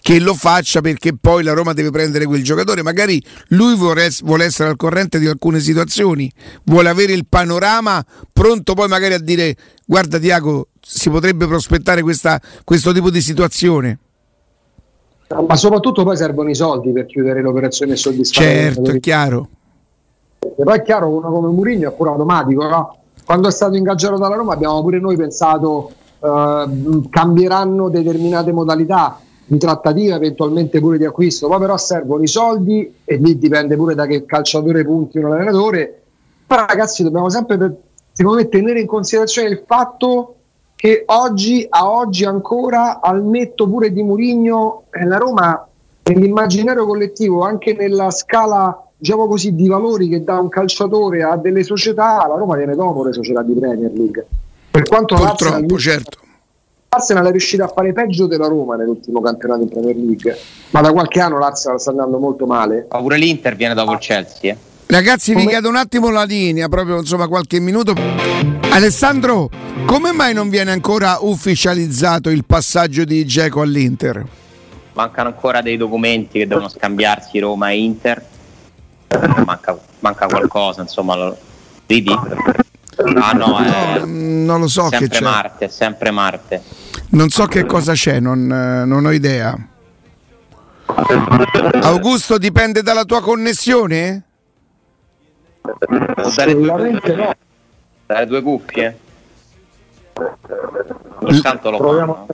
che 0.00 0.20
lo 0.20 0.34
faccia 0.34 0.80
perché 0.80 1.16
poi 1.20 1.42
la 1.42 1.52
Roma 1.52 1.72
deve 1.72 1.90
prendere 1.90 2.24
quel 2.24 2.42
giocatore. 2.42 2.82
Magari 2.82 3.22
lui 3.48 3.76
vuole, 3.76 4.08
vuole 4.22 4.44
essere 4.44 4.68
al 4.68 4.76
corrente 4.76 5.18
di 5.18 5.26
alcune 5.26 5.60
situazioni, 5.60 6.30
vuole 6.64 6.88
avere 6.88 7.12
il 7.12 7.26
panorama 7.28 8.04
pronto 8.32 8.74
poi 8.74 8.88
magari 8.88 9.14
a 9.14 9.18
dire 9.18 9.54
guarda 9.84 10.18
Tiago, 10.18 10.68
si 10.80 11.10
potrebbe 11.10 11.46
prospettare 11.46 12.02
questa- 12.02 12.40
questo 12.64 12.92
tipo 12.92 13.10
di 13.10 13.20
situazione. 13.20 13.98
Ma 15.46 15.56
soprattutto 15.56 16.04
poi 16.04 16.16
servono 16.16 16.48
i 16.48 16.54
soldi 16.54 16.90
per 16.90 17.04
chiudere 17.04 17.42
l'operazione 17.42 17.92
e 17.92 17.96
soddisfare 17.96 18.46
i 18.46 18.54
Certo, 18.54 18.90
è 18.90 19.00
chiaro. 19.00 19.48
Poi 20.56 20.78
è 20.78 20.82
chiaro, 20.82 21.08
uno 21.08 21.30
come 21.30 21.48
Mourinho 21.48 21.88
è 21.88 21.92
pure 21.92 22.10
automatico, 22.10 22.66
no? 22.66 22.96
Quando 23.24 23.48
è 23.48 23.50
stato 23.50 23.76
ingaggiato 23.76 24.16
dalla 24.16 24.36
Roma 24.36 24.54
abbiamo 24.54 24.80
pure 24.82 24.98
noi 24.98 25.16
pensato 25.16 25.90
eh, 26.20 26.66
cambieranno 27.10 27.88
determinate 27.88 28.52
modalità 28.52 29.20
di 29.44 29.58
trattativa, 29.58 30.16
eventualmente 30.16 30.78
pure 30.80 30.98
di 30.98 31.04
acquisto, 31.04 31.48
poi 31.48 31.58
però 31.58 31.76
servono 31.76 32.22
i 32.22 32.26
soldi 32.26 32.94
e 33.04 33.16
lì 33.16 33.38
dipende 33.38 33.76
pure 33.76 33.94
da 33.94 34.06
che 34.06 34.24
calciatore 34.24 34.84
punti 34.84 35.18
un 35.18 35.32
allenatore. 35.32 36.02
Però 36.46 36.64
ragazzi 36.66 37.02
dobbiamo 37.02 37.28
sempre, 37.30 37.80
secondo 38.12 38.38
me, 38.38 38.48
tenere 38.48 38.80
in 38.80 38.86
considerazione 38.86 39.48
il 39.48 39.62
fatto 39.66 40.34
che 40.74 41.02
oggi, 41.06 41.66
a 41.68 41.90
oggi 41.90 42.24
ancora, 42.24 43.00
al 43.00 43.24
netto 43.24 43.68
pure 43.68 43.92
di 43.92 44.02
Mourinho, 44.02 44.84
eh, 44.90 45.04
la 45.04 45.16
Roma 45.16 45.66
nell'immaginario 46.04 46.86
collettivo, 46.86 47.42
anche 47.42 47.74
nella 47.74 48.10
scala 48.10 48.87
diciamo 48.98 49.28
così, 49.28 49.54
di 49.54 49.68
valori 49.68 50.08
che 50.08 50.24
dà 50.24 50.38
un 50.40 50.48
calciatore 50.48 51.22
a 51.22 51.36
delle 51.36 51.62
società, 51.62 52.26
la 52.28 52.34
Roma 52.36 52.56
viene 52.56 52.74
dopo 52.74 53.04
le 53.04 53.12
società 53.12 53.42
di 53.42 53.52
Premier 53.54 53.92
League. 53.92 54.26
Per 54.70 54.82
quanto 54.82 55.14
l'Arsenal, 55.14 55.60
Purtroppo, 55.60 55.78
certo. 55.80 56.18
l'Arsenal 56.90 57.26
è 57.26 57.30
riuscita 57.30 57.64
a 57.64 57.68
fare 57.68 57.92
peggio 57.92 58.26
della 58.26 58.48
Roma 58.48 58.74
nell'ultimo 58.76 59.20
campionato 59.20 59.62
in 59.62 59.68
Premier 59.68 59.96
League, 59.96 60.36
ma 60.70 60.80
da 60.80 60.92
qualche 60.92 61.20
anno 61.20 61.38
l'Arsenal 61.38 61.80
sta 61.80 61.90
andando 61.90 62.18
molto 62.18 62.44
male. 62.44 62.86
Ma 62.90 62.98
pure 62.98 63.16
l'Inter 63.18 63.54
viene 63.56 63.74
dopo 63.74 63.92
il 63.92 63.98
Chelsea. 63.98 64.52
eh. 64.52 64.56
Ragazzi, 64.86 65.30
vi 65.32 65.38
Come- 65.40 65.50
chiedo 65.50 65.68
un 65.68 65.76
attimo 65.76 66.10
la 66.10 66.24
linea, 66.24 66.68
proprio 66.68 66.98
insomma 66.98 67.28
qualche 67.28 67.60
minuto. 67.60 67.92
Alessandro, 68.70 69.48
come 69.86 70.12
mai 70.12 70.32
non 70.34 70.48
viene 70.48 70.70
ancora 70.70 71.18
ufficializzato 71.20 72.30
il 72.30 72.44
passaggio 72.44 73.04
di 73.04 73.24
Geco 73.26 73.60
all'Inter? 73.60 74.24
Mancano 74.94 75.28
ancora 75.28 75.60
dei 75.60 75.76
documenti 75.76 76.38
che 76.38 76.46
devono 76.46 76.68
scambiarsi 76.68 77.38
Roma 77.38 77.70
e 77.70 77.78
Inter. 77.78 78.24
Manca, 79.44 79.78
manca 80.00 80.26
qualcosa, 80.26 80.82
insomma. 80.82 81.14
Lo... 81.16 81.36
Vedi? 81.86 82.12
Ah 83.20 83.32
no, 83.32 83.58
è 83.58 84.00
Mm, 84.04 84.44
Non 84.44 84.60
lo 84.60 84.68
so 84.68 84.88
che 84.88 84.98
sempre 84.98 85.18
c'è. 85.18 85.24
Marte, 85.24 85.68
sempre 85.68 86.10
Marte. 86.10 86.62
Non 87.10 87.28
so 87.30 87.46
che 87.46 87.64
cosa 87.64 87.92
c'è, 87.94 88.20
non, 88.20 88.50
eh, 88.52 88.84
non 88.84 89.06
ho 89.06 89.10
idea. 89.12 89.56
Augusto, 91.82 92.38
dipende 92.38 92.82
dalla 92.82 93.04
tua 93.04 93.20
connessione? 93.22 94.22
Assolutamente 96.16 97.14
no. 97.14 97.34
Dare 98.06 98.26
due 98.26 98.42
cuffie? 98.42 98.98
Ogni 101.20 101.40
tanto 101.40 101.70
lo 101.70 101.76
Proviamo. 101.78 102.26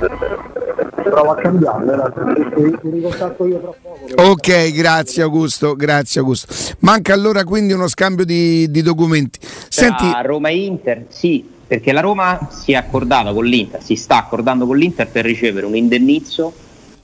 Provo 0.00 1.32
a 1.32 1.34
tra 1.34 3.28
poco. 3.30 4.30
Ok, 4.30 4.72
grazie 4.72 5.22
Augusto, 5.22 5.74
grazie 5.74 6.20
Augusto. 6.20 6.54
Manca 6.78 7.12
allora 7.12 7.44
quindi 7.44 7.74
uno 7.74 7.86
scambio 7.86 8.24
di, 8.24 8.70
di 8.70 8.80
documenti. 8.82 9.38
Senti... 9.68 10.04
A 10.04 10.22
Roma 10.22 10.48
Inter, 10.48 11.04
sì, 11.08 11.46
perché 11.66 11.92
la 11.92 12.00
Roma 12.00 12.48
si 12.50 12.72
è 12.72 12.76
accordata 12.76 13.32
con 13.32 13.44
l'Inter, 13.44 13.82
si 13.82 13.96
sta 13.96 14.16
accordando 14.16 14.66
con 14.66 14.78
l'Inter 14.78 15.08
per 15.08 15.24
ricevere 15.24 15.66
un 15.66 15.76
indennizzo 15.76 16.52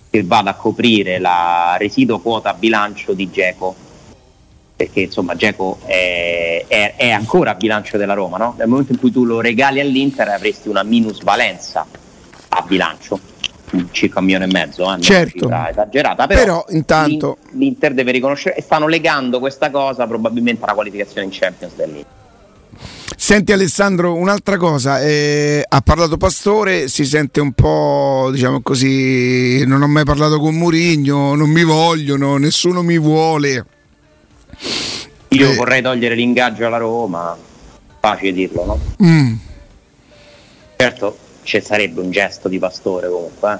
che 0.09 0.23
vada 0.23 0.51
a 0.51 0.55
coprire 0.55 1.19
la 1.19 1.77
residuo 1.79 2.21
quota 2.21 2.55
bilancio 2.55 3.13
di 3.13 3.31
Geco 3.31 3.85
perché 4.77 5.01
insomma 5.01 5.35
Geco 5.35 5.79
è, 5.87 6.65
è, 6.69 6.95
è, 6.97 7.11
ancora 7.11 7.53
a 7.53 7.55
bilancio 7.55 7.97
della 7.97 8.13
Roma, 8.13 8.37
no? 8.37 8.55
nel 8.59 8.69
momento 8.69 8.93
in 8.93 8.99
cui 8.99 9.11
tu 9.11 9.25
lo 9.25 9.41
regali 9.41 9.81
all'Inter 9.81 10.29
avresti 10.29 10.69
una 10.69 10.83
minusvalenza 10.83 11.87
a 12.57 12.63
bilancio, 12.63 13.21
circa 13.91 14.21
un 14.21 14.25
milione 14.25 14.47
e 14.47 14.49
mezzo, 14.51 14.93
eh? 14.93 15.01
certo. 15.01 15.51
esagerata, 15.51 16.27
però, 16.27 16.43
però 16.43 16.65
intanto 16.71 17.37
l'Inter 17.51 17.93
deve 17.93 18.13
riconoscere 18.13 18.57
e 18.57 18.63
stanno 18.63 18.89
legando 18.89 19.39
questa 19.39 19.71
cosa 19.71 20.07
probabilmente 20.07 20.65
alla 20.65 20.73
qualificazione 20.73 21.27
in 21.27 21.31
Champions 21.33 21.75
dell'Inter. 21.75 22.15
Senti 23.19 23.53
Alessandro, 23.53 24.15
un'altra 24.15 24.57
cosa, 24.57 25.01
eh, 25.01 25.65
ha 25.67 25.81
parlato 25.81 26.17
Pastore, 26.17 26.89
si 26.89 27.05
sente 27.05 27.41
un 27.41 27.53
po', 27.53 28.29
diciamo 28.31 28.61
così, 28.61 29.65
non 29.67 29.83
ho 29.83 29.89
mai 29.89 30.05
parlato 30.05 30.39
con 30.39 30.55
Murigno, 30.55 31.35
non 31.35 31.49
mi 31.49 31.65
vogliono, 31.65 32.37
nessuno 32.37 32.83
mi 32.83 32.99
vuole. 32.99 33.65
Io 35.29 35.51
eh. 35.51 35.55
vorrei 35.55 35.83
togliere 35.83 36.15
l'ingaggio 36.15 36.67
alla 36.67 36.77
Roma, 36.77 37.37
facile 38.01 38.33
dirlo, 38.33 38.65
no? 38.65 39.07
Mm. 39.07 39.35
Certo, 40.77 41.17
ci 41.47 41.61
sarebbe 41.63 42.01
un 42.01 42.11
gesto 42.11 42.49
di 42.49 42.59
Pastore 42.59 43.09
comunque, 43.09 43.53
eh? 43.55 43.59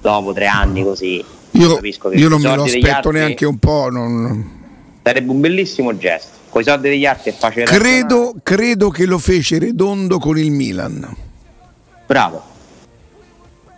dopo 0.00 0.32
tre 0.32 0.46
anni 0.46 0.84
così. 0.84 1.24
Io, 1.52 1.80
io 2.12 2.28
non 2.28 2.42
me 2.42 2.54
lo 2.54 2.64
aspetto 2.64 3.10
neanche 3.10 3.46
un 3.46 3.58
po'. 3.58 3.88
Non... 3.90 5.00
Sarebbe 5.02 5.30
un 5.30 5.40
bellissimo 5.40 5.96
gesto. 5.96 6.34
Con 6.50 6.60
i 6.60 6.64
soldi 6.64 6.90
degli 6.90 7.06
altri 7.06 7.30
è 7.30 7.34
facile. 7.34 7.64
Credo, 7.64 8.34
credo 8.42 8.90
che 8.90 9.06
lo 9.06 9.18
fece 9.18 9.58
Redondo 9.58 10.18
con 10.18 10.38
il 10.38 10.50
Milan. 10.50 11.16
Bravo. 12.06 12.54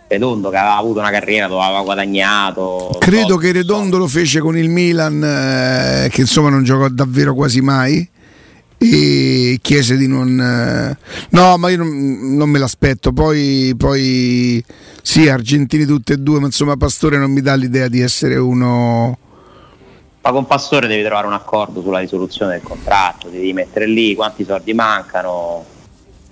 Redondo 0.07 0.49
che 0.49 0.57
aveva 0.57 0.75
avuto 0.75 0.99
una 0.99 1.11
carriera 1.11 1.47
dove 1.47 1.63
aveva 1.63 1.81
guadagnato. 1.81 2.97
Credo 2.99 3.37
che 3.37 3.53
Redondo 3.53 3.97
lo 3.97 4.07
fece 4.07 4.39
con 4.39 4.57
il 4.57 4.69
Milan, 4.69 5.23
eh, 5.23 6.09
che 6.09 6.21
insomma 6.21 6.49
non 6.49 6.63
giocò 6.63 6.89
davvero 6.89 7.33
quasi 7.33 7.61
mai. 7.61 8.07
E 8.81 9.59
chiese 9.61 9.97
di 9.97 10.07
non. 10.07 10.39
Eh, 10.39 10.97
no, 11.31 11.57
ma 11.57 11.69
io 11.69 11.77
non, 11.77 12.35
non 12.35 12.49
me 12.49 12.59
l'aspetto. 12.59 13.11
Poi, 13.11 13.73
poi, 13.77 14.63
sì, 15.01 15.27
argentini 15.27 15.85
tutti 15.85 16.13
e 16.13 16.17
due, 16.17 16.39
ma 16.39 16.45
insomma, 16.45 16.77
Pastore 16.77 17.17
non 17.17 17.31
mi 17.31 17.41
dà 17.41 17.55
l'idea 17.55 17.89
di 17.89 17.99
essere 17.99 18.37
uno. 18.37 19.17
Ma 20.21 20.31
con 20.31 20.45
Pastore 20.45 20.87
devi 20.87 21.03
trovare 21.03 21.27
un 21.27 21.33
accordo 21.33 21.81
sulla 21.81 21.99
risoluzione 21.99 22.53
del 22.53 22.61
contratto, 22.61 23.29
devi 23.29 23.53
mettere 23.53 23.85
lì 23.85 24.15
quanti 24.15 24.43
soldi 24.43 24.73
mancano, 24.73 25.65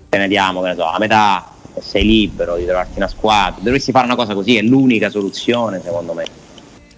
te 0.10 0.18
ne 0.18 0.28
diamo, 0.28 0.62
che 0.62 0.70
ne 0.70 0.76
so, 0.76 0.86
a 0.86 1.00
metà 1.00 1.52
sei 1.80 2.06
libero 2.06 2.56
di 2.58 2.66
trovarti 2.66 2.98
una 2.98 3.08
squadra, 3.08 3.62
dovresti 3.62 3.91
fare 3.91 4.06
una 4.06 4.16
cosa 4.16 4.34
così, 4.34 4.58
è 4.58 4.62
l'unica 4.62 5.10
soluzione 5.10 5.82
secondo 5.82 6.14
me. 6.14 6.26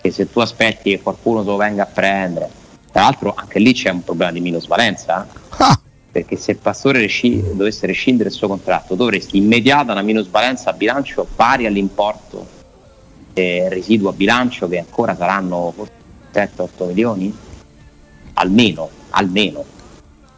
Che 0.02 0.12
se 0.12 0.32
tu 0.32 0.39
aspetti 0.39 0.91
che 0.91 1.02
qualcuno 1.02 1.43
te 1.43 1.50
lo 1.50 1.58
venga 1.58 1.84
a 1.84 1.86
prendere, 1.86 2.50
tra 3.00 3.08
l'altro 3.08 3.34
anche 3.34 3.60
lì 3.60 3.72
c'è 3.72 3.89
un 3.91 4.04
problema 4.04 4.34
di 4.34 4.41
minusvalenza, 4.41 5.26
ah. 5.50 5.80
perché 6.12 6.36
se 6.36 6.52
il 6.52 6.58
Pastore 6.58 7.00
resci- 7.00 7.41
dovesse 7.54 7.88
rescindere 7.88 8.28
il 8.28 8.36
suo 8.36 8.50
contratto, 8.50 8.95
dovresti 8.95 9.38
immediata 9.38 9.93
una 9.93 10.02
minusvalenza 10.02 10.72
a 10.72 10.74
bilancio 10.74 11.26
pari 11.34 11.66
all'importo 11.66 12.45
eh, 13.34 13.68
residuo 13.70 14.10
a 14.10 14.14
bilancio 14.14 14.68
che 14.68 14.80
ancora 14.80 15.16
saranno 15.16 15.72
forse 15.74 15.93
7-8 16.34 16.88
milioni, 16.88 17.34
almeno, 18.34 18.89
almeno 19.12 19.64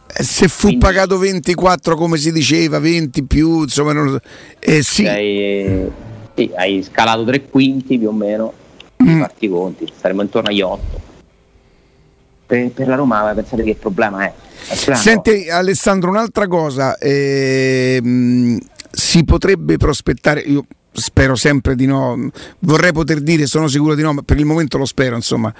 eh, 0.06 0.22
se 0.22 0.46
fu 0.46 0.66
Quindi, 0.68 0.84
pagato 0.84 1.18
24 1.18 1.96
come 1.96 2.16
si 2.16 2.30
diceva, 2.30 2.78
20 2.78 3.24
più, 3.24 3.62
insomma, 3.62 3.92
non, 3.92 4.20
eh, 4.60 4.82
sì. 4.82 5.04
Hai, 5.04 5.90
sì, 6.36 6.50
hai 6.54 6.80
scalato 6.84 7.24
tre 7.24 7.42
quinti 7.42 7.98
più 7.98 8.08
o 8.08 8.12
meno, 8.12 8.52
mm. 9.02 9.18
farti 9.18 9.48
conti, 9.48 9.92
saremo 9.98 10.22
intorno 10.22 10.50
agli 10.50 10.60
8. 10.60 11.10
Per, 12.52 12.70
per 12.72 12.86
la 12.86 12.96
Roma 12.96 13.32
pensate 13.34 13.62
che 13.62 13.76
problema 13.76 14.26
è? 14.26 14.32
Senti. 14.60 15.48
Alessandro, 15.48 16.10
un'altra 16.10 16.46
cosa, 16.46 16.98
eh, 16.98 18.58
si 18.90 19.24
potrebbe 19.24 19.78
prospettare, 19.78 20.40
io 20.40 20.66
spero 20.92 21.34
sempre 21.34 21.74
di 21.74 21.86
no, 21.86 22.30
vorrei 22.58 22.92
poter 22.92 23.20
dire, 23.20 23.46
sono 23.46 23.68
sicuro 23.68 23.94
di 23.94 24.02
no, 24.02 24.12
ma 24.12 24.20
per 24.20 24.36
il 24.36 24.44
momento 24.44 24.76
lo 24.76 24.84
spero, 24.84 25.16
insomma. 25.16 25.50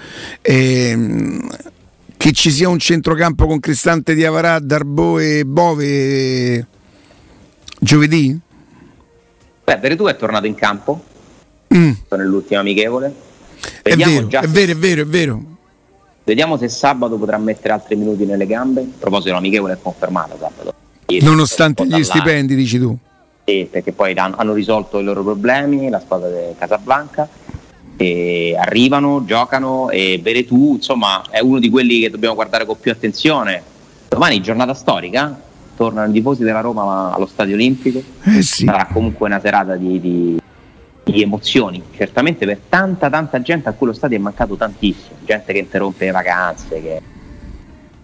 Eh, 0.42 1.38
che 2.14 2.32
ci 2.32 2.50
sia 2.50 2.68
un 2.68 2.78
centrocampo 2.78 3.46
con 3.46 3.58
Cristante 3.58 4.12
di 4.12 4.26
Avarà, 4.26 4.58
Darbo 4.58 5.18
e 5.18 5.46
Bove 5.46 6.66
giovedì? 7.80 8.38
Beh, 9.64 9.76
Veretù 9.78 10.04
è 10.08 10.16
tornato 10.16 10.46
in 10.46 10.54
campo 10.56 11.02
mm. 11.74 11.92
nell'ultima 12.10 12.60
amichevole. 12.60 13.14
è 13.80 13.96
vero, 13.96 14.28
è 14.28 14.46
vero, 14.46 14.72
è 14.72 14.76
vero, 14.76 15.02
è 15.02 15.06
vero. 15.06 15.51
Vediamo 16.24 16.56
se 16.56 16.68
sabato 16.68 17.16
potrà 17.16 17.38
mettere 17.38 17.72
altri 17.72 17.96
minuti 17.96 18.24
nelle 18.24 18.46
gambe. 18.46 18.80
A 18.80 18.98
proposito, 18.98 19.32
l'amichevole 19.32 19.74
è 19.74 19.78
confermata 19.80 20.36
sabato. 20.38 20.74
Ieri, 21.06 21.24
Nonostante 21.24 21.86
gli 21.86 22.02
stipendi, 22.02 22.54
dici 22.54 22.78
tu? 22.78 22.96
Sì, 23.44 23.66
perché 23.70 23.92
poi 23.92 24.14
hanno 24.14 24.52
risolto 24.52 24.98
i 25.00 25.04
loro 25.04 25.22
problemi, 25.22 25.88
la 25.88 26.00
squadra 26.00 26.28
di 26.28 26.54
Casablanca 26.56 27.28
arrivano, 28.56 29.24
giocano 29.24 29.90
e 29.90 30.18
Veretù 30.22 30.74
insomma 30.74 31.22
è 31.30 31.40
uno 31.40 31.58
di 31.58 31.70
quelli 31.70 32.00
che 32.00 32.10
dobbiamo 32.10 32.34
guardare 32.34 32.64
con 32.64 32.78
più 32.78 32.90
attenzione. 32.90 33.62
Domani 34.08 34.40
giornata 34.40 34.74
storica, 34.74 35.38
tornano 35.76 36.10
i 36.10 36.12
tifosi 36.12 36.42
della 36.42 36.60
Roma 36.60 37.12
allo 37.14 37.26
Stadio 37.26 37.54
Olimpico, 37.54 38.02
eh 38.24 38.42
sì. 38.42 38.64
sarà 38.64 38.88
comunque 38.92 39.26
una 39.26 39.40
serata 39.40 39.76
di, 39.76 40.00
di, 40.00 40.40
di, 41.04 41.22
emozioni, 41.22 41.82
certamente 41.94 42.46
per 42.46 42.58
tanta 42.68 43.10
tanta 43.10 43.40
gente 43.42 43.68
a 43.68 43.72
cui 43.72 43.88
lo 43.88 43.92
stadio 43.92 44.16
è 44.16 44.20
mancato 44.20 44.56
tantissimo, 44.56 45.16
gente 45.24 45.52
che 45.52 45.58
interrompe 45.58 46.06
le 46.06 46.10
vacanze, 46.10 46.80
che, 46.80 47.02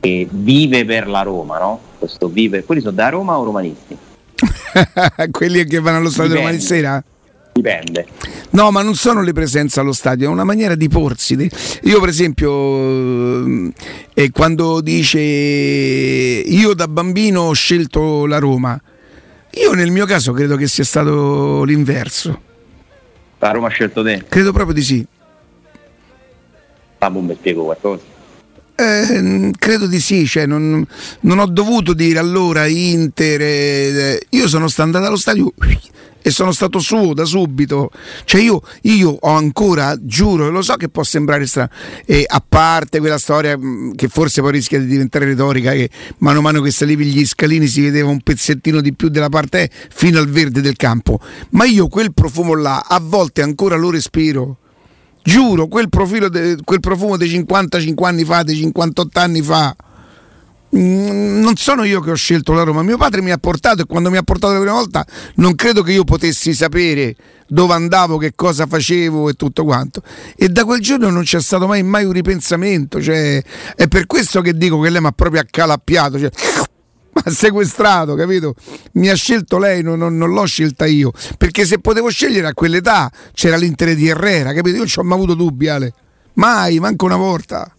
che 0.00 0.28
vive 0.30 0.84
per 0.84 1.08
la 1.08 1.22
Roma, 1.22 1.58
no? 1.58 1.80
Questo 1.98 2.28
vive, 2.28 2.64
quelli 2.64 2.80
sono 2.80 2.94
da 2.94 3.08
Roma 3.08 3.38
o 3.38 3.44
romanisti? 3.44 3.96
quelli 5.30 5.64
che 5.64 5.80
vanno 5.80 5.98
allo 5.98 6.10
stadio 6.10 6.34
domani 6.34 6.60
sera? 6.60 7.02
dipende. 7.58 8.06
No, 8.50 8.70
ma 8.70 8.82
non 8.82 8.94
sono 8.94 9.22
le 9.22 9.32
presenze 9.32 9.80
allo 9.80 9.92
stadio, 9.92 10.28
è 10.28 10.30
una 10.30 10.44
maniera 10.44 10.74
di 10.74 10.88
porsi. 10.88 11.50
Io, 11.82 12.00
per 12.00 12.08
esempio, 12.08 13.44
eh, 14.14 14.30
quando 14.30 14.80
dice 14.80 15.18
io 15.18 16.74
da 16.74 16.88
bambino 16.88 17.42
ho 17.42 17.52
scelto 17.52 18.26
la 18.26 18.38
Roma, 18.38 18.80
io 19.50 19.72
nel 19.74 19.90
mio 19.90 20.06
caso 20.06 20.32
credo 20.32 20.56
che 20.56 20.66
sia 20.66 20.84
stato 20.84 21.64
l'inverso. 21.64 22.46
La 23.38 23.50
Roma 23.50 23.68
ha 23.68 23.70
scelto 23.70 24.02
te? 24.02 24.24
Credo 24.28 24.52
proprio 24.52 24.74
di 24.74 24.82
sì. 24.82 25.06
Ah, 26.98 27.10
mi 27.10 27.34
spiego 27.34 27.64
qualcosa. 27.64 28.02
Eh, 28.74 29.50
credo 29.58 29.86
di 29.86 29.98
sì, 29.98 30.24
cioè 30.26 30.46
non, 30.46 30.86
non, 31.20 31.38
ho 31.38 31.46
dovuto 31.46 31.94
dire 31.94 32.18
allora 32.18 32.66
Inter. 32.66 33.40
Eh, 33.40 34.26
io 34.30 34.48
sono 34.48 34.68
stato 34.68 34.82
andato 34.82 35.06
allo 35.06 35.16
stadio 35.16 35.52
e 36.28 36.30
sono 36.30 36.52
stato 36.52 36.78
su 36.78 37.12
da 37.12 37.24
subito. 37.24 37.90
Cioè 38.24 38.40
io, 38.40 38.60
io 38.82 39.16
ho 39.18 39.30
ancora, 39.30 39.96
giuro, 40.00 40.50
lo 40.50 40.62
so 40.62 40.74
che 40.76 40.88
può 40.88 41.02
sembrare 41.02 41.46
strano, 41.46 41.70
e 42.04 42.24
a 42.26 42.42
parte 42.46 43.00
quella 43.00 43.18
storia 43.18 43.56
mm, 43.56 43.92
che 43.92 44.08
forse 44.08 44.40
poi 44.40 44.52
rischia 44.52 44.78
di 44.78 44.86
diventare 44.86 45.24
retorica, 45.24 45.72
che 45.72 45.90
mano 46.18 46.38
a 46.38 46.42
mano 46.42 46.60
che 46.60 46.70
salivi 46.70 47.06
gli 47.06 47.26
scalini 47.26 47.66
si 47.66 47.80
vedeva 47.80 48.08
un 48.08 48.20
pezzettino 48.20 48.80
di 48.80 48.94
più 48.94 49.08
della 49.08 49.28
parte 49.28 49.70
fino 49.90 50.18
al 50.18 50.28
verde 50.28 50.60
del 50.60 50.76
campo, 50.76 51.20
ma 51.50 51.64
io 51.64 51.88
quel 51.88 52.12
profumo 52.12 52.54
là 52.54 52.84
a 52.86 53.00
volte 53.02 53.42
ancora 53.42 53.76
lo 53.76 53.90
respiro. 53.90 54.58
Giuro, 55.22 55.66
quel, 55.66 55.88
de, 56.30 56.56
quel 56.64 56.80
profumo 56.80 57.18
dei 57.18 57.28
55 57.28 58.08
anni 58.08 58.24
fa, 58.24 58.42
dei 58.42 58.56
58 58.56 59.18
anni 59.18 59.42
fa, 59.42 59.76
non 60.70 61.56
sono 61.56 61.84
io 61.84 62.00
che 62.00 62.10
ho 62.10 62.14
scelto 62.14 62.52
la 62.52 62.62
Roma, 62.62 62.82
mio 62.82 62.98
padre 62.98 63.22
mi 63.22 63.30
ha 63.30 63.38
portato 63.38 63.82
e 63.82 63.84
quando 63.86 64.10
mi 64.10 64.18
ha 64.18 64.22
portato 64.22 64.52
la 64.52 64.60
prima 64.60 64.74
volta 64.74 65.06
non 65.36 65.54
credo 65.54 65.82
che 65.82 65.92
io 65.92 66.04
potessi 66.04 66.52
sapere 66.52 67.16
dove 67.48 67.72
andavo, 67.72 68.18
che 68.18 68.32
cosa 68.34 68.66
facevo 68.66 69.30
e 69.30 69.32
tutto 69.32 69.64
quanto. 69.64 70.02
E 70.36 70.48
da 70.48 70.64
quel 70.64 70.80
giorno 70.80 71.08
non 71.10 71.22
c'è 71.22 71.40
stato 71.40 71.66
mai, 71.66 71.82
mai 71.82 72.04
un 72.04 72.12
ripensamento, 72.12 73.00
cioè, 73.00 73.42
è 73.74 73.88
per 73.88 74.06
questo 74.06 74.40
che 74.42 74.52
dico 74.52 74.78
che 74.80 74.90
lei 74.90 75.00
mi 75.00 75.06
ha 75.06 75.12
proprio 75.12 75.40
accalappiato, 75.40 76.18
cioè, 76.18 76.30
mi 77.14 77.22
ha 77.24 77.30
sequestrato, 77.30 78.14
capito? 78.14 78.54
Mi 78.92 79.08
ha 79.08 79.14
scelto 79.14 79.58
lei, 79.58 79.82
non, 79.82 79.98
non, 79.98 80.16
non, 80.16 80.30
l'ho 80.30 80.44
scelta 80.44 80.84
io, 80.84 81.12
perché 81.38 81.64
se 81.64 81.78
potevo 81.78 82.10
scegliere 82.10 82.48
a 82.48 82.54
quell'età 82.54 83.10
c'era 83.32 83.56
l'intere 83.56 83.94
di 83.94 84.08
Herrera, 84.08 84.52
capito? 84.52 84.74
Io 84.74 84.78
non 84.78 84.86
ci 84.86 84.98
ho 84.98 85.02
mai 85.02 85.16
avuto 85.16 85.34
dubbi, 85.34 85.68
Ale, 85.68 85.94
mai, 86.34 86.78
manco 86.78 87.06
una 87.06 87.16
volta. 87.16 87.72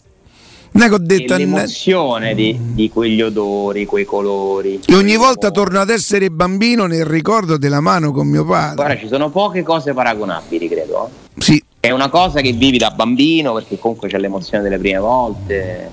Non 0.71 0.83
è 0.83 0.87
che 0.87 0.93
ho 0.93 0.99
detto 0.99 1.35
l'emozione 1.35 2.35
di, 2.35 2.57
di, 2.59 2.89
quegli 2.89 3.21
odori, 3.21 3.85
quei 3.85 4.05
colori. 4.05 4.79
E 4.85 4.95
ogni 4.95 5.15
volta 5.15 5.49
colori. 5.49 5.53
torno 5.53 5.79
ad 5.79 5.89
essere 5.89 6.29
bambino 6.29 6.85
nel 6.85 7.05
ricordo 7.05 7.57
della 7.57 7.79
mano 7.79 8.11
con 8.11 8.27
mio 8.27 8.45
padre. 8.45 8.75
Guarda, 8.75 8.97
ci 8.97 9.07
sono 9.07 9.29
poche 9.29 9.63
cose 9.63 9.93
paragonabili, 9.93 10.67
credo. 10.67 11.09
Sì. 11.37 11.63
È 11.79 11.91
una 11.91 12.09
cosa 12.09 12.41
che 12.41 12.51
vivi 12.51 12.77
da 12.77 12.91
bambino 12.91 13.53
perché 13.53 13.79
comunque 13.79 14.09
c'è 14.09 14.19
l'emozione 14.19 14.63
delle 14.63 14.77
prime 14.77 14.99
volte. 14.99 15.89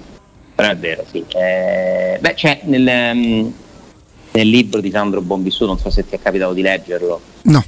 Però 0.55 0.69
è 0.69 0.77
vero, 0.77 1.05
sì. 1.11 1.25
Eh, 1.29 2.19
beh, 2.21 2.35
c'è 2.35 2.61
nel, 2.65 3.17
mm, 3.17 3.49
nel 4.33 4.49
libro 4.49 4.81
di 4.81 4.91
Sandro 4.91 5.21
Bonvissuto, 5.21 5.67
non 5.67 5.79
so 5.79 5.91
se 5.91 6.07
ti 6.07 6.15
è 6.15 6.21
capitato 6.21 6.53
di 6.53 6.63
leggerlo. 6.63 7.21
No 7.43 7.65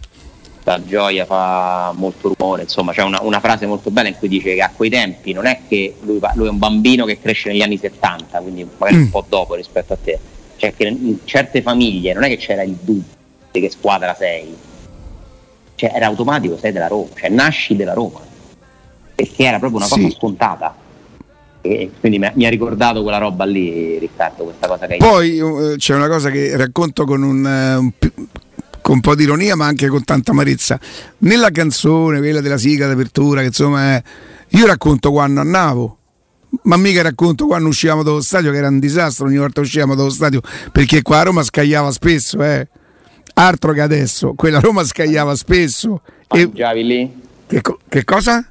la 0.69 0.85
gioia 0.85 1.25
fa 1.25 1.93
molto 1.97 2.33
rumore, 2.37 2.63
insomma 2.63 2.93
c'è 2.93 3.03
una, 3.03 3.21
una, 3.23 3.41
frase 3.41 3.65
molto 3.67 3.91
bella 3.91 4.09
in 4.09 4.17
cui 4.17 4.29
dice 4.29 4.55
che 4.55 4.61
a 4.61 4.71
quei 4.75 4.91
tempi 4.91 5.33
non 5.33 5.47
è 5.47 5.61
che 5.67 5.97
lui, 6.03 6.21
lui 6.35 6.47
è 6.47 6.51
un 6.51 6.59
bambino 6.59 7.07
che 7.07 7.19
cresce 7.19 7.49
negli 7.49 7.63
anni 7.63 7.79
70, 7.79 8.39
quindi 8.41 8.69
magari 8.77 8.99
mm. 8.99 9.03
un 9.05 9.11
po' 9.11 9.25
dopo 9.27 9.55
rispetto 9.55 9.95
a 9.95 9.99
te, 10.03 10.19
cioè 10.57 10.75
che 10.75 10.87
in 10.87 11.19
certe 11.25 11.63
famiglie 11.63 12.13
non 12.13 12.25
è 12.25 12.29
che 12.29 12.37
c'era 12.37 12.63
il 12.63 12.77
dubbio 12.81 13.17
di 13.51 13.61
che 13.61 13.71
squadra 13.71 14.15
sei, 14.15 14.55
cioè 15.75 15.93
era 15.95 16.07
automatico, 16.07 16.59
sei 16.59 16.73
della 16.73 16.89
Roma, 16.89 17.09
cioè 17.15 17.31
nasci 17.31 17.75
della 17.75 17.95
Roma, 17.95 18.21
perché 19.15 19.45
era 19.45 19.59
proprio 19.59 19.79
una 19.79 19.89
cosa 19.89 20.07
sì. 20.07 20.11
scontata. 20.11 20.87
E 21.61 21.91
quindi 21.99 22.19
mi 22.19 22.47
ha 22.47 22.49
ricordato 22.49 23.03
quella 23.03 23.19
roba 23.19 23.45
lì, 23.45 23.99
Riccardo, 23.99 24.45
questa 24.45 24.69
cosa 24.69 24.87
che 24.87 24.93
hai 24.93 24.99
Poi 25.01 25.41
uh, 25.41 25.77
c'è 25.77 25.95
una 25.95 26.07
cosa 26.07 26.31
che 26.31 26.57
racconto 26.57 27.05
con 27.05 27.23
un, 27.23 27.45
uh, 27.45 27.81
un 27.81 27.91
con 28.89 28.97
un 28.97 29.03
po' 29.03 29.15
di 29.15 29.25
ironia 29.25 29.55
ma 29.55 29.67
anche 29.67 29.87
con 29.89 30.03
tanta 30.03 30.31
amarezza. 30.31 30.81
Nella 31.19 31.51
canzone, 31.51 32.21
quella 32.21 32.41
della 32.41 32.57
sigla 32.57 32.87
d'apertura, 32.87 33.41
che 33.41 33.49
insomma 33.49 33.97
è, 33.97 34.03
io 34.49 34.65
racconto 34.65 35.11
quando 35.13 35.41
andavo, 35.41 35.99
ma 36.63 36.79
mica 36.79 37.03
racconto 37.03 37.45
quando 37.45 37.69
uscivamo 37.69 38.03
dallo 38.03 38.23
stadio 38.23 38.51
che 38.51 38.57
era 38.57 38.69
un 38.69 38.79
disastro 38.79 39.27
ogni 39.27 39.37
volta 39.37 39.61
uscivamo 39.61 39.95
dallo 39.95 40.09
stadio 40.09 40.41
perché 40.73 41.03
qua 41.03 41.19
a 41.19 41.25
Roma 41.25 41.43
scagliava 41.43 41.91
spesso, 41.93 42.43
eh. 42.43 42.67
Altro 43.35 43.73
che 43.73 43.83
adesso, 43.83 44.33
quella 44.33 44.59
Roma 44.59 44.83
scagliava 44.83 45.37
spesso. 45.37 46.01
Mangiavi 46.29 46.81
e... 46.81 46.83
lì? 46.83 47.21
Che, 47.47 47.61
co- 47.61 47.79
che 47.91 48.05
cosa? 48.05 48.43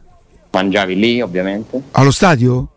Mangiavi 0.51 0.95
lì 0.95 1.19
ovviamente. 1.19 1.81
Allo 1.93 2.11
stadio? 2.11 2.73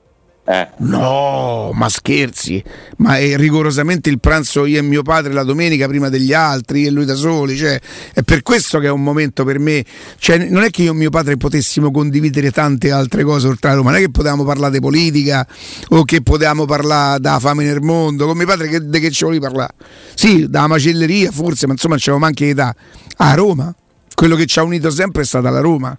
Eh. 0.51 0.69
No, 0.79 1.71
ma 1.73 1.89
scherzi, 1.89 2.61
ma 2.97 3.19
è 3.19 3.37
rigorosamente 3.37 4.11
il 4.11 4.19
pranzo 4.19 4.67
io 4.67 4.81
e 4.81 4.83
mio 4.83 5.03
padre 5.03 5.33
la 5.33 5.45
domenica 5.45 5.87
prima 5.87 6.09
degli 6.09 6.33
altri 6.33 6.87
e 6.87 6.91
lui 6.91 7.05
da 7.05 7.15
soli, 7.15 7.57
cioè, 7.57 7.81
è 8.13 8.23
per 8.23 8.43
questo 8.43 8.81
che 8.81 8.89
è 8.89 8.91
un 8.91 9.01
momento 9.01 9.45
per 9.45 9.61
me, 9.61 9.85
cioè, 10.19 10.39
non 10.49 10.65
è 10.65 10.71
che 10.71 10.83
io 10.83 10.91
e 10.91 10.95
mio 10.97 11.11
padre 11.11 11.37
potessimo 11.37 11.93
condividere 11.93 12.51
tante 12.51 12.91
altre 12.91 13.23
cose 13.23 13.47
oltre 13.47 13.71
a 13.71 13.75
Roma, 13.75 13.91
non 13.91 14.01
è 14.01 14.03
che 14.03 14.11
potevamo 14.11 14.43
parlare 14.43 14.73
di 14.73 14.81
politica 14.81 15.47
o 15.91 16.03
che 16.03 16.21
potevamo 16.21 16.65
parlare 16.65 17.21
da 17.21 17.39
fame 17.39 17.63
nel 17.63 17.81
mondo, 17.81 18.27
con 18.27 18.37
mio 18.37 18.47
padre 18.47 18.67
che, 18.67 18.89
che 18.89 19.11
ci 19.13 19.23
volevi 19.23 19.45
parlare? 19.45 19.75
Sì, 20.15 20.49
da 20.51 20.67
macelleria 20.67 21.31
forse, 21.31 21.69
ma 21.69 21.75
insomma 21.75 21.95
c'avevamo 21.97 22.27
anche 22.27 22.49
età, 22.49 22.75
a 23.19 23.35
Roma 23.35 23.73
quello 24.21 24.37
che 24.37 24.45
ci 24.45 24.59
ha 24.59 24.63
unito 24.63 24.91
sempre 24.91 25.23
è 25.23 25.25
stata 25.25 25.49
la 25.49 25.61
Roma. 25.61 25.99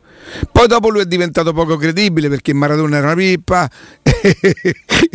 Poi 0.52 0.68
dopo 0.68 0.90
lui 0.90 1.02
è 1.02 1.06
diventato 1.06 1.54
poco 1.54 1.76
credibile 1.76 2.30
perché 2.30 2.54
Maradona 2.54 2.98
era 2.98 3.08
una 3.08 3.16
pippa, 3.16 3.68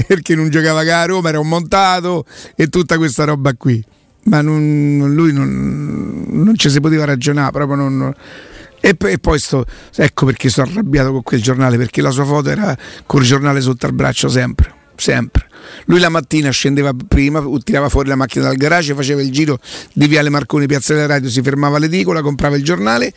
perché 0.09 0.34
non 0.34 0.50
giocava 0.50 0.80
a 0.80 1.04
Roma, 1.04 1.28
era 1.28 1.38
un 1.38 1.46
montato 1.46 2.24
e 2.57 2.66
tutta 2.66 2.96
questa 2.96 3.22
roba 3.22 3.54
qui. 3.54 3.80
Ma 4.24 4.40
non, 4.40 5.12
lui 5.14 5.32
non, 5.32 6.24
non, 6.30 6.57
ci 6.57 6.68
si 6.68 6.80
poteva 6.80 7.04
ragionare, 7.04 7.52
proprio 7.52 7.76
non, 7.76 8.12
e, 8.80 8.96
e, 8.98 9.18
poi 9.20 9.38
sto, 9.38 9.64
ecco 9.94 10.26
perché 10.26 10.48
sono 10.48 10.68
arrabbiato 10.68 11.12
con 11.12 11.22
quel 11.22 11.40
giornale, 11.40 11.76
perché 11.76 12.02
la 12.02 12.11
sua 12.11 12.24
foto 12.24 12.50
era 12.50 12.76
col 13.07 13.22
giornale 13.22 13.61
sotto 13.61 13.86
al 13.86 13.92
braccio 13.92 14.28
sempre, 14.28 14.74
sempre. 14.97 15.47
Lui 15.86 15.99
la 15.99 16.09
mattina 16.09 16.51
scendeva 16.51 16.92
prima, 17.07 17.42
tirava 17.62 17.88
fuori 17.88 18.09
la 18.09 18.14
macchina 18.14 18.44
dal 18.44 18.57
garage, 18.57 18.94
faceva 18.94 19.20
il 19.20 19.30
giro 19.30 19.59
di 19.92 20.07
Viale 20.07 20.28
Marconi, 20.28 20.66
Piazza 20.66 20.94
della 20.94 21.07
Radio, 21.07 21.28
si 21.28 21.42
fermava 21.42 21.76
all'edicola, 21.76 22.22
comprava 22.22 22.57
il 22.57 22.64
giornale 22.64 23.12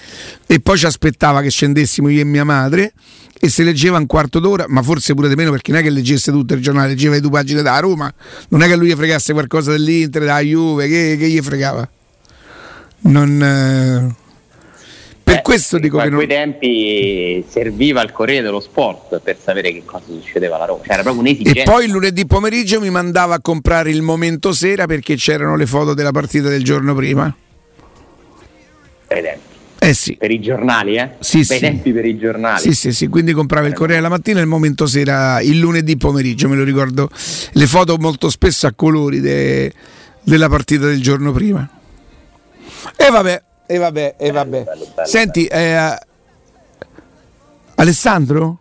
e 0.45 0.59
poi 0.59 0.77
ci 0.77 0.85
aspettava 0.85 1.41
che 1.41 1.49
scendessimo 1.49 2.09
io 2.09 2.21
e 2.21 2.25
mia 2.25 2.43
madre 2.43 2.93
e 3.39 3.49
se 3.49 3.63
leggeva 3.63 3.97
un 3.97 4.05
quarto 4.05 4.39
d'ora, 4.39 4.65
ma 4.67 4.81
forse 4.81 5.13
pure 5.13 5.29
di 5.29 5.35
meno 5.35 5.51
perché 5.51 5.71
non 5.71 5.79
è 5.79 5.83
che 5.83 5.89
leggesse 5.89 6.31
tutto 6.31 6.53
il 6.53 6.61
giornale, 6.61 6.89
leggeva 6.89 7.13
le 7.13 7.21
due 7.21 7.31
pagine 7.31 7.61
da 7.61 7.79
Roma, 7.79 8.11
non 8.49 8.61
è 8.61 8.67
che 8.67 8.75
lui 8.75 8.89
gli 8.89 8.95
fregasse 8.95 9.31
qualcosa 9.33 9.71
dell'Inter, 9.71 10.25
da 10.25 10.39
Juve, 10.39 10.87
che, 10.87 11.15
che 11.17 11.29
gli 11.29 11.41
fregava. 11.41 11.87
Non... 13.01 13.41
Eh 13.41 14.27
per 15.29 15.37
eh, 15.37 15.41
questo 15.43 15.77
dico 15.77 15.97
che 15.99 16.07
a 16.07 16.09
quei 16.09 16.27
tempi 16.27 17.45
serviva 17.47 18.01
il 18.01 18.11
Corriere 18.11 18.41
dello 18.41 18.59
Sport 18.59 19.19
per 19.19 19.37
sapere 19.39 19.71
che 19.71 19.83
cosa 19.85 20.05
succedeva 20.07 20.55
alla 20.55 20.65
Roma, 20.65 20.81
c'era 20.81 21.03
proprio 21.03 21.21
un'esigenza. 21.21 21.59
E 21.59 21.63
poi 21.63 21.85
il 21.85 21.91
lunedì 21.91 22.25
pomeriggio 22.25 22.81
mi 22.81 22.89
mandava 22.89 23.35
a 23.35 23.41
comprare 23.41 23.91
il 23.91 24.01
momento 24.01 24.51
sera 24.53 24.87
perché 24.87 25.15
c'erano 25.15 25.55
le 25.55 25.67
foto 25.67 25.93
della 25.93 26.11
partita 26.11 26.49
del 26.49 26.63
giorno 26.63 26.95
prima. 26.95 27.33
Bei 29.07 29.21
tempi. 29.21 29.47
Eh 29.81 29.93
sì. 29.93 30.17
Per 30.17 30.31
i 30.31 30.41
giornali, 30.41 30.95
eh? 30.95 31.11
Sì, 31.19 31.37
Bei 31.37 31.57
sì. 31.57 31.59
tempi 31.59 31.91
per 31.91 32.05
i 32.05 32.17
giornali. 32.17 32.61
Sì, 32.61 32.73
sì, 32.73 32.91
sì, 32.91 33.07
quindi 33.07 33.31
comprava 33.31 33.67
il 33.67 33.73
Corriere 33.73 34.01
la 34.01 34.09
mattina 34.09 34.39
e 34.39 34.41
il 34.41 34.47
momento 34.47 34.87
sera 34.87 35.39
il 35.41 35.59
lunedì 35.59 35.95
pomeriggio, 35.95 36.49
me 36.49 36.55
lo 36.55 36.63
ricordo. 36.63 37.09
Le 37.51 37.67
foto 37.67 37.97
molto 37.97 38.29
spesso 38.29 38.67
a 38.67 38.73
colori 38.75 39.19
de... 39.19 39.71
della 40.23 40.49
partita 40.49 40.87
del 40.87 41.01
giorno 41.01 41.31
prima. 41.31 41.69
E 42.95 43.09
vabbè, 43.09 43.43
e 43.71 43.77
vabbè, 43.77 44.15
e 44.17 44.31
vabbè. 44.31 44.63
Bello, 44.63 44.87
bello, 44.95 45.07
Senti, 45.07 45.45
eh, 45.45 45.95
Alessandro? 47.75 48.57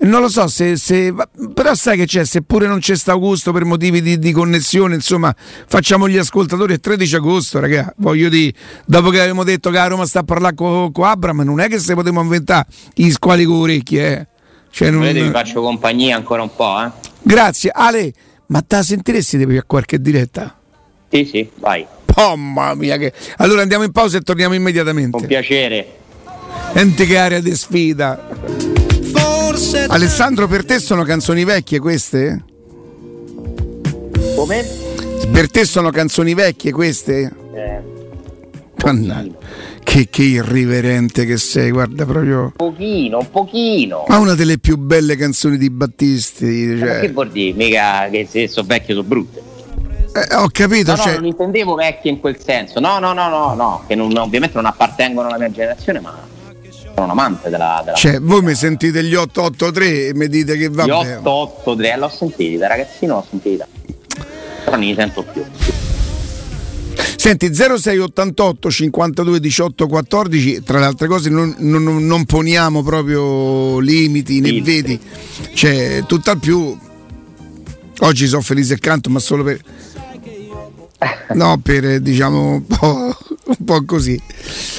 Non 0.00 0.20
lo 0.20 0.28
so 0.28 0.46
se, 0.46 0.76
se, 0.76 1.14
però 1.54 1.74
sai 1.74 1.96
che 1.96 2.04
c'è, 2.04 2.22
seppure 2.26 2.66
non 2.66 2.80
c'è 2.80 2.94
sta 2.96 3.12
Augusto 3.12 3.50
per 3.50 3.64
motivi 3.64 4.02
di, 4.02 4.18
di, 4.18 4.32
connessione, 4.32 4.96
insomma, 4.96 5.34
facciamo 5.38 6.06
gli 6.06 6.18
ascoltatori 6.18 6.74
il 6.74 6.80
13 6.80 7.16
agosto, 7.16 7.60
raga. 7.60 7.94
Voglio 7.96 8.28
dire, 8.28 8.52
dopo 8.84 9.08
che 9.08 9.20
avevamo 9.20 9.42
detto 9.42 9.70
che 9.70 9.78
a 9.78 9.86
Roma 9.86 10.04
sta 10.04 10.18
a 10.18 10.24
parlare 10.24 10.54
con, 10.54 10.92
con 10.92 11.06
Abram, 11.06 11.40
non 11.40 11.60
è 11.60 11.68
che 11.68 11.78
se 11.78 11.94
potremmo 11.94 12.20
inventare 12.20 12.66
gli 12.92 13.10
squali 13.10 13.44
con 13.44 13.56
orecchie, 13.56 14.18
eh. 14.18 14.26
Cioè, 14.68 14.90
non... 14.90 15.00
Vedete, 15.00 15.24
vi 15.24 15.32
faccio 15.32 15.62
compagnia 15.62 16.14
ancora 16.14 16.42
un 16.42 16.54
po', 16.54 16.84
eh. 16.84 16.90
Grazie, 17.22 17.70
Ale, 17.72 18.12
ma 18.48 18.60
te 18.60 18.76
la 18.76 18.82
sentiresti 18.82 19.46
di 19.46 19.56
a 19.56 19.62
qualche 19.62 19.98
diretta? 19.98 20.58
Sì, 21.08 21.24
sì, 21.24 21.50
vai. 21.54 21.86
Mamma 22.16 22.74
mia, 22.74 22.96
che... 22.96 23.12
allora 23.36 23.62
andiamo 23.62 23.84
in 23.84 23.92
pausa 23.92 24.16
e 24.16 24.20
torniamo 24.20 24.54
immediatamente. 24.54 25.18
Con 25.18 25.26
piacere. 25.26 25.86
Ente 26.72 27.06
che 27.06 27.18
area 27.18 27.40
di 27.40 27.54
sfida. 27.54 28.28
Alessandro, 29.88 30.46
per 30.46 30.64
te 30.64 30.78
sono 30.78 31.02
canzoni 31.02 31.44
vecchie 31.44 31.78
queste? 31.78 32.44
Come? 34.34 34.66
Per 35.30 35.50
te 35.50 35.64
sono 35.64 35.90
canzoni 35.90 36.34
vecchie 36.34 36.72
queste? 36.72 37.32
Eh. 37.54 37.94
Che, 39.82 40.08
che, 40.10 40.22
irriverente 40.22 41.24
che 41.24 41.38
sei, 41.38 41.70
guarda 41.70 42.04
proprio. 42.04 42.42
Un 42.42 42.52
pochino, 42.54 43.18
un 43.18 43.30
pochino. 43.30 44.04
Ma 44.08 44.18
una 44.18 44.34
delle 44.34 44.58
più 44.58 44.76
belle 44.76 45.16
canzoni 45.16 45.56
di 45.56 45.70
Battisti. 45.70 46.78
Cioè... 46.78 46.94
Ma 46.94 46.98
che 47.00 47.10
vuol 47.10 47.30
dire? 47.30 47.56
Mica 47.56 48.08
che 48.10 48.26
se 48.30 48.46
sono 48.48 48.66
vecchie 48.66 48.94
sono 48.94 49.06
brutte. 49.06 49.42
Eh, 50.16 50.34
ho 50.34 50.48
capito. 50.50 50.92
No, 50.92 50.96
cioè... 50.96 51.12
no, 51.12 51.18
non 51.18 51.26
intendevo 51.26 51.74
vecchie 51.74 52.10
in 52.10 52.20
quel 52.20 52.38
senso. 52.42 52.80
No, 52.80 52.98
no, 52.98 53.12
no, 53.12 53.28
no, 53.28 53.54
no, 53.54 53.84
che 53.86 53.94
non, 53.94 54.16
ovviamente 54.16 54.56
non 54.56 54.64
appartengono 54.64 55.28
alla 55.28 55.38
mia 55.38 55.50
generazione, 55.50 56.00
ma 56.00 56.14
sono 56.94 57.04
un 57.04 57.10
amante 57.10 57.50
della. 57.50 57.82
della 57.84 57.96
cioè, 57.96 58.20
voi 58.20 58.42
mi 58.42 58.54
sentite 58.54 59.04
gli 59.04 59.14
883 59.14 60.06
e 60.08 60.14
mi 60.14 60.28
dite 60.28 60.56
che 60.56 60.68
va 60.70 60.86
bene. 60.86 61.04
Gli 61.04 61.26
883, 61.26 61.96
l'ho 61.98 62.08
sentita, 62.08 62.66
ragazzino 62.66 63.14
l'ho 63.14 63.26
sentita. 63.28 63.66
Però 64.64 64.76
non 64.76 64.80
li 64.80 64.94
sento 64.94 65.22
più. 65.22 65.44
Senti 67.16 67.52
0688 67.52 68.70
52 68.70 69.40
18 69.40 69.86
14, 69.86 70.62
tra 70.62 70.78
le 70.78 70.84
altre 70.86 71.08
cose 71.08 71.28
non, 71.28 71.54
non, 71.58 71.82
non 71.82 72.24
poniamo 72.24 72.82
proprio 72.82 73.78
limiti 73.80 74.40
né 74.40 74.60
vedi, 74.62 74.98
cioè 75.52 76.04
tutt'al 76.06 76.38
più 76.38 76.78
oggi 78.00 78.26
sono 78.26 78.42
felice 78.42 78.74
e 78.74 78.78
canto 78.78 79.10
ma 79.10 79.18
solo 79.18 79.42
per 79.42 79.60
no 81.34 81.58
per 81.62 82.00
diciamo 82.00 82.52
un 82.52 82.66
po', 82.66 83.16
un 83.44 83.64
po', 83.64 83.84
così. 83.84 84.20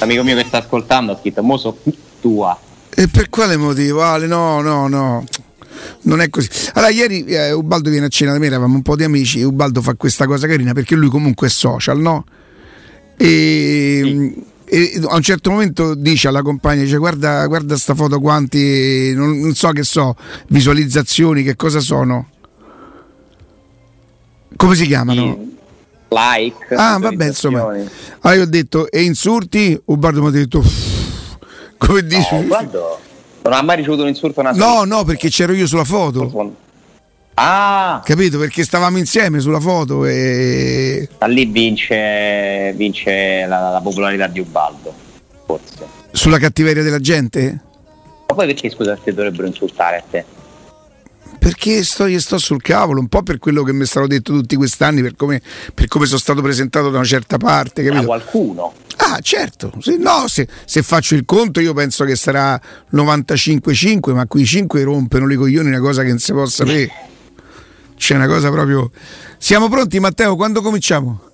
Amico 0.00 0.22
mio 0.22 0.36
che 0.36 0.44
sta 0.44 0.58
ascoltando 0.58 1.12
ha 1.12 1.18
scritto 1.18 1.42
mo 1.42 1.56
so 1.56 1.76
tua 2.20 2.58
e 2.98 3.06
per 3.06 3.28
quale 3.28 3.56
motivo? 3.56 4.02
Ale 4.02 4.26
no 4.26 4.60
no 4.60 4.88
no. 4.88 5.24
Non 6.02 6.20
è 6.20 6.28
così. 6.30 6.48
Allora 6.72 6.90
ieri 6.90 7.24
eh, 7.26 7.52
Ubaldo 7.52 7.90
viene 7.90 8.06
a 8.06 8.08
cena 8.08 8.32
da 8.32 8.38
me 8.38 8.46
eravamo 8.46 8.74
un 8.74 8.82
po' 8.82 8.96
di 8.96 9.04
amici 9.04 9.40
Ubaldo 9.42 9.80
fa 9.82 9.94
questa 9.94 10.26
cosa 10.26 10.48
carina 10.48 10.72
perché 10.72 10.96
lui 10.96 11.08
comunque 11.08 11.46
è 11.46 11.50
social 11.50 12.00
no? 12.00 12.24
E, 13.16 14.00
sì. 14.04 14.44
e 14.64 15.00
a 15.06 15.14
un 15.14 15.22
certo 15.22 15.50
momento 15.50 15.94
dice 15.94 16.26
alla 16.26 16.42
compagna 16.42 16.82
dice 16.82 16.96
guarda 16.96 17.46
guarda 17.46 17.76
sta 17.76 17.94
foto 17.94 18.18
quanti 18.18 19.12
non, 19.14 19.38
non 19.38 19.54
so 19.54 19.70
che 19.70 19.84
so 19.84 20.16
visualizzazioni 20.48 21.44
che 21.44 21.54
cosa 21.54 21.78
sono 21.78 22.28
come 24.56 24.74
si 24.74 24.86
chiamano? 24.86 25.56
Like. 26.08 26.74
Ah, 26.74 26.98
vabbè, 26.98 27.26
insomma. 27.26 27.60
Allora 27.62 28.34
io 28.34 28.42
ho 28.42 28.46
detto, 28.46 28.90
e 28.90 29.02
insulti? 29.02 29.78
Ubaldo 29.86 30.22
mi 30.22 30.28
ha 30.28 30.30
detto, 30.30 30.62
come 31.76 32.02
dici? 32.02 32.34
No, 32.34 32.40
Ubaldo 32.40 32.98
non 33.42 33.52
ha 33.52 33.62
mai 33.62 33.76
ricevuto 33.76 34.02
un 34.02 34.08
insulto 34.08 34.42
No, 34.42 34.84
no, 34.84 35.04
perché 35.04 35.28
c'ero 35.28 35.52
io 35.52 35.66
sulla 35.66 35.84
foto. 35.84 36.56
Ah! 37.34 38.02
Capito? 38.04 38.38
Perché 38.38 38.64
stavamo 38.64 38.98
insieme 38.98 39.38
sulla 39.38 39.60
foto 39.60 40.04
e... 40.04 41.08
Da 41.18 41.26
lì 41.26 41.44
vince, 41.44 42.72
vince 42.74 43.46
la, 43.46 43.70
la 43.70 43.80
popolarità 43.80 44.26
di 44.26 44.40
Ubaldo, 44.40 44.92
forse. 45.46 45.86
Sulla 46.10 46.38
cattiveria 46.38 46.82
della 46.82 46.98
gente? 46.98 47.60
Ma 48.26 48.34
poi 48.34 48.46
perché 48.46 48.68
scusa 48.70 48.96
ti 48.96 49.14
dovrebbero 49.14 49.46
insultare 49.46 49.96
a 49.96 50.02
te? 50.10 50.24
Perché 51.48 51.82
sto, 51.82 52.04
io 52.04 52.20
sto 52.20 52.36
sul 52.36 52.60
cavolo, 52.60 53.00
un 53.00 53.08
po' 53.08 53.22
per 53.22 53.38
quello 53.38 53.62
che 53.62 53.72
mi 53.72 53.84
è 53.84 53.86
stato 53.86 54.06
detto 54.06 54.34
tutti 54.34 54.54
quest'anni, 54.54 55.00
per 55.00 55.16
come, 55.16 55.40
per 55.72 55.88
come 55.88 56.04
sono 56.04 56.18
stato 56.18 56.42
presentato 56.42 56.90
da 56.90 56.98
una 56.98 57.06
certa 57.06 57.38
parte, 57.38 57.82
capito? 57.82 58.02
Da 58.02 58.06
qualcuno. 58.06 58.74
Ah, 58.96 59.18
certo, 59.22 59.72
se, 59.80 59.96
no, 59.96 60.28
se, 60.28 60.46
se, 60.66 60.82
faccio 60.82 61.14
il 61.14 61.24
conto 61.24 61.60
io 61.60 61.72
penso 61.72 62.04
che 62.04 62.16
sarà 62.16 62.60
95-5, 62.92 64.12
ma 64.12 64.26
qui 64.26 64.44
5 64.44 64.82
rompono 64.82 65.32
i 65.32 65.36
coglioni, 65.36 65.68
una 65.68 65.80
cosa 65.80 66.02
che 66.02 66.10
non 66.10 66.18
si 66.18 66.32
può 66.32 66.44
sapere. 66.44 66.92
C'è 67.96 68.16
una 68.16 68.26
cosa 68.26 68.50
proprio... 68.50 68.90
Siamo 69.38 69.70
pronti 69.70 69.98
Matteo, 70.00 70.36
quando 70.36 70.60
cominciamo? 70.60 71.27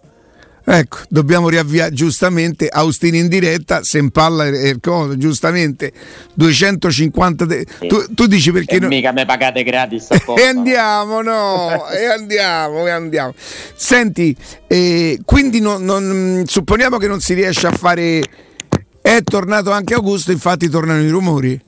Ecco, 0.67 1.01
dobbiamo 1.11 1.51
riavviare 1.51 1.93
giustamente 1.93 2.69
Austini 2.69 3.19
in 3.19 3.29
diretta, 3.29 3.85
se 3.85 3.99
impalla 3.99 4.47
il 4.47 4.79
coso, 4.81 5.19
giustamente 5.19 5.93
250 6.33 7.45
de- 7.45 7.67
sì. 7.81 7.87
tu, 7.87 8.03
tu, 8.15 8.27
dici 8.27 8.51
perché 8.51 8.79
non 8.79 8.89
mica 8.89 9.13
me 9.13 9.27
pagate 9.27 9.63
gratis 9.63 10.09
e 10.35 10.43
andiamo, 10.43 11.21
no, 11.21 11.87
e 11.93 12.07
andiamo, 12.07 12.87
e 12.87 12.91
andiamo. 12.91 13.35
Senti, 13.75 14.35
eh, 14.67 15.21
quindi 15.27 15.61
non, 15.61 15.85
non, 15.85 16.45
supponiamo 16.47 16.97
che 16.97 17.09
non 17.09 17.21
si 17.21 17.35
riesce 17.35 17.67
a 17.67 17.73
fare 17.73 18.23
è 19.03 19.23
tornato 19.23 19.71
anche 19.71 19.93
Augusto, 19.93 20.33
infatti 20.33 20.71
tornano 20.71 21.03
i 21.03 21.11
rumori. 21.11 21.61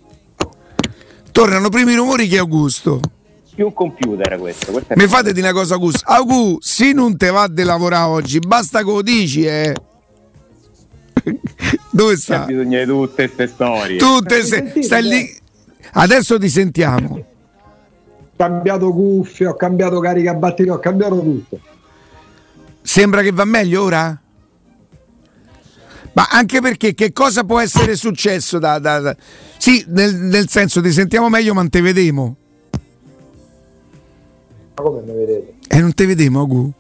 Tornano 1.33 1.69
prima 1.69 1.93
i 1.93 1.97
rumori 1.97 2.29
che 2.29 2.39
Augusto 2.39 3.01
più 3.57 3.67
un 3.67 3.73
computer 3.73 4.39
questo. 4.39 4.71
questo 4.71 4.95
Mi 4.97 5.09
fate 5.09 5.33
di 5.33 5.41
una 5.41 5.53
cosa, 5.53 5.75
Augusto. 5.75 6.03
Augusto, 6.05 6.59
se 6.61 6.93
non 6.93 7.17
te 7.17 7.31
va 7.31 7.49
di 7.49 7.63
lavorare 7.63 8.11
oggi, 8.11 8.39
basta 8.39 8.81
che 8.81 8.85
lo 8.85 9.01
dici, 9.01 9.47
eh. 9.47 9.75
Dove 11.91 12.17
sta? 12.17 12.41
C'è 12.41 12.53
bisogno 12.53 12.79
di 12.79 12.85
tutte 12.85 13.15
queste 13.31 13.47
storie. 13.47 13.97
Tutte 13.97 14.45
se, 14.45 14.73
stai 14.83 15.03
lì. 15.03 15.37
Adesso 15.93 16.39
ti 16.39 16.51
sentiamo. 16.51 17.15
Ho 17.15 17.25
cambiato 18.37 18.93
cuffie, 18.93 19.47
ho 19.47 19.55
cambiato 19.55 19.99
carica 20.01 20.35
batteria, 20.35 20.75
ho 20.75 20.79
cambiato 20.79 21.19
tutto. 21.21 21.59
Sembra 22.83 23.23
che 23.23 23.33
va 23.33 23.47
meglio 23.47 23.83
ora? 23.83 24.21
Ma 26.13 26.29
anche 26.31 26.61
perché 26.61 26.95
che 26.95 27.13
cosa 27.13 27.45
può 27.45 27.59
essere 27.59 27.97
successo 27.97 28.59
da... 28.59 28.79
da, 28.79 29.01
da... 29.01 29.17
Sì, 29.57 29.85
nel, 29.89 30.15
nel, 30.15 30.49
senso 30.49 30.83
ti 30.83 30.93
sentiamo 30.93 31.31
meglio 31.31 31.55
ma 31.55 31.63
non 31.63 31.71
te 31.71 31.81
vedemo. 31.81 32.37
Ma 34.77 34.83
come 34.83 35.01
mi 35.01 35.13
vedete? 35.15 35.55
E 35.69 35.77
eh, 35.77 35.81
non 35.81 35.95
ti 35.95 36.05
vediamo, 36.05 36.43
Agu? 36.43 36.73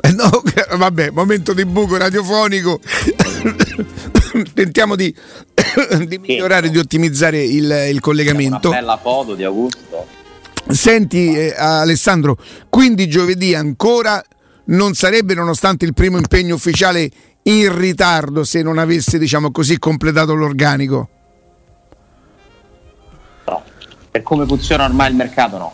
Eh 0.00 0.12
no, 0.12 0.30
vabbè, 0.78 1.10
momento 1.10 1.52
di 1.52 1.66
buco 1.66 1.98
radiofonico. 1.98 2.80
Tentiamo 4.54 4.96
di, 4.96 5.14
di 6.06 6.18
migliorare, 6.18 6.70
di 6.70 6.78
ottimizzare 6.78 7.42
il, 7.42 7.88
il 7.90 8.00
collegamento. 8.00 8.68
Una 8.68 8.78
bella 8.78 8.96
foto 8.96 9.34
di 9.34 9.44
Augusto. 9.44 10.06
Senti 10.68 11.36
eh, 11.36 11.54
Alessandro, 11.56 12.38
quindi 12.70 13.08
giovedì 13.08 13.54
ancora 13.54 14.24
non 14.66 14.94
sarebbe, 14.94 15.34
nonostante 15.34 15.84
il 15.84 15.92
primo 15.92 16.16
impegno 16.16 16.54
ufficiale, 16.54 17.10
in 17.42 17.76
ritardo 17.76 18.42
se 18.42 18.62
non 18.62 18.78
avesse, 18.78 19.18
diciamo 19.18 19.50
così, 19.50 19.78
completato 19.78 20.34
l'organico? 20.34 21.10
Per 24.16 24.22
come 24.22 24.46
funziona 24.46 24.84
ormai 24.84 25.10
il 25.10 25.16
mercato 25.16 25.58
no. 25.58 25.72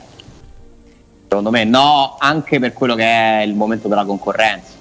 Secondo 1.28 1.50
me 1.50 1.64
no, 1.64 2.16
anche 2.18 2.58
per 2.58 2.72
quello 2.72 2.96
che 2.96 3.04
è 3.04 3.42
il 3.42 3.54
momento 3.54 3.86
della 3.86 4.04
concorrenza. 4.04 4.72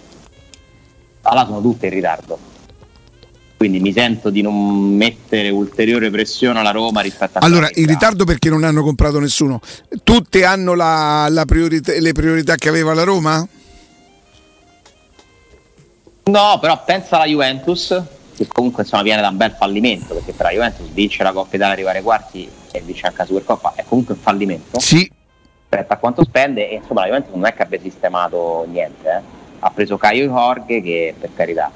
Allora 1.22 1.46
sono 1.46 1.62
tutte 1.62 1.86
in 1.86 1.94
ritardo. 1.94 2.40
Quindi 3.58 3.80
mi 3.80 3.94
sento 3.94 4.32
di 4.32 4.42
non 4.42 4.96
mettere 4.96 5.50
ulteriore 5.50 6.10
pressione 6.10 6.58
alla 6.58 6.72
Roma 6.72 7.02
rispetto 7.02 7.38
a... 7.38 7.46
Allora, 7.46 7.70
in 7.76 7.86
ritardo 7.86 8.26
perché 8.26 8.50
non 8.50 8.64
hanno 8.64 8.82
comprato 8.82 9.20
nessuno. 9.20 9.60
Tutte 10.04 10.44
hanno 10.44 10.74
la, 10.74 11.28
la 11.30 11.46
priorità, 11.46 11.94
le 11.96 12.12
priorità 12.14 12.56
che 12.56 12.70
aveva 12.70 12.96
la 12.96 13.04
Roma? 13.04 13.48
No, 16.24 16.58
però 16.60 16.84
pensa 16.84 17.18
alla 17.18 17.28
Juventus, 17.28 18.02
che 18.36 18.48
comunque 18.48 18.84
insomma, 18.84 19.04
viene 19.04 19.22
da 19.22 19.30
un 19.30 19.38
bel 19.38 19.52
fallimento, 19.52 20.14
perché 20.14 20.34
per 20.34 20.48
la 20.48 20.52
Juventus 20.52 20.88
vince 20.90 21.24
la 21.24 21.32
Coppa 21.32 21.56
Italia 21.56 21.74
arrivare 21.74 21.98
ai 22.00 22.04
quarti 22.04 22.50
e 22.72 22.82
vince 22.82 23.06
anche 23.08 23.20
la 23.20 23.26
Supercoppa 23.26 23.74
è 23.76 23.84
comunque 23.88 24.14
un 24.14 24.20
fallimento 24.20 24.80
sì. 24.80 25.10
rispetto 25.70 25.94
a 25.94 25.98
quanto 25.98 26.24
spende 26.24 26.70
e 26.70 26.76
insomma 26.76 27.02
la 27.02 27.08
Juventus 27.08 27.34
non 27.34 27.46
è 27.46 27.54
che 27.54 27.62
abbia 27.62 27.80
sistemato 27.80 28.66
niente 28.70 29.10
eh. 29.10 29.22
ha 29.60 29.70
preso 29.72 29.98
Caio 29.98 30.28
Jorge 30.28 30.82
che 30.82 31.14
per 31.20 31.30
carità 31.34 31.72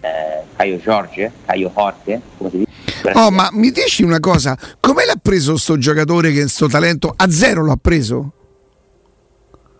eh, 0.00 0.42
Caio 0.56 0.76
Jorge 0.78 1.32
Caio 1.44 1.70
Jorge 1.74 2.20
come 2.38 2.50
si 2.50 2.56
dice 2.58 2.64
Oh, 3.12 3.30
ma 3.30 3.50
mi 3.52 3.70
dici 3.70 4.02
una 4.02 4.18
cosa, 4.18 4.58
come 4.80 5.04
l'ha 5.04 5.18
preso 5.20 5.56
sto 5.56 5.78
giocatore 5.78 6.32
che 6.32 6.48
sto 6.48 6.66
talento 6.66 7.12
a 7.14 7.30
zero 7.30 7.64
l'ha 7.64 7.78
preso? 7.80 8.32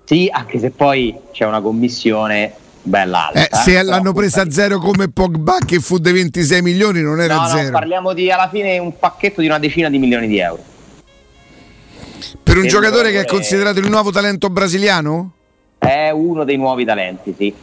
Sì, 0.04 0.28
anche 0.30 0.60
se 0.60 0.70
poi 0.70 1.18
c'è 1.32 1.44
una 1.44 1.60
commissione 1.60 2.54
bella 2.86 3.28
alta. 3.28 3.40
Eh, 3.40 3.48
se 3.52 3.78
eh, 3.78 3.82
l'hanno 3.82 4.12
presa 4.12 4.42
a 4.42 4.50
zero 4.50 4.78
come 4.78 5.10
Pogba 5.10 5.58
che 5.64 5.80
fu 5.80 5.98
dei 5.98 6.12
26 6.12 6.62
milioni 6.62 7.02
non 7.02 7.20
era 7.20 7.36
no, 7.36 7.46
zero. 7.48 7.64
No, 7.64 7.70
parliamo 7.70 8.12
di 8.12 8.30
alla 8.30 8.48
fine 8.48 8.78
un 8.78 8.96
pacchetto 8.98 9.40
di 9.40 9.46
una 9.46 9.58
decina 9.58 9.88
di 9.88 9.98
milioni 9.98 10.26
di 10.26 10.38
euro. 10.38 10.62
Per 12.42 12.56
un 12.56 12.64
e 12.64 12.68
giocatore 12.68 13.10
che 13.10 13.20
è 13.20 13.24
considerato 13.24 13.80
il 13.80 13.90
nuovo 13.90 14.10
talento 14.10 14.48
brasiliano? 14.48 15.32
È 15.78 16.10
uno 16.10 16.44
dei 16.44 16.56
nuovi 16.56 16.84
talenti, 16.84 17.34
sì. 17.36 17.54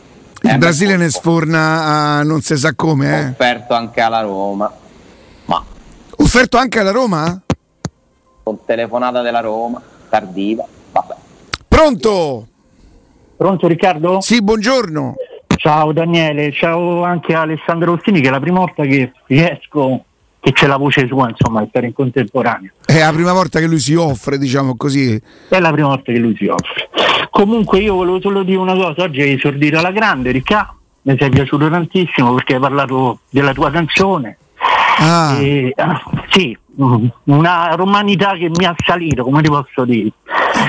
Il 0.41 0.49
è 0.49 0.57
Brasile 0.57 0.97
ne 0.97 1.09
sforna 1.09 1.83
a 1.83 2.23
non 2.23 2.41
si 2.41 2.57
sa 2.57 2.73
come. 2.75 3.19
Eh. 3.19 3.29
Offerto 3.29 3.73
anche 3.73 4.01
alla 4.01 4.21
Roma. 4.21 4.71
Ma. 5.45 5.63
Offerto 6.17 6.57
anche 6.57 6.79
alla 6.79 6.91
Roma? 6.91 7.41
Con 8.43 8.59
telefonata 8.65 9.21
della 9.21 9.39
Roma, 9.39 9.81
tardiva. 10.09 10.65
Vabbè. 10.91 11.15
Pronto? 11.67 12.47
Pronto 13.35 13.67
Riccardo? 13.67 14.21
Sì, 14.21 14.41
buongiorno. 14.41 15.15
Ciao 15.55 15.91
Daniele, 15.91 16.51
ciao 16.51 17.03
anche 17.03 17.33
a 17.33 17.41
Alessandro 17.41 17.93
Ostini 17.93 18.21
che 18.21 18.27
è 18.27 18.31
la 18.31 18.39
prima 18.39 18.59
volta 18.59 18.83
che 18.83 19.11
riesco 19.27 20.03
che 20.39 20.51
c'è 20.51 20.67
la 20.67 20.75
voce 20.75 21.07
sua, 21.07 21.29
insomma, 21.29 21.65
per 21.71 21.85
in 21.85 21.93
contemporanea. 21.93 22.71
È 22.85 22.99
la 22.99 23.13
prima 23.13 23.31
volta 23.31 23.59
che 23.59 23.65
lui 23.65 23.79
si 23.79 23.95
offre, 23.95 24.37
diciamo 24.37 24.75
così. 24.75 25.19
È 25.47 25.59
la 25.59 25.71
prima 25.71 25.87
volta 25.87 26.11
che 26.11 26.19
lui 26.19 26.35
si 26.35 26.47
offre. 26.47 26.89
Comunque 27.29 27.79
io 27.79 27.95
volevo 27.95 28.19
solo 28.19 28.43
dire 28.43 28.57
una 28.57 28.73
cosa, 28.73 29.03
oggi 29.03 29.21
hai 29.21 29.33
esordito 29.33 29.77
alla 29.77 29.91
grande, 29.91 30.31
Riccardo, 30.31 30.75
mi 31.03 31.15
sei 31.17 31.29
piaciuto 31.29 31.69
tantissimo 31.69 32.33
perché 32.33 32.55
hai 32.55 32.59
parlato 32.59 33.19
della 33.29 33.53
tua 33.53 33.71
canzone. 33.71 34.37
Ah. 34.99 35.37
E, 35.39 35.73
ah, 35.77 36.03
sì, 36.29 36.57
una 36.75 37.73
romanità 37.75 38.33
che 38.33 38.49
mi 38.49 38.65
ha 38.65 38.75
salito, 38.85 39.23
come 39.23 39.41
ti 39.41 39.49
posso 39.49 39.85
dire. 39.85 40.11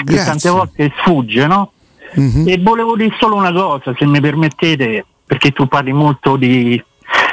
Che 0.05 0.25
tante 0.25 0.51
volte 0.51 0.93
sfugge, 0.99 1.47
no? 1.49 1.73
Mm-hmm. 2.19 2.49
E 2.49 2.59
volevo 2.59 2.97
dire 2.97 3.15
solo 3.19 3.37
una 3.37 3.53
cosa, 3.53 3.95
se 3.97 4.07
mi 4.07 4.21
permettete, 4.21 5.05
perché 5.27 5.51
tu 5.53 5.67
parli 5.67 5.93
molto 5.93 6.37
di, 6.37 6.83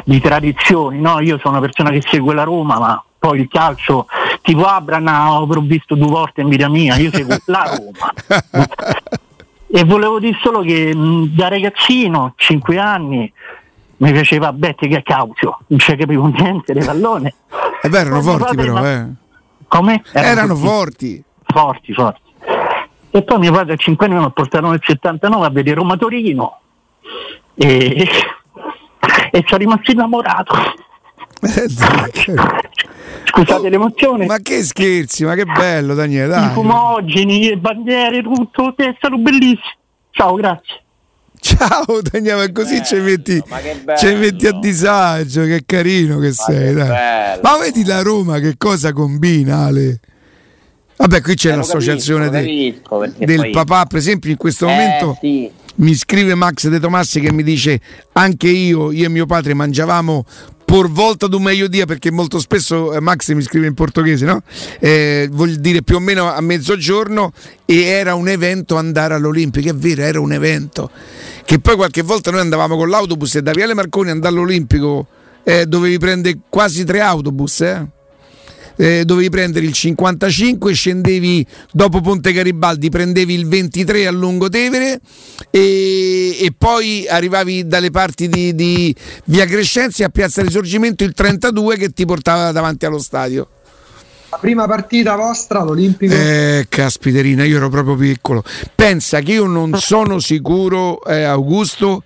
di 0.04 0.22
tradizioni, 0.22 1.00
no? 1.00 1.20
Io 1.20 1.38
sono 1.40 1.58
una 1.58 1.66
persona 1.66 1.90
che 1.92 2.02
segue 2.06 2.34
la 2.34 2.44
Roma, 2.44 2.80
ma 2.80 3.04
poi 3.20 3.42
il 3.42 3.48
calcio, 3.48 4.08
tipo 4.42 4.66
Abran, 4.66 5.08
avrò 5.08 5.62
visto 5.62 5.96
due 5.96 6.08
volte 6.08 6.42
in 6.42 6.50
vita 6.50 6.68
mia, 6.68 6.96
io 6.96 7.12
seguo 7.12 7.38
la 7.46 7.78
Roma. 7.78 8.68
e 9.68 9.84
volevo 9.84 10.20
dire 10.20 10.38
solo 10.42 10.62
che 10.62 10.96
mh, 10.96 11.36
da 11.36 11.48
ragazzino, 11.48 12.34
5 12.36 12.78
anni, 12.80 13.32
mi 13.98 14.12
piaceva 14.12 14.52
Betty 14.52 14.88
che 14.88 15.04
Causio, 15.04 15.60
non 15.68 15.78
c'è 15.78 15.96
capivo 15.96 16.26
niente 16.26 16.74
dei 16.74 16.84
pallone. 16.84 17.36
E 17.84 17.90
beh, 17.90 18.00
erano 18.00 18.22
forti 18.22 18.56
però, 18.56 18.84
eh. 18.84 19.08
Come? 19.68 20.04
Erano, 20.12 20.32
erano 20.32 20.56
forti. 20.56 21.24
Forti, 21.44 21.94
forti. 21.94 22.22
E 23.14 23.24
poi 23.24 23.40
mio 23.40 23.52
padre 23.52 23.74
a 23.74 23.78
5 23.78 24.06
anni 24.06 24.16
mi 24.16 24.24
ha 24.24 24.30
portato 24.30 24.70
nel 24.70 24.82
79 24.82 25.46
a 25.46 25.50
vedere 25.50 25.76
Roma 25.76 25.98
Torino 25.98 26.60
e, 27.56 28.08
e 29.32 29.44
sono 29.46 29.58
rimasto 29.58 29.92
innamorato. 29.92 30.54
Eh, 31.42 31.68
Scusate 33.26 33.70
l'emozione. 33.70 34.26
Ma 34.26 34.38
che 34.38 34.64
scherzi, 34.64 35.26
ma 35.26 35.36
che 35.36 35.46
bello 35.46 35.94
Daniele. 35.94 36.28
Dai. 36.28 36.46
I 36.48 36.54
fumogeni, 36.54 37.58
bandiere, 37.58 38.22
tutto, 38.22 38.74
è 38.78 38.94
stato 38.98 39.18
bellissimo. 39.18 39.60
Ciao, 40.12 40.36
grazie. 40.36 40.82
Ciao 41.40 42.02
Daniele, 42.02 42.52
così 42.52 42.76
bello, 42.76 42.86
ci, 42.86 42.96
metti, 42.98 43.44
ci 43.98 44.14
metti 44.14 44.46
a 44.48 44.52
disagio, 44.60 45.44
che 45.46 45.64
carino 45.66 46.20
che 46.20 46.28
ma 46.28 46.34
sei. 46.34 46.76
Che 46.76 47.40
ma 47.42 47.58
vedi 47.58 47.84
la 47.84 48.02
Roma 48.04 48.40
che 48.40 48.56
cosa 48.58 48.94
combina 48.94 49.66
Ale? 49.66 50.00
Vabbè, 51.02 51.22
qui 51.22 51.34
c'è 51.34 51.52
eh, 51.52 51.56
l'associazione 51.56 52.30
capisco, 52.30 53.00
capisco, 53.00 53.26
del 53.26 53.38
poi... 53.38 53.52
papà, 53.52 53.86
per 53.86 53.98
esempio, 53.98 54.30
in 54.30 54.38
questo 54.38 54.68
eh, 54.68 54.70
momento 54.70 55.18
sì. 55.20 55.50
mi 55.76 55.96
scrive 55.96 56.36
Max 56.36 56.68
De 56.68 56.80
Tomassi 56.80 57.20
che 57.20 57.34
mi 57.34 57.42
dice 57.42 57.82
anche 58.12 58.48
io, 58.48 58.92
io 58.92 59.06
e 59.06 59.10
mio 59.10 59.26
padre 59.26 59.56
mangiavamo 59.56 60.26
por 60.64 60.90
volta 60.90 61.26
do 61.28 61.40
meglio 61.40 61.68
dia, 61.68 61.86
perché 61.86 62.12
molto 62.12 62.40
spesso 62.40 62.94
eh, 62.94 63.02
Max 63.02 63.34
mi 63.34 63.42
scrive 63.42 63.66
in 63.66 63.74
portoghese, 63.74 64.26
no? 64.26 64.44
Eh, 64.80 65.28
vuol 65.30 65.56
dire 65.56 65.82
più 65.82 65.96
o 65.96 66.00
meno 66.00 66.32
a 66.32 66.40
mezzogiorno 66.40 67.34
e 67.66 67.82
era 67.82 68.14
un 68.14 68.30
evento 68.30 68.78
andare 68.78 69.16
all'Olimpico, 69.16 69.68
è 69.68 69.74
vero, 69.74 70.04
era 70.04 70.22
un 70.22 70.32
evento. 70.32 70.90
Che 71.44 71.60
poi 71.60 71.76
qualche 71.76 72.04
volta 72.04 72.32
noi 72.32 72.42
andavamo 72.42 72.78
con 72.78 72.90
l'autobus 72.90 73.36
e 73.36 73.42
da 73.42 73.52
Viale 73.52 73.74
Marconi 73.74 74.12
andare 74.12 74.34
all'Olimpico 74.34 75.08
eh, 75.44 75.66
dovevi 75.66 75.98
prendere 75.98 76.38
quasi 76.48 76.86
tre 76.86 77.02
autobus, 77.02 77.62
eh? 77.62 77.86
Eh, 78.76 79.04
dovevi 79.06 79.30
prendere 79.30 79.66
il 79.66 79.74
55, 79.74 80.74
scendevi 80.74 81.46
dopo 81.72 82.02
Ponte 82.02 82.32
Garibaldi, 82.32 82.90
prendevi 82.90 83.34
il 83.34 83.48
23 83.48 84.08
a 84.08 84.12
Lungotevere 84.12 85.00
e, 85.50 86.38
e 86.40 86.54
poi 86.58 87.08
arrivavi 87.08 87.68
dalle 87.68 87.92
parti 87.92 88.28
di, 88.28 88.56
di 88.56 88.96
Via 89.26 89.46
Crescenzi 89.46 90.04
a 90.04 90.10
Piazza 90.10 90.42
Risorgimento 90.42 91.04
il 91.04 91.14
32 91.14 91.78
che 91.78 91.90
ti 91.90 92.06
portava 92.06 92.52
davanti 92.52 92.86
allo 92.86 93.00
stadio. 93.00 93.48
La 94.32 94.38
prima 94.38 94.66
partita 94.66 95.18
vostra 95.18 95.60
all'Olimpico? 95.60 96.14
Eh, 96.14 96.66
caspiterina, 96.70 97.44
io 97.44 97.58
ero 97.58 97.68
proprio 97.68 97.98
piccolo. 97.98 98.42
Pensa 98.74 99.20
che 99.20 99.34
io 99.34 99.46
non 99.46 99.78
sono 99.78 100.20
sicuro, 100.20 101.04
eh, 101.04 101.24
Augusto, 101.24 102.04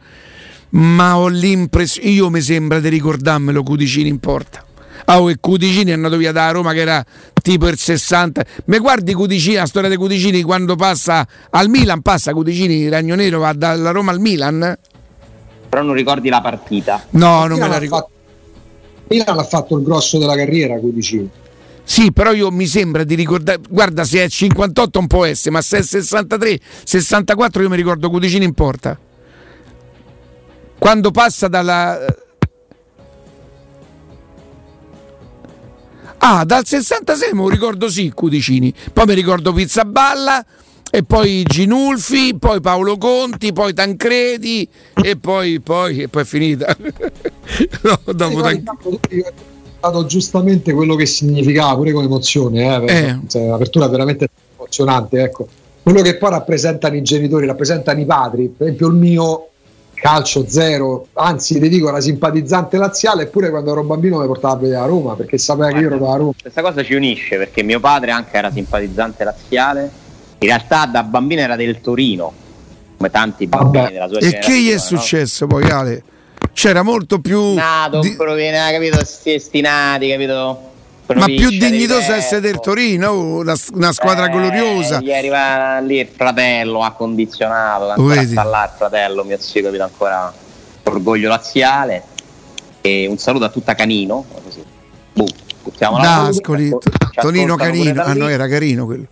ma 0.70 1.20
ho 1.20 1.28
l'impressione, 1.28 2.10
io 2.10 2.32
mi 2.32 2.42
sembra 2.42 2.80
di 2.80 2.90
ricordarmelo 2.90 3.62
Cudicini 3.62 4.10
in 4.10 4.18
porta. 4.18 4.65
Ah, 5.06 5.22
oh, 5.22 5.30
e 5.30 5.38
Cudicini 5.40 5.92
è 5.92 5.94
andato 5.94 6.18
via 6.18 6.32
da 6.32 6.50
Roma 6.50 6.74
che 6.74 6.80
era 6.80 7.06
tipo 7.42 7.68
il 7.68 7.78
60. 7.78 8.44
Mi 8.66 8.80
guardi 8.80 9.14
Cudicini, 9.14 9.56
la 9.56 9.68
storia 9.68 9.88
dei 9.88 9.98
Cudicini 9.98 10.42
quando 10.42 10.76
passa 10.76 11.28
al 11.52 11.70
Milan, 11.70 12.02
passa 12.02 12.34
Cudicini, 12.34 12.90
Ragno 12.90 13.14
Nero 13.16 13.40
va 13.40 13.54
dalla 13.54 13.92
Roma 13.92 14.12
al 14.12 14.20
Milan? 14.20 14.78
Però 15.70 15.84
non 15.84 15.94
ricordi 15.94 16.30
la 16.30 16.42
partita. 16.42 17.06
No, 17.12 17.46
non 17.46 17.60
me 17.60 17.68
la 17.68 17.78
ricordo. 17.78 18.10
Milan 19.10 19.38
ha 19.38 19.44
fatto 19.44 19.78
il 19.78 19.84
grosso 19.84 20.18
della 20.18 20.36
carriera 20.36 20.80
Cudicini. 20.80 21.30
Sì, 21.84 22.12
però 22.12 22.34
io 22.34 22.50
mi 22.50 22.66
sembra 22.66 23.04
di 23.04 23.14
ricordare, 23.14 23.60
guarda 23.70 24.04
se 24.06 24.24
è 24.24 24.28
58 24.28 24.98
non 24.98 25.08
può 25.08 25.24
essere, 25.24 25.52
ma 25.52 25.62
se 25.62 25.78
è 25.78 25.82
63, 25.84 26.60
64 26.84 27.62
io 27.62 27.70
mi 27.70 27.76
ricordo 27.76 28.10
Cudicini 28.10 28.44
in 28.44 28.54
porta. 28.54 28.98
Quando 30.80 31.12
passa 31.12 31.48
dalla 31.48 32.00
Ah, 36.28 36.44
dal 36.44 36.66
66 36.66 37.34
me 37.34 37.42
lo 37.42 37.50
ricordo 37.50 37.88
sì, 37.88 38.10
Cudicini. 38.10 38.74
Poi 38.92 39.06
mi 39.06 39.14
ricordo 39.14 39.54
Pizzaballa 39.54 40.44
e 40.90 41.04
poi 41.04 41.44
Ginulfi, 41.44 42.36
poi 42.40 42.62
Paolo 42.62 42.98
Conti, 42.98 43.54
poi 43.54 43.76
Tancredi 43.76 44.68
e 45.04 45.18
poi, 45.18 45.60
poi, 45.60 46.02
e 46.02 46.08
poi 46.08 46.24
è 46.24 46.26
finita. 46.26 46.76
no, 47.84 48.00
dopo 48.12 48.42
Tancredi 48.42 49.24
giustamente 50.08 50.74
quello 50.74 50.96
che 50.96 51.06
significava 51.06 51.76
pure 51.76 51.92
con 51.92 52.06
emozione, 52.06 52.86
eh, 52.88 52.92
eh. 52.92 53.20
Cioè, 53.28 53.46
l'apertura 53.46 53.86
è 53.86 53.90
veramente 53.90 54.28
emozionante, 54.58 55.22
ecco. 55.22 55.48
Quello 55.84 56.02
che 56.02 56.18
poi 56.18 56.32
rappresentano 56.32 56.96
i 56.96 57.04
genitori, 57.04 57.46
rappresentano 57.46 58.00
i 58.00 58.06
padri, 58.06 58.48
per 58.48 58.66
esempio 58.66 58.88
il 58.88 58.96
mio 58.96 59.50
calcio 59.96 60.46
zero, 60.48 61.08
anzi 61.14 61.60
ti 61.60 61.68
dico 61.70 61.90
la 61.90 62.00
simpatizzante 62.00 62.78
laziale, 62.78 63.24
eppure 63.24 63.50
quando 63.50 63.72
ero 63.72 63.84
bambino 63.84 64.20
mi 64.20 64.28
portava 64.28 64.54
a 64.54 64.58
vedere 64.58 64.82
a 64.82 64.86
Roma 64.86 65.16
perché 65.16 65.38
sapeva 65.38 65.70
Guarda, 65.70 65.88
che 65.88 65.94
io 65.94 65.96
ero 65.96 66.06
da 66.12 66.18
Roma. 66.18 66.32
Questa 66.40 66.62
cosa 66.62 66.84
ci 66.84 66.94
unisce 66.94 67.38
perché 67.38 67.64
mio 67.64 67.80
padre 67.80 68.12
anche 68.12 68.38
era 68.38 68.52
simpatizzante 68.52 69.24
laziale, 69.24 69.90
in 70.40 70.48
realtà 70.48 70.86
da 70.86 71.04
bambino 71.04 71.42
era 71.42 71.56
del 71.56 71.82
Torino, 71.82 72.32
come 72.98 73.10
tanti 73.10 73.48
bambini 73.48 73.84
Vabbè. 73.84 73.94
della 73.94 74.08
sua 74.08 74.20
E 74.20 74.40
che 74.40 74.60
gli 74.60 74.72
è 74.72 74.78
successo 74.78 75.48
poi 75.48 75.70
Ale? 75.70 76.04
C'era 76.54 76.84
molto 76.84 77.20
più... 77.20 77.54
Nato, 77.54 78.00
di... 78.00 78.16
proviene, 78.16 78.72
capito, 78.72 78.98
destinati, 79.24 80.10
capito? 80.10 80.74
Ma 81.14 81.26
più 81.26 81.50
dignitosa 81.50 82.16
essere 82.16 82.42
del 82.42 82.60
Torino, 82.60 83.38
una, 83.38 83.54
una 83.74 83.92
squadra 83.92 84.26
eh, 84.26 84.30
gloriosa. 84.30 85.00
Gli 85.00 85.14
arriva 85.14 85.80
lì 85.80 86.00
il 86.00 86.08
fratello 86.08 86.84
accondizionato, 86.84 87.90
ancora 87.90 88.26
sta 88.26 88.44
là 88.44 88.64
il 88.64 88.72
fratello, 88.76 89.24
mio 89.24 89.38
zio, 89.40 89.62
capito 89.62 89.84
ancora 89.84 90.34
orgoglio 90.84 91.30
laziale. 91.30 92.04
E 92.82 93.06
un 93.08 93.18
saluto 93.18 93.46
a 93.46 93.50
tutta 93.50 93.76
Canino. 93.76 94.26
Così. 94.44 94.64
Boh, 95.14 95.28
Dascoli, 95.80 96.70
to- 96.70 96.80
Tonino 97.16 97.56
Canino, 97.56 98.02
ah 98.04 98.14
no, 98.14 98.28
era 98.28 98.48
Carino 98.48 98.86
quello. 98.86 99.06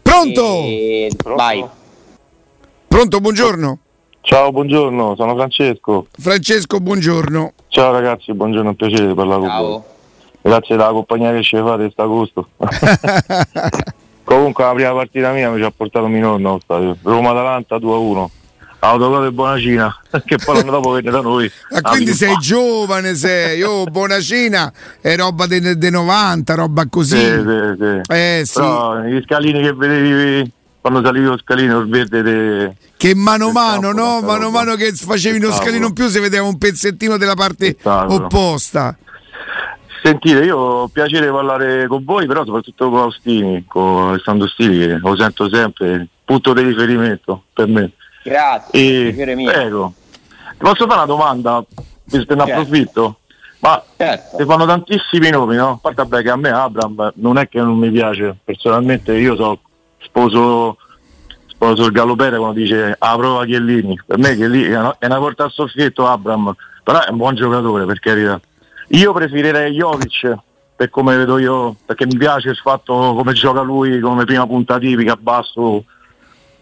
Pronto? 0.00 0.62
E... 0.64 1.10
Vai. 1.24 1.64
Pronto, 2.88 3.20
buongiorno. 3.20 3.78
Ciao, 4.20 4.52
buongiorno, 4.52 5.14
sono 5.16 5.34
Francesco. 5.34 6.06
Francesco, 6.18 6.78
buongiorno. 6.78 7.52
Ciao 7.68 7.92
ragazzi, 7.92 8.32
buongiorno, 8.32 8.70
un 8.70 8.76
piacere 8.76 9.14
parlare 9.14 9.46
Ciao. 9.46 9.60
con 9.60 9.70
voi. 9.70 9.82
Grazie 10.42 10.74
alla 10.74 10.88
compagnia 10.88 11.32
che 11.32 11.42
ci 11.42 11.56
fate 11.56 11.88
sta 11.90 12.04
gusto. 12.04 12.48
Comunque 14.24 14.64
la 14.64 14.72
prima 14.72 14.92
partita 14.92 15.30
mia 15.30 15.50
mi 15.50 15.58
ci 15.58 15.64
ha 15.64 15.70
portato 15.70 16.06
mio 16.08 16.36
nonno. 16.36 16.60
Roma-Atalanta 17.02 17.76
2-1. 17.76 18.26
Autogol 18.80 19.26
e 19.26 19.30
buona 19.30 19.60
cina, 19.60 19.96
che 20.26 20.38
poi 20.44 20.56
l'anno 20.56 20.72
dopo 20.72 20.90
venne 20.90 21.12
da 21.12 21.20
noi. 21.20 21.48
Ma 21.70 21.78
ah, 21.82 21.90
quindi 21.90 22.12
sei 22.14 22.34
giovane, 22.38 23.14
sei, 23.14 23.62
oh, 23.62 23.84
buona 23.90 24.18
cina 24.18 24.72
è 25.00 25.14
roba 25.14 25.46
dei 25.46 25.78
de 25.78 25.90
90, 25.90 26.54
roba 26.56 26.88
così. 26.88 27.16
Sì, 27.16 27.24
sì, 27.24 27.74
sì. 27.78 28.12
Eh, 28.12 28.42
sì. 28.44 28.54
Però 28.54 29.00
gli 29.02 29.22
scalini 29.22 29.62
che 29.62 29.72
vedevi 29.72 30.52
quando 30.80 31.00
salivi 31.04 31.26
lo 31.26 31.38
scalino 31.38 31.78
il 31.78 31.88
verde 31.88 32.22
de... 32.22 32.76
che 32.96 33.14
mano 33.14 33.50
a 33.50 33.52
mano 33.52 33.92
no? 33.92 34.20
mano 34.20 34.48
a 34.48 34.50
mano 34.50 34.74
che 34.74 34.90
facevi 34.92 35.38
lo 35.38 35.52
scalino 35.52 35.86
in 35.86 35.92
più 35.92 36.08
si 36.08 36.18
vedeva 36.18 36.44
un 36.44 36.58
pezzettino 36.58 37.16
della 37.16 37.34
parte 37.36 37.76
opposta 37.84 38.98
Sentite, 40.02 40.42
io 40.42 40.58
ho 40.58 40.88
piacere 40.88 41.30
parlare 41.30 41.86
con 41.86 42.02
voi, 42.02 42.26
però 42.26 42.44
soprattutto 42.44 42.90
con 42.90 43.02
Austini, 43.02 43.64
con 43.68 44.08
Alessandro 44.08 44.48
Stili, 44.48 44.84
che 44.84 44.98
lo 44.98 45.14
sento 45.14 45.48
sempre, 45.48 46.08
punto 46.24 46.52
di 46.52 46.62
riferimento 46.62 47.44
per 47.52 47.68
me. 47.68 47.92
Grazie, 48.24 49.08
e, 49.08 49.44
prego. 49.44 49.92
Ti 50.50 50.56
posso 50.58 50.86
fare 50.86 50.94
una 50.94 51.04
domanda, 51.04 51.64
visto 52.04 52.34
ne 52.34 52.44
certo. 52.44 52.60
approfitto? 52.60 53.18
Ma 53.60 53.80
certo. 53.96 54.38
si 54.38 54.44
fanno 54.44 54.66
tantissimi 54.66 55.30
nomi, 55.30 55.54
no? 55.54 55.70
A 55.70 55.78
parte 55.80 56.04
beh, 56.04 56.22
che 56.22 56.30
a 56.30 56.36
me 56.36 56.50
Abram 56.50 57.12
non 57.16 57.38
è 57.38 57.48
che 57.48 57.60
non 57.60 57.78
mi 57.78 57.90
piace, 57.92 58.36
personalmente 58.42 59.14
io 59.14 59.36
so 59.36 59.60
sposo, 59.98 60.78
sposo 61.46 61.84
il 61.84 61.92
Gallopere 61.92 62.38
quando 62.38 62.58
dice 62.58 62.96
a 62.98 63.16
prova 63.16 63.44
Chiellini, 63.44 64.00
per 64.04 64.18
me 64.18 64.34
Chiellini 64.34 64.64
è 64.64 64.78
una, 64.80 64.96
è 64.98 65.06
una 65.06 65.18
porta 65.18 65.44
a 65.44 65.48
soffietto 65.48 66.08
Abram, 66.08 66.52
però 66.82 67.04
è 67.04 67.10
un 67.10 67.18
buon 67.18 67.36
giocatore 67.36 67.84
per 67.84 68.00
carità 68.00 68.40
io 68.94 69.12
preferirei 69.12 69.72
Jovic 69.72 70.36
per 70.74 70.90
come 70.90 71.16
vedo 71.16 71.38
io, 71.38 71.76
perché 71.84 72.06
mi 72.06 72.16
piace 72.16 72.50
il 72.50 72.56
fatto 72.56 72.92
come 73.14 73.32
gioca 73.32 73.60
lui 73.60 74.00
come 74.00 74.24
prima 74.24 74.46
punta 74.46 74.78
tipica, 74.78 75.16
basso, 75.16 75.84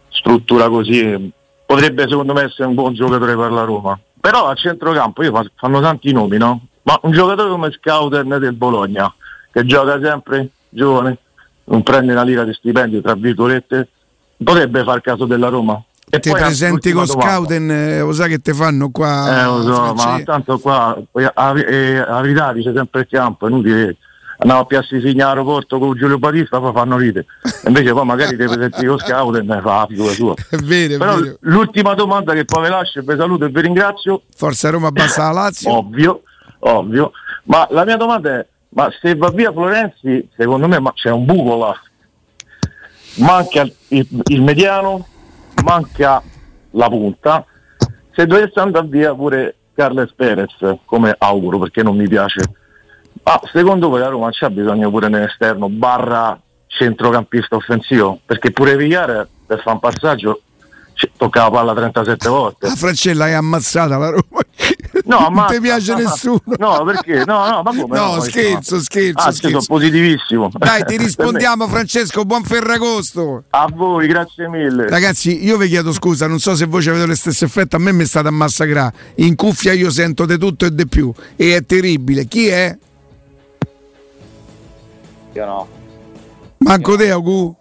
struttura 0.08 0.68
così. 0.68 1.32
Potrebbe 1.64 2.06
secondo 2.08 2.32
me 2.32 2.42
essere 2.42 2.68
un 2.68 2.74
buon 2.74 2.94
giocatore 2.94 3.36
per 3.36 3.50
la 3.50 3.62
Roma. 3.62 3.98
Però 4.20 4.48
a 4.48 4.54
centrocampo 4.54 5.22
io 5.22 5.48
fanno 5.54 5.80
tanti 5.80 6.12
nomi, 6.12 6.36
no? 6.36 6.66
Ma 6.82 6.98
un 7.02 7.12
giocatore 7.12 7.48
come 7.48 7.70
Scouter 7.70 8.24
del 8.24 8.52
Bologna, 8.52 9.12
che 9.50 9.64
gioca 9.64 9.98
sempre 10.00 10.50
giovane, 10.68 11.18
non 11.64 11.82
prende 11.82 12.12
una 12.12 12.22
lira 12.22 12.44
di 12.44 12.52
stipendio, 12.52 13.00
tra 13.00 13.14
virgolette, 13.14 13.88
potrebbe 14.42 14.82
far 14.82 15.00
caso 15.00 15.24
della 15.24 15.48
Roma. 15.48 15.82
E 16.12 16.18
ti 16.18 16.30
presenti 16.30 16.90
con 16.90 17.06
Scouten, 17.06 17.70
eh, 17.70 18.00
lo 18.00 18.12
sai 18.12 18.28
che 18.28 18.40
ti 18.40 18.52
fanno 18.52 18.90
qua? 18.90 19.42
Eh, 19.42 19.44
lo 19.44 19.62
so, 19.62 19.94
ma 19.94 20.20
tanto 20.24 20.58
qua 20.58 21.00
a, 21.34 21.52
verità 21.52 22.52
dice 22.52 22.72
sempre 22.74 23.02
il 23.02 23.06
campo, 23.08 23.46
è 23.46 23.50
inutile. 23.50 23.96
Andiamo 24.38 24.62
a 24.62 24.64
Piazza 24.64 24.98
Signa 24.98 25.28
aeroporto 25.28 25.78
con 25.78 25.94
Giulio 25.96 26.18
Battista, 26.18 26.58
poi 26.58 26.72
fanno 26.72 26.96
ride. 26.96 27.26
Invece 27.66 27.92
poi 27.92 28.04
magari 28.06 28.36
ti 28.36 28.44
presenti 28.44 28.86
con 28.86 28.98
Scouten 28.98 29.50
e 29.50 29.60
fa 29.60 29.76
la 29.76 29.86
figura 29.88 30.12
sua. 30.12 30.34
È 30.48 30.56
vero, 30.56 30.98
Però 30.98 31.16
è 31.16 31.20
vero. 31.20 31.36
l'ultima 31.40 31.94
domanda 31.94 32.32
che 32.32 32.44
poi 32.44 32.64
vi 32.64 32.68
lascio, 32.70 33.02
vi 33.02 33.14
saluto 33.16 33.44
e 33.44 33.48
vi 33.50 33.60
ringrazio. 33.60 34.22
Forza 34.34 34.70
Roma 34.70 34.90
basta 34.90 35.24
la 35.26 35.42
Lazio. 35.42 35.70
Ovvio, 35.76 36.22
ovvio. 36.60 37.12
Ma 37.44 37.68
la 37.70 37.84
mia 37.84 37.96
domanda 37.96 38.40
è, 38.40 38.46
ma 38.70 38.88
se 39.00 39.14
va 39.14 39.30
via 39.30 39.52
Florenzi, 39.52 40.28
secondo 40.36 40.66
me 40.66 40.80
c'è 40.94 41.10
un 41.10 41.24
buco 41.24 41.56
là. 41.56 41.80
Manca 43.16 43.62
il, 43.88 44.06
il 44.24 44.42
mediano, 44.42 45.06
manca 45.62 46.22
la 46.72 46.88
punta, 46.88 47.44
se 48.12 48.26
dovesse 48.26 48.60
andare 48.60 48.86
via 48.86 49.14
pure 49.14 49.56
Carles 49.74 50.12
Perez, 50.14 50.54
come 50.84 51.14
auguro 51.18 51.58
perché 51.58 51.82
non 51.82 51.96
mi 51.96 52.08
piace, 52.08 52.40
ma 53.22 53.40
secondo 53.52 53.88
voi 53.88 54.00
la 54.00 54.08
Roma 54.08 54.28
c'ha 54.30 54.50
bisogno 54.50 54.90
pure 54.90 55.08
nell'esterno 55.08 55.68
barra 55.68 56.40
centrocampista 56.66 57.56
offensivo? 57.56 58.20
Perché 58.24 58.50
pure 58.50 58.76
Vigliare 58.76 59.28
per 59.46 59.58
fare 59.58 59.72
un 59.72 59.80
passaggio 59.80 60.42
tocca 61.16 61.42
la 61.42 61.50
palla 61.50 61.74
37 61.74 62.28
volte. 62.28 62.66
La 62.68 62.74
Francella 62.74 63.28
è 63.28 63.32
ammazzata 63.32 63.96
la 63.96 64.10
Roma. 64.10 64.42
No, 65.10 65.28
non 65.28 65.46
ti 65.48 65.58
piace 65.58 65.94
nessuno. 65.94 66.40
No, 66.56 66.84
perché? 66.84 67.24
No, 67.24 67.48
no, 67.48 67.62
ma 67.62 67.70
come? 67.74 67.98
No, 67.98 68.14
no 68.14 68.20
scherzo, 68.20 68.76
no. 68.76 68.80
scherzo. 68.80 69.28
Ah, 69.28 69.32
scherzo. 69.32 69.60
sono 69.60 69.78
positivissimo. 69.78 70.50
Dai, 70.56 70.84
ti 70.84 70.96
rispondiamo, 71.02 71.66
Francesco. 71.66 72.24
Buon 72.24 72.44
Ferragosto. 72.44 73.42
A 73.50 73.68
voi, 73.74 74.06
grazie 74.06 74.48
mille. 74.48 74.88
Ragazzi, 74.88 75.44
io 75.44 75.56
vi 75.56 75.66
chiedo 75.66 75.92
scusa, 75.92 76.28
non 76.28 76.38
so 76.38 76.54
se 76.54 76.66
voi 76.66 76.86
avete 76.86 77.06
lo 77.06 77.16
stesso 77.16 77.44
effetto. 77.44 77.74
A 77.74 77.80
me 77.80 77.90
mi 77.90 78.04
è 78.04 78.06
stata 78.06 78.28
a 78.28 78.30
massacrare. 78.30 78.94
In 79.16 79.34
cuffia 79.34 79.72
io 79.72 79.90
sento 79.90 80.26
di 80.26 80.38
tutto 80.38 80.66
e 80.66 80.72
di 80.72 80.86
più. 80.86 81.12
E 81.34 81.56
è 81.56 81.64
terribile. 81.64 82.26
Chi 82.26 82.46
è? 82.46 82.78
Io 85.32 85.44
no. 85.44 85.68
Manco 86.58 86.96
te, 86.96 87.10
Agu? 87.10 87.56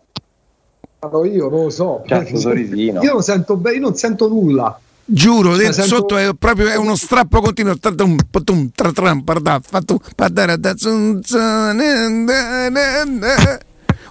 Io 1.01 1.49
non 1.49 1.63
lo 1.63 1.69
so. 1.71 2.03
Certo, 2.05 2.37
sorrisino. 2.37 3.01
Io 3.01 3.13
non 3.13 3.23
sento, 3.23 3.59
io 3.73 3.79
non 3.79 3.95
sento 3.95 4.27
nulla. 4.27 4.79
Giuro, 5.11 5.55
sento... 5.55 5.81
sotto 5.81 6.17
è 6.17 6.29
proprio 6.37 6.67
è 6.69 6.75
uno 6.75 6.95
strappo 6.95 7.41
continuo. 7.41 7.73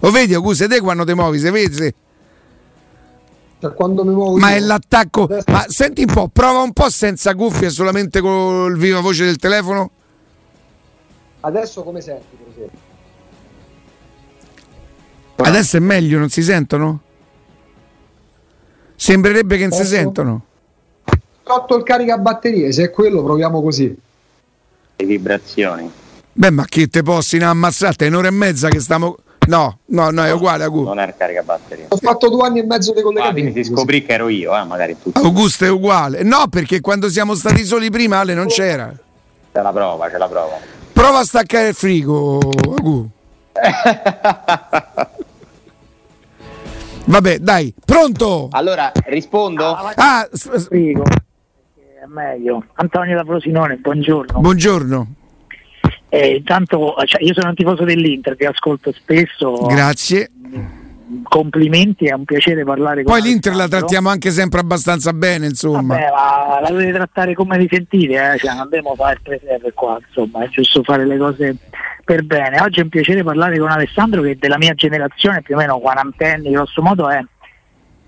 O 0.01 0.11
vedi, 0.11 0.35
Agu, 0.35 0.53
se 0.55 0.67
te 0.67 0.81
quando 0.81 1.05
ti 1.05 1.15
muovi, 1.15 1.39
se 1.39 1.51
vedi. 1.53 1.95
Cioè, 3.61 3.75
quando 3.75 4.05
mi 4.05 4.13
muovo 4.13 4.39
ma 4.39 4.51
io... 4.51 4.57
è 4.57 4.61
l'attacco. 4.61 5.25
Adesso... 5.25 5.45
Ma 5.53 5.65
senti 5.69 6.03
un 6.03 6.13
po', 6.13 6.29
prova 6.33 6.63
un 6.63 6.73
po' 6.73 6.91
senza 6.91 7.35
cuffie, 7.37 7.71
solamente 7.71 8.21
con 8.21 8.69
il 8.71 8.77
viva 8.77 8.99
voce 9.01 9.25
del 9.25 9.37
telefono. 9.37 9.91
Adesso 11.41 11.85
come 11.85 12.01
senti, 12.01 12.37
per 12.37 12.47
esempio? 12.53 12.79
Adesso 15.37 15.77
è 15.77 15.81
meglio, 15.81 16.19
non 16.19 16.29
si 16.29 16.43
sentono? 16.43 17.03
Sembrerebbe 18.97 19.57
che 19.57 19.69
non 19.69 19.79
si 19.79 19.85
sentono. 19.85 20.47
Tolto 21.49 21.77
il 21.77 21.83
caricabatterie, 21.83 22.71
se 22.73 22.83
è 22.85 22.91
quello 22.91 23.23
proviamo 23.23 23.63
così. 23.63 23.97
Le 24.97 25.07
vibrazioni. 25.07 25.91
Beh, 26.31 26.51
ma 26.51 26.67
che 26.67 26.89
te 26.89 27.03
possi 27.03 27.39
ammazzate? 27.39 28.05
È 28.05 28.09
un'ora 28.09 28.29
e 28.29 28.33
mezza 28.33 28.69
che 28.69 28.81
stiamo. 28.81 29.17
No, 29.47 29.79
no, 29.87 30.11
no, 30.11 30.25
è 30.25 30.31
uguale 30.31 30.65
a 30.65 30.69
Non 30.69 30.99
è 30.99 31.07
il 31.07 31.15
caricabatterie. 31.17 31.87
Ho 31.89 31.97
fatto 31.97 32.29
due 32.29 32.47
anni 32.47 32.59
e 32.59 32.65
mezzo 32.65 32.93
di 32.93 33.01
collegamento. 33.01 33.39
Ah, 33.39 33.43
quindi 33.43 33.65
si 33.65 33.73
scoprì 33.73 34.05
che 34.05 34.13
ero 34.13 34.29
io, 34.29 34.55
eh, 34.55 34.65
magari 34.65 34.95
tu. 35.01 35.11
Augusto 35.15 35.65
è 35.65 35.71
uguale. 35.71 36.23
No, 36.23 36.49
perché 36.51 36.83
quando 36.83 37.09
siamo 37.09 37.35
stati 37.35 37.65
soli 37.65 37.89
prima 37.89 38.19
Ale 38.19 38.35
non 38.35 38.49
c'era. 38.49 38.95
C'è 39.51 39.63
la 39.63 39.73
prova, 39.73 40.11
c'è 40.11 40.19
la 40.19 40.29
prova. 40.29 40.59
Prova 40.93 41.21
a 41.21 41.25
staccare 41.25 41.69
il 41.69 41.75
frigo, 41.75 42.41
Agu. 42.77 43.09
Vabbè, 47.07 47.39
dai, 47.39 47.73
pronto? 47.87 48.49
Allora, 48.51 48.93
rispondo? 49.07 49.75
Ah, 49.95 50.29
frigo. 50.31 51.05
È 52.01 52.07
meglio. 52.07 52.65
Antonio 52.75 53.17
da 53.17 53.25
Frosinone, 53.25 53.75
buongiorno. 53.75 54.39
Buongiorno. 54.39 55.07
Eh, 56.09 56.37
intanto, 56.37 56.95
cioè, 57.05 57.25
io 57.25 57.35
sono 57.35 57.49
un 57.49 57.57
tifoso 57.57 57.83
dell'Inter, 57.83 58.37
vi 58.37 58.45
ascolto 58.45 58.93
spesso. 58.93 59.67
Grazie. 59.67 60.31
Complimenti, 61.25 62.07
è 62.07 62.13
un 62.13 62.25
piacere 62.25 62.63
parlare 62.63 63.03
con 63.03 63.13
Poi 63.13 63.23
l'Inter 63.23 63.57
la 63.57 63.67
trattiamo 63.67 64.11
anche 64.11 64.31
sempre 64.31 64.61
abbastanza 64.61 65.13
bene, 65.13 65.47
insomma. 65.47 65.97
Vabbè, 65.97 66.11
ma 66.13 66.61
la 66.61 66.69
dovete 66.69 66.93
trattare 66.93 67.35
come 67.35 67.59
vi 67.59 67.67
sentite, 67.69 68.15
eh? 68.15 68.39
cioè, 68.39 68.55
non 68.55 68.63
dobbiamo 68.63 68.95
fare 68.95 69.15
il 69.15 69.21
preserve 69.21 69.73
qua, 69.73 69.99
insomma, 70.07 70.45
è 70.45 70.49
giusto 70.51 70.85
fare 70.85 71.05
le 71.05 71.19
cose 71.19 71.57
per 72.05 72.23
bene. 72.23 72.61
Oggi 72.61 72.79
è 72.79 72.85
un 72.85 72.91
piacere 72.91 73.25
parlare 73.25 73.59
con 73.59 73.71
Alessandro 73.71 74.23
che 74.23 74.31
è 74.31 74.37
della 74.37 74.57
mia 74.57 74.75
generazione, 74.75 75.43
più 75.43 75.57
o 75.57 75.59
meno 75.59 75.81
quarantenni, 75.81 76.53
grosso 76.53 76.81
modo 76.81 77.11
è 77.11 77.21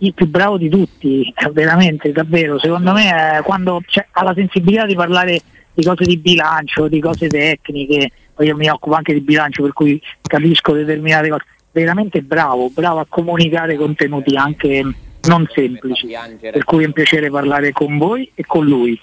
il 0.00 0.14
più 0.14 0.26
bravo 0.26 0.56
di 0.56 0.68
tutti, 0.68 1.32
veramente, 1.52 2.12
davvero. 2.12 2.58
Secondo 2.58 2.92
me 2.92 3.40
quando 3.44 3.82
cioè, 3.86 4.06
ha 4.10 4.22
la 4.22 4.34
sensibilità 4.34 4.86
di 4.86 4.94
parlare 4.94 5.40
di 5.72 5.84
cose 5.84 6.04
di 6.04 6.16
bilancio, 6.16 6.88
di 6.88 7.00
cose 7.00 7.28
tecniche, 7.28 8.10
io 8.38 8.56
mi 8.56 8.68
occupo 8.68 8.94
anche 8.94 9.12
di 9.12 9.20
bilancio 9.20 9.62
per 9.62 9.72
cui 9.72 10.00
capisco 10.22 10.72
determinate 10.72 11.28
cose, 11.28 11.44
veramente 11.72 12.22
bravo, 12.22 12.70
bravo 12.70 13.00
a 13.00 13.06
comunicare 13.08 13.76
contenuti 13.76 14.36
anche 14.36 14.84
non 15.22 15.46
semplici, 15.52 16.08
per 16.40 16.64
cui 16.64 16.84
è 16.84 16.86
un 16.86 16.92
piacere 16.92 17.30
parlare 17.30 17.72
con 17.72 17.98
voi 17.98 18.30
e 18.34 18.44
con 18.46 18.64
lui. 18.64 18.98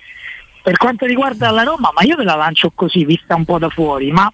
Per 0.64 0.76
quanto 0.78 1.06
riguarda 1.06 1.52
la 1.52 1.64
Roma, 1.64 1.91
ma 1.93 2.02
io 2.02 2.16
ve 2.16 2.24
la 2.24 2.36
lancio 2.36 2.72
così, 2.74 3.06
vista 3.06 3.36
un 3.36 3.45
po' 3.45 3.60
da 3.60 3.70
fuori, 3.70 4.12
ma 4.12 4.32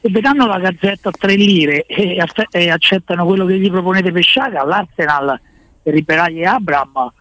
se 0.00 0.10
vedranno 0.10 0.46
la 0.46 0.58
gazzetta 0.58 1.08
a 1.08 1.12
tre 1.12 1.36
lire 1.36 1.86
e, 1.86 2.22
e 2.50 2.70
accettano 2.70 3.24
quello 3.24 3.46
che 3.46 3.58
gli 3.58 3.70
proponete 3.70 4.12
per 4.12 4.22
Sciaga, 4.22 4.64
l'Arsenal 4.64 5.40
per 5.86 5.94
Riberagli 5.94 6.40
e 6.40 6.46
Abram, 6.46 7.12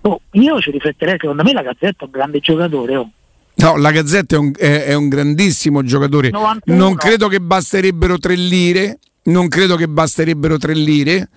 oh, 0.00 0.20
io 0.30 0.60
ci 0.62 0.70
rifletterei, 0.70 1.18
secondo 1.20 1.42
me 1.42 1.52
la 1.52 1.60
gazzetta 1.60 2.04
è 2.04 2.04
un 2.04 2.10
grande 2.10 2.38
giocatore. 2.40 2.96
Oh. 2.96 3.10
No, 3.56 3.76
la 3.76 3.92
Gazzetta 3.92 4.34
è 4.34 4.38
un, 4.38 4.50
è, 4.56 4.84
è 4.86 4.94
un 4.94 5.08
grandissimo 5.08 5.84
giocatore. 5.84 6.30
91. 6.30 6.76
Non 6.76 6.94
credo 6.96 7.28
che 7.28 7.40
basterebbero 7.40 8.18
tre 8.18 8.34
lire. 8.34 8.98
Non 9.24 9.48
credo 9.48 9.76
che 9.76 9.86
basterebbero 9.86 10.56
tre 10.56 10.74
lire. 10.74 11.28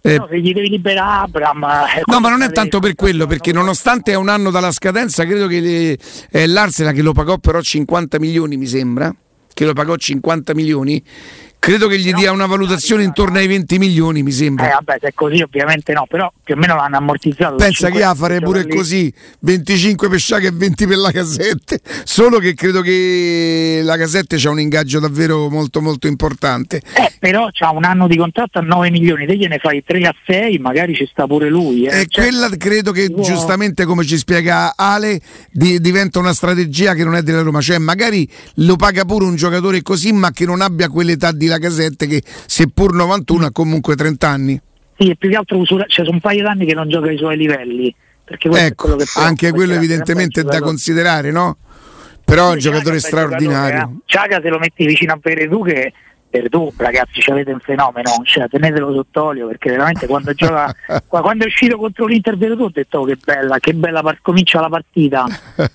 Eh, 0.00 0.14
eh, 0.14 0.22
se 0.30 0.40
gli 0.40 0.52
devi 0.52 0.68
liberare 0.70 1.24
Abram. 1.24 1.64
Eh, 1.64 2.02
no, 2.06 2.20
ma 2.20 2.30
non 2.30 2.42
è 2.42 2.50
tanto 2.50 2.78
per 2.78 2.94
quello, 2.94 3.26
perché 3.26 3.52
nonostante 3.52 4.12
è 4.12 4.14
un 4.14 4.28
anno 4.28 4.50
dalla 4.50 4.72
scadenza, 4.72 5.24
credo 5.26 5.46
che 5.46 5.60
le, 5.60 5.98
è 6.30 6.46
l'Arsenal 6.46 6.94
che 6.94 7.02
lo 7.02 7.12
pagò 7.12 7.38
però 7.38 7.60
50 7.60 8.18
milioni, 8.18 8.56
mi 8.56 8.66
sembra 8.66 9.14
che 9.52 9.64
lo 9.64 9.72
pagò 9.72 9.96
50 9.96 10.54
milioni, 10.54 11.02
credo 11.66 11.88
che 11.88 11.98
gli 11.98 12.12
dia 12.12 12.30
una 12.30 12.46
valutazione 12.46 13.02
intorno 13.02 13.38
ai 13.38 13.48
20 13.48 13.78
milioni, 13.78 14.22
mi 14.22 14.30
sembra. 14.30 14.68
Eh, 14.68 14.70
vabbè, 14.70 14.98
se 15.00 15.08
è 15.08 15.12
così 15.14 15.42
ovviamente 15.42 15.92
no, 15.92 16.06
però 16.08 16.32
più 16.44 16.54
o 16.54 16.56
meno 16.56 16.76
l'hanno 16.76 16.98
ammortizzato. 16.98 17.56
Pensa 17.56 17.90
che 17.90 18.04
a 18.04 18.14
fare 18.14 18.38
pure 18.38 18.62
lì. 18.62 18.68
così, 18.70 19.12
25 19.40 20.08
per 20.08 20.20
Sciaga 20.20 20.46
e 20.46 20.52
20 20.52 20.86
per 20.86 20.96
la 20.96 21.10
casette, 21.10 21.80
solo 22.04 22.38
che 22.38 22.54
credo 22.54 22.82
che 22.82 23.80
la 23.82 23.96
casette 23.96 24.36
c'ha 24.38 24.48
un 24.48 24.60
ingaggio 24.60 25.00
davvero 25.00 25.50
molto 25.50 25.82
molto 25.82 26.06
importante. 26.06 26.80
Eh, 26.94 27.12
però 27.18 27.48
c'ha 27.50 27.70
un 27.70 27.82
anno 27.82 28.06
di 28.06 28.16
contratto 28.16 28.60
a 28.60 28.62
9 28.62 28.90
milioni, 28.90 29.26
te 29.26 29.36
gliene 29.36 29.58
fai 29.58 29.82
3 29.84 30.06
a 30.06 30.14
6, 30.24 30.58
magari 30.58 30.94
ci 30.94 31.08
sta 31.10 31.26
pure 31.26 31.48
lui. 31.48 31.86
Eh. 31.86 32.02
E 32.02 32.06
cioè, 32.06 32.28
quella 32.28 32.48
credo 32.56 32.92
che 32.92 33.10
può... 33.10 33.24
giustamente 33.24 33.84
come 33.86 34.04
ci 34.04 34.18
spiega 34.18 34.74
Ale 34.76 35.20
di, 35.50 35.80
diventa 35.80 36.20
una 36.20 36.32
strategia 36.32 36.94
che 36.94 37.02
non 37.02 37.16
è 37.16 37.22
della 37.22 37.42
Roma, 37.42 37.60
cioè 37.60 37.78
magari 37.78 38.28
lo 38.58 38.76
paga 38.76 39.04
pure 39.04 39.24
un 39.24 39.34
giocatore 39.34 39.82
così 39.82 40.12
ma 40.12 40.30
che 40.30 40.44
non 40.44 40.60
abbia 40.60 40.88
quell'età 40.88 41.32
di 41.32 41.54
la 41.56 41.58
casette 41.58 42.06
che 42.06 42.22
seppur 42.24 42.94
91 42.94 43.46
ha 43.46 43.50
comunque 43.50 43.94
30 43.94 44.28
anni. 44.28 44.60
Sì, 44.98 45.10
e 45.10 45.16
più 45.16 45.28
che 45.28 45.36
altro 45.36 45.58
usura, 45.58 45.84
cioè, 45.88 46.04
sono 46.04 46.16
un 46.16 46.20
paio 46.20 46.42
d'anni 46.42 46.64
che 46.64 46.74
non 46.74 46.88
gioca 46.88 47.08
ai 47.08 47.18
suoi 47.18 47.36
livelli. 47.36 47.94
ecco, 48.24 48.96
anche 49.16 49.50
quello 49.50 49.74
evidentemente 49.74 50.40
è 50.40 50.44
da 50.44 50.60
considerare, 50.60 51.30
no? 51.30 51.58
Però 52.24 52.50
è 52.50 52.52
un 52.54 52.58
giocatore 52.58 52.98
straordinario. 52.98 54.00
Ciaga 54.06 54.40
se 54.40 54.48
lo 54.48 54.58
metti 54.58 54.84
vicino 54.84 55.12
a 55.12 55.18
Veredù 55.20 55.64
che 55.64 55.92
Verdù, 56.40 56.72
ragazzi, 56.76 57.20
ci 57.20 57.30
avete 57.30 57.50
un 57.50 57.60
fenomeno, 57.60 58.10
cioè, 58.24 58.48
tenetelo 58.48 58.92
sott'olio 58.92 59.46
perché 59.46 59.70
veramente 59.70 60.06
quando 60.06 60.32
gioca 60.34 60.74
quando 61.08 61.44
è 61.44 61.46
uscito 61.46 61.76
contro 61.76 62.06
l'Inter 62.06 62.36
Verdù 62.36 62.64
ho 62.64 62.70
detto 62.72 63.00
oh, 63.00 63.04
che 63.04 63.16
bella, 63.22 63.58
che 63.58 63.72
bella 63.72 64.02
par- 64.02 64.18
comincia 64.20 64.60
la 64.60 64.68
partita 64.68 65.26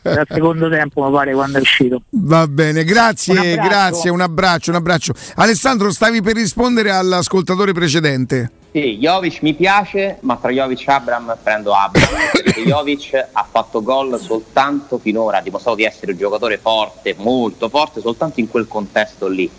dal 0.02 0.26
secondo 0.30 0.70
tempo 0.70 1.04
mi 1.04 1.12
pare 1.12 1.34
quando 1.34 1.58
è 1.58 1.62
uscito. 1.62 2.04
Va 2.10 2.48
bene, 2.48 2.84
grazie, 2.84 3.56
un 3.56 3.64
grazie, 3.64 4.10
un 4.10 4.22
abbraccio, 4.22 4.70
un 4.70 4.78
abbraccio. 4.78 5.14
Alessandro, 5.36 5.92
stavi 5.92 6.22
per 6.22 6.36
rispondere 6.36 6.92
all'ascoltatore 6.92 7.74
precedente. 7.74 8.52
Sì, 8.72 8.98
Jovic 9.00 9.42
mi 9.42 9.54
piace, 9.54 10.18
ma 10.22 10.38
tra 10.38 10.50
Jovic 10.50 10.88
e 10.88 10.92
Abram 10.92 11.38
prendo 11.44 11.74
Abram. 11.74 12.08
perché 12.32 12.64
Jovic 12.64 13.28
ha 13.32 13.46
fatto 13.50 13.82
gol 13.82 14.18
soltanto 14.20 14.98
finora, 14.98 15.40
ha 15.40 15.42
dimostrato 15.42 15.78
di 15.78 15.84
essere 15.84 16.14
un 16.14 16.18
giocatore 16.18 16.58
forte, 16.58 17.16
molto 17.18 17.68
forte, 17.68 18.00
soltanto 18.00 18.40
in 18.40 18.50
quel 18.50 18.68
contesto 18.68 19.28
lì 19.28 19.50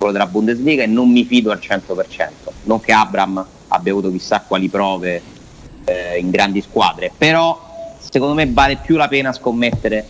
quello 0.00 0.12
della 0.12 0.28
Bundesliga 0.28 0.82
e 0.82 0.86
non 0.86 1.10
mi 1.10 1.26
fido 1.26 1.50
al 1.50 1.58
100%. 1.58 2.30
Non 2.62 2.80
che 2.80 2.90
Abram 2.90 3.44
abbia 3.68 3.92
avuto 3.92 4.10
chissà 4.10 4.40
quali 4.40 4.70
prove 4.70 5.20
eh, 5.84 6.18
in 6.18 6.30
grandi 6.30 6.62
squadre, 6.62 7.12
però 7.14 7.94
secondo 7.98 8.32
me 8.32 8.50
vale 8.50 8.76
più 8.76 8.96
la 8.96 9.08
pena 9.08 9.30
scommettere 9.34 10.06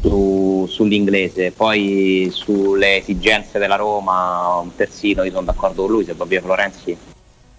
su, 0.00 0.66
sull'inglese. 0.68 1.52
Poi 1.52 2.30
sulle 2.32 2.96
esigenze 2.96 3.60
della 3.60 3.76
Roma, 3.76 4.56
un 4.56 4.74
terzino, 4.74 5.22
io 5.22 5.30
sono 5.30 5.44
d'accordo 5.44 5.82
con 5.82 5.92
lui, 5.92 6.04
se 6.04 6.14
va 6.14 6.24
via 6.24 6.40
Florenzi 6.40 6.96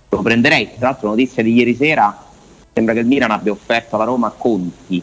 lo 0.09 0.21
prenderei. 0.21 0.71
Tra 0.77 0.89
l'altro 0.89 1.07
notizia 1.07 1.41
di 1.41 1.53
ieri 1.53 1.75
sera, 1.75 2.25
sembra 2.73 2.93
che 2.93 2.99
il 2.99 3.05
Milan 3.05 3.31
abbia 3.31 3.53
offerto 3.53 3.95
alla 3.95 4.03
Roma 4.03 4.33
Conti, 4.37 5.01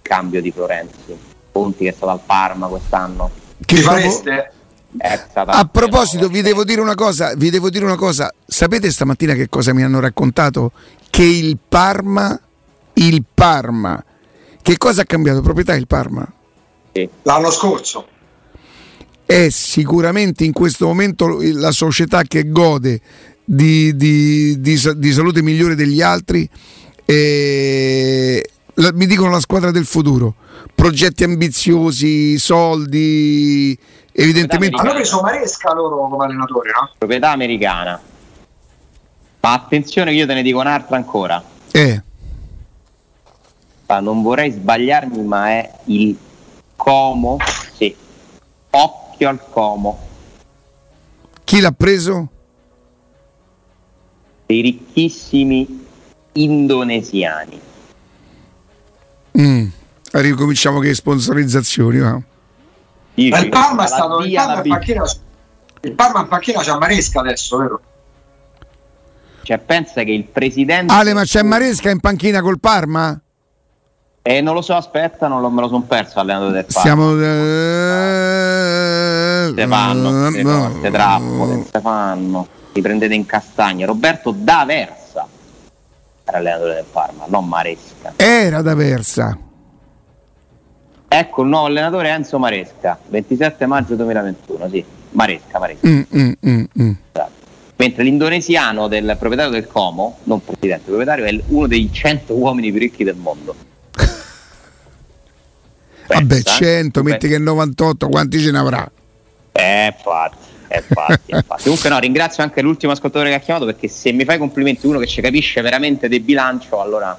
cambio 0.00 0.40
di 0.40 0.52
Florenzi. 0.52 1.18
Conti 1.50 1.84
che 1.84 1.90
è 1.90 1.92
stato 1.92 2.12
al 2.12 2.20
Parma 2.24 2.68
quest'anno. 2.68 3.30
Che 3.64 3.76
fareste? 3.78 4.52
A 5.34 5.64
proposito, 5.66 6.28
vi 6.28 6.40
devo 6.40 6.64
dire 6.64 6.80
una 6.80 6.94
cosa, 6.94 7.34
vi 7.34 7.50
devo 7.50 7.68
dire 7.68 7.84
una 7.84 7.96
cosa. 7.96 8.32
Sapete 8.46 8.90
stamattina 8.90 9.34
che 9.34 9.48
cosa 9.48 9.74
mi 9.74 9.82
hanno 9.82 10.00
raccontato? 10.00 10.72
Che 11.10 11.22
il 11.22 11.58
Parma, 11.68 12.38
il 12.94 13.24
Parma, 13.32 14.02
che 14.62 14.76
cosa 14.78 15.02
ha 15.02 15.04
cambiato 15.04 15.42
proprietà 15.42 15.74
il 15.74 15.86
Parma? 15.86 16.26
Sì. 16.92 17.08
L'anno 17.22 17.50
scorso. 17.50 18.06
È 19.24 19.48
sicuramente 19.50 20.44
in 20.44 20.52
questo 20.52 20.86
momento 20.86 21.38
la 21.40 21.70
società 21.70 22.22
che 22.22 22.50
gode 22.50 23.00
di, 23.44 23.94
di, 23.94 24.58
di, 24.58 24.80
di 24.96 25.12
salute 25.12 25.42
migliore 25.42 25.74
degli 25.74 26.00
altri. 26.00 26.48
E 27.04 28.50
la, 28.78 28.92
mi 28.92 29.06
dicono 29.06 29.30
la 29.30 29.40
squadra 29.40 29.70
del 29.70 29.86
futuro, 29.86 30.34
progetti 30.74 31.24
ambiziosi, 31.24 32.38
soldi, 32.38 33.78
evidentemente... 34.12 34.80
Hanno 34.80 34.94
preso 34.94 35.20
Maresca 35.20 35.72
loro 35.72 36.08
come 36.08 36.24
allenatore, 36.24 36.70
no? 36.70 36.90
Proprietà 36.96 37.30
americana. 37.30 38.00
Ma 39.40 39.52
attenzione 39.52 40.10
che 40.10 40.16
io 40.16 40.26
te 40.26 40.34
ne 40.34 40.42
dico 40.42 40.60
un'altra 40.60 40.96
ancora. 40.96 41.42
Eh. 41.70 42.02
Ma 43.86 44.00
non 44.00 44.22
vorrei 44.22 44.50
sbagliarmi, 44.50 45.22
ma 45.22 45.50
è 45.50 45.72
il 45.86 46.16
Como. 46.76 47.38
Sì. 47.74 47.94
Occhio 48.70 49.28
al 49.28 49.40
Como. 49.50 50.06
Chi 51.44 51.60
l'ha 51.60 51.72
preso? 51.72 52.28
Dei 54.46 54.60
ricchissimi 54.60 55.86
indonesiani. 56.32 57.66
Mm. 59.40 59.66
Ricominciamo 60.10 60.80
che 60.80 60.94
sponsorizzazioni. 60.94 61.98
Va. 61.98 62.18
il 63.14 63.48
Parma 63.48 63.84
è 63.84 63.86
stato 63.86 64.20
il 64.20 64.32
Parma, 64.32 64.62
in 64.62 64.68
panchina, 64.68 65.04
il 65.82 65.92
Parma 65.92 66.20
in 66.20 66.28
panchina 66.28 66.62
c'ha 66.62 66.78
Maresca 66.78 67.20
adesso, 67.20 67.56
vero? 67.58 67.80
Cioè, 69.42 69.58
pensa 69.58 70.02
che 70.02 70.12
il 70.12 70.24
presidente. 70.24 70.92
Ale, 70.92 71.14
ma 71.14 71.24
c'è 71.24 71.42
Maresca 71.42 71.90
in 71.90 72.00
panchina 72.00 72.40
col 72.40 72.58
Parma? 72.58 73.18
Eh, 74.22 74.40
non 74.42 74.54
lo 74.54 74.60
so, 74.60 74.74
aspetta, 74.74 75.28
non 75.28 75.40
lo, 75.40 75.48
me 75.50 75.62
lo 75.62 75.68
sono 75.68 75.82
perso 75.82 76.20
allenatore 76.20 76.52
del 76.52 76.66
Parma. 76.66 76.82
Siamo. 76.82 77.12
Eh... 77.18 77.88
Stefano, 79.52 80.30
Stefano, 80.30 80.80
te 80.80 80.90
trappole, 80.90 81.64
Stefano, 81.66 82.46
ti 82.72 82.80
prendete 82.82 83.14
in 83.14 83.24
castagna. 83.24 83.86
Roberto 83.86 84.32
D'Aversa 84.32 85.07
era 86.28 86.38
allenatore 86.38 86.74
del 86.74 86.84
Parma, 86.90 87.24
non 87.28 87.46
Maresca. 87.46 88.14
Era 88.16 88.62
D'Aversa. 88.62 89.38
Ecco 91.08 91.42
il 91.42 91.48
nuovo 91.48 91.66
allenatore 91.66 92.10
Enzo 92.10 92.38
Maresca, 92.38 92.98
27 93.08 93.66
maggio 93.66 93.94
2021, 93.94 94.68
sì, 94.68 94.84
Maresca, 95.12 95.58
Maresca. 95.58 95.88
Mm, 95.88 96.00
mm, 96.14 96.32
mm, 96.46 96.64
mm. 96.80 96.92
Esatto 97.12 97.38
mentre 97.78 98.02
l'indonesiano 98.02 98.88
del 98.88 99.16
proprietario 99.18 99.52
del 99.52 99.66
Como, 99.68 100.18
non 100.24 100.44
presidente, 100.44 100.86
proprietario, 100.86 101.24
è 101.24 101.40
uno 101.48 101.66
dei 101.68 101.90
100 101.92 102.34
uomini 102.34 102.70
più 102.70 102.80
ricchi 102.80 103.04
del 103.04 103.14
mondo. 103.14 103.54
Pensa, 106.06 106.22
Vabbè, 106.22 106.42
100, 106.42 107.02
metti 107.02 107.28
che 107.28 107.38
98, 107.38 108.08
quanti 108.08 108.40
ce 108.40 108.50
ne 108.50 108.58
avrà? 108.58 108.90
Eh, 109.52 109.94
infatti, 109.96 110.36
eh, 110.70 110.84
infatti, 110.86 111.32
infatti. 111.32 111.62
Comunque 111.64 111.88
no, 111.88 111.98
ringrazio 111.98 112.42
anche 112.42 112.60
l'ultimo 112.60 112.92
ascoltatore 112.92 113.30
che 113.30 113.36
ha 113.36 113.40
chiamato 113.40 113.66
perché 113.66 113.88
se 113.88 114.12
mi 114.12 114.24
fai 114.24 114.38
complimenti 114.38 114.86
uno 114.86 114.98
che 114.98 115.06
ci 115.06 115.20
capisce 115.20 115.60
veramente 115.60 116.08
del 116.08 116.20
bilancio, 116.20 116.80
allora 116.80 117.18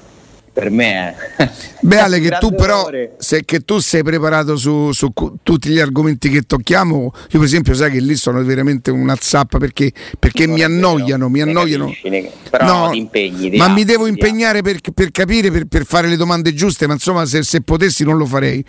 per 0.51 0.69
me 0.71 1.15
è... 1.37 1.49
Beh 1.81 1.99
Ale 1.99 2.19
che 2.21 2.37
tu 2.39 2.53
però 2.53 2.89
se 3.17 3.45
che 3.45 3.61
tu 3.61 3.79
sei 3.79 4.03
preparato 4.03 4.57
su, 4.57 4.91
su, 4.91 5.11
tutti 5.41 5.69
gli 5.69 5.79
argomenti 5.79 6.29
che 6.29 6.41
tocchiamo 6.41 7.13
io 7.13 7.39
per 7.39 7.43
esempio 7.43 7.73
sai 7.73 7.91
che 7.91 7.99
lì 7.99 8.15
sono 8.15 8.43
veramente 8.43 8.91
una 8.91 9.15
zappa 9.17 9.57
perché, 9.57 9.91
perché 10.17 10.47
mi 10.47 10.61
annoiano 10.61 11.29
mi 11.29 11.41
annoiano. 11.41 11.85
capisci, 11.85 12.31
però 12.49 12.87
no, 12.87 12.93
impegni, 12.93 13.55
ma 13.55 13.69
mi 13.69 13.85
devo 13.85 14.07
impegnare 14.07 14.61
per, 14.61 14.79
per 14.93 15.11
capire 15.11 15.49
per, 15.51 15.65
per, 15.65 15.85
fare 15.85 16.07
le 16.07 16.17
domande 16.17 16.53
giuste 16.53 16.87
ma 16.87 16.93
insomma 16.93 17.25
se, 17.25 17.43
se 17.43 17.61
potessi 17.61 18.03
non 18.03 18.17
lo 18.17 18.25
farei. 18.25 18.63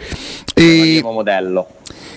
E... 0.55 1.01
modello 1.03 1.67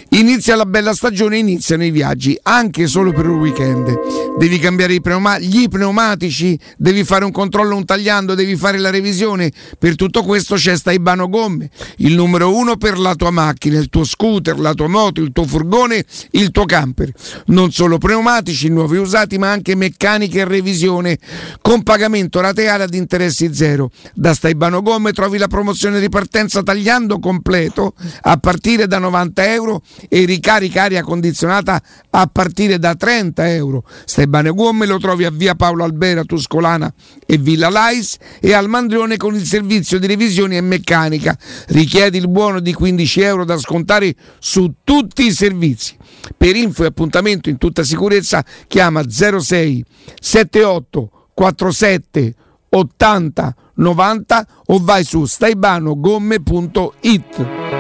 Inizia 0.10 0.56
la 0.56 0.66
bella 0.66 0.94
stagione, 0.94 1.38
iniziano 1.38 1.84
i 1.84 1.90
viaggi, 1.90 2.38
anche 2.44 2.86
solo 2.86 3.12
per 3.12 3.28
un 3.28 3.40
weekend. 3.40 4.38
Devi 4.38 4.60
cambiare 4.60 5.00
pneuma- 5.02 5.40
gli 5.40 5.68
pneumatici, 5.68 6.58
devi 6.78 7.04
fare 7.04 7.26
un 7.26 7.32
controllo 7.32 7.76
un 7.76 7.84
tagliando, 7.84 8.36
devi 8.36 8.56
fare 8.56 8.78
la 8.78 8.92
revisione. 8.92 9.52
Per 9.80 9.96
tutto 9.96 10.22
questo 10.24 10.54
c'è 10.56 10.78
Staibano 10.78 11.30
Gomme, 11.30 11.70
il 11.98 12.14
numero 12.14 12.56
uno 12.56 12.78
per 12.78 13.00
la 13.00 13.16
tua 13.16 13.32
macchina, 13.32 13.80
il 13.80 13.90
tuo 13.90 14.04
scooter, 14.04 14.60
la 14.60 14.74
tua 14.74 14.88
moto, 14.88 15.20
il 15.20 15.32
tuo 15.32 15.46
furgone, 15.46 16.06
il 16.32 16.52
tuo 16.52 16.66
camper. 16.66 17.12
Non 17.48 17.72
solo 17.72 17.98
pneumatici, 17.98 18.70
nuovi 18.70 18.98
usati, 18.98 19.40
ma 19.40 19.50
anche 19.50 19.74
meccanica 19.76 20.42
e 20.42 20.46
revisione, 20.46 21.18
con 21.62 21.82
pagamento 21.82 22.40
rateale 22.40 22.84
ad 22.84 22.94
interessi 22.94 23.54
zero. 23.54 23.90
Da 24.14 24.36
Staibano 24.36 24.84
Gomme 24.84 25.12
trovi 25.12 25.40
la 25.40 25.48
promozione 25.48 26.00
di 26.00 26.10
partenza 26.10 26.62
tagliando 26.62 27.18
completo 27.18 27.96
a 28.22 28.38
partire 28.38 28.86
da 28.86 29.00
90 29.00 29.52
euro 29.54 29.73
e 30.10 30.26
ricarica 30.26 30.84
aria 30.84 31.04
condizionata 31.04 31.82
a 32.10 32.28
partire 32.28 32.80
da 32.80 32.96
30 32.96 33.54
euro. 33.54 33.84
Stebane 34.06 34.52
Gomme 34.52 34.86
lo 34.86 35.00
trovi 35.00 35.26
a 35.26 35.32
via 35.32 35.56
Paolo 35.56 35.84
Albera, 35.84 36.24
Tuscolana 36.24 36.94
e 37.26 37.38
Villa 37.38 37.70
Lais 37.70 38.18
e 38.40 38.54
al 38.54 38.68
Mandrione 38.68 39.18
con 39.18 39.36
il 39.36 39.46
servizio 39.46 40.00
di 40.00 40.08
revisione 40.08 40.58
e 40.58 40.62
meccanica. 40.62 41.38
Richiedi 41.68 42.18
il 42.18 42.28
buono 42.28 42.60
di 42.60 42.74
15 42.74 43.22
euro 43.22 43.46
da 43.46 43.58
scontare 43.58 44.16
su 44.40 44.74
tutti 44.84 45.26
i 45.26 45.32
servizi. 45.32 45.96
Per 46.36 46.56
info 46.56 46.84
e 46.84 46.88
appuntamento 46.88 47.50
in 47.50 47.58
tutta 47.58 47.84
sicurezza 47.84 48.44
chiama 48.68 49.04
06 49.08 49.86
78 50.20 51.30
47 51.34 52.34
80 52.70 53.56
90 53.76 54.48
o 54.68 54.80
vai 54.80 55.04
su 55.04 55.26
staibanogomme.it. 55.26 57.73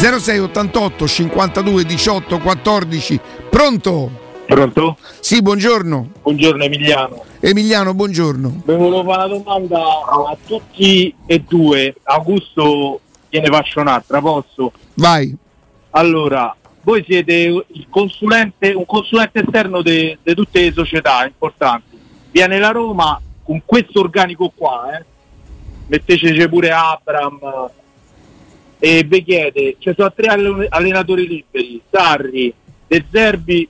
06 0.00 0.38
88 0.38 1.06
52 1.06 1.84
18 1.84 2.38
14 2.38 3.20
pronto? 3.50 4.10
Pronto? 4.46 4.96
Sì, 5.20 5.42
buongiorno. 5.42 6.12
Buongiorno 6.22 6.64
Emiliano. 6.64 7.22
Emiliano, 7.38 7.92
buongiorno. 7.92 8.62
Vi 8.64 8.74
volevo 8.76 9.04
fare 9.04 9.34
una 9.34 9.42
domanda 9.42 9.78
a 9.78 10.36
tutti 10.46 11.14
e 11.26 11.44
due. 11.46 11.94
Augusto 12.04 13.00
gliene 13.28 13.48
faccio 13.48 13.80
un'altra, 13.80 14.22
posso? 14.22 14.72
Vai. 14.94 15.36
Allora, 15.90 16.56
voi 16.80 17.04
siete 17.06 17.32
il 17.34 17.86
consulente, 17.90 18.72
un 18.72 18.86
consulente 18.86 19.40
esterno 19.40 19.82
di 19.82 20.16
tutte 20.34 20.62
le 20.62 20.72
società 20.72 21.26
importanti. 21.26 21.98
Viene 22.30 22.58
la 22.58 22.70
Roma 22.70 23.20
con 23.42 23.60
questo 23.66 24.00
organico 24.00 24.50
qua, 24.54 24.96
eh? 24.98 25.04
Metteteci 25.88 26.48
pure 26.48 26.70
Abram, 26.70 27.38
e 28.82 29.04
vi 29.04 29.22
chiede, 29.22 29.76
ci 29.78 29.92
sono 29.94 30.10
tre 30.12 30.28
allenatori 30.70 31.28
liberi, 31.28 31.80
Sarri, 31.90 32.52
De 32.86 33.04
Zerbi 33.10 33.68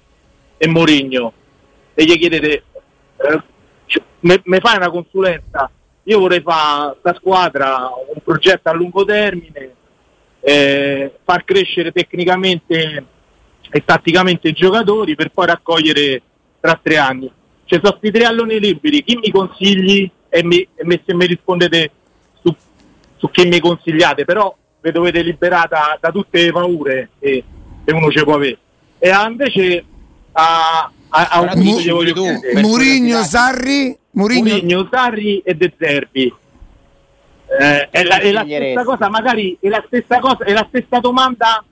e 0.56 0.68
Morigno, 0.68 1.32
e 1.94 2.04
gli 2.04 2.16
chiedete, 2.16 2.62
eh, 3.16 3.42
mi 4.20 4.60
fai 4.60 4.76
una 4.76 4.90
consulenza? 4.90 5.68
Io 6.04 6.20
vorrei 6.20 6.40
fare 6.40 6.96
questa 7.00 7.18
squadra, 7.18 7.90
un 8.14 8.22
progetto 8.22 8.68
a 8.68 8.72
lungo 8.72 9.04
termine, 9.04 9.74
eh, 10.40 11.12
far 11.24 11.44
crescere 11.44 11.90
tecnicamente 11.90 13.04
e 13.68 13.84
tatticamente 13.84 14.48
i 14.48 14.52
giocatori 14.52 15.14
per 15.16 15.30
poi 15.30 15.46
raccogliere 15.46 16.22
tra 16.60 16.78
tre 16.80 16.96
anni. 16.96 17.30
Ci 17.64 17.78
sono 17.82 17.98
questi 17.98 18.16
tre 18.16 18.26
alloni 18.26 18.60
liberi, 18.60 19.02
chi 19.02 19.16
mi 19.16 19.30
consigli 19.30 20.10
e, 20.28 20.44
mi, 20.44 20.66
e 20.74 21.02
se 21.04 21.14
mi 21.14 21.26
rispondete 21.26 21.90
su, 22.42 22.54
su 23.16 23.30
chi 23.30 23.46
mi 23.46 23.58
consigliate, 23.60 24.24
però 24.24 24.56
vi 24.80 24.90
dovete 24.90 25.22
liberare 25.22 25.68
da, 25.68 25.98
da, 26.00 26.10
tutte 26.10 26.42
le 26.42 26.52
paure 26.52 27.10
che, 27.18 27.44
che 27.84 27.92
uno 27.92 28.10
ci 28.10 28.22
può 28.22 28.34
avere. 28.34 28.58
E 28.98 29.10
invece 29.10 29.84
a, 30.32 30.90
a, 31.08 31.28
a 31.28 31.40
un 31.40 31.48
punto 31.48 31.80
gli 31.80 31.90
voglio 31.90 32.12
chiedere. 32.12 32.60
Murigno, 32.60 33.22
Sarri, 33.22 33.96
Murigno. 34.12 34.54
Murigno, 34.54 34.88
Sarri 34.90 35.38
e 35.40 35.54
De 35.54 35.72
Zerbi. 35.78 36.34
Eh, 37.60 37.88
è, 37.90 38.04
la, 38.04 38.18
è 38.18 38.30
la 38.30 38.44
stessa 38.44 38.84
cosa, 38.84 39.08
magari 39.08 39.58
è 39.60 39.68
la 39.68 39.82
stessa 39.86 40.20
cosa, 40.20 40.44
è 40.44 40.52
la 40.52 40.66
stessa 40.68 41.00
domanda 41.00 41.64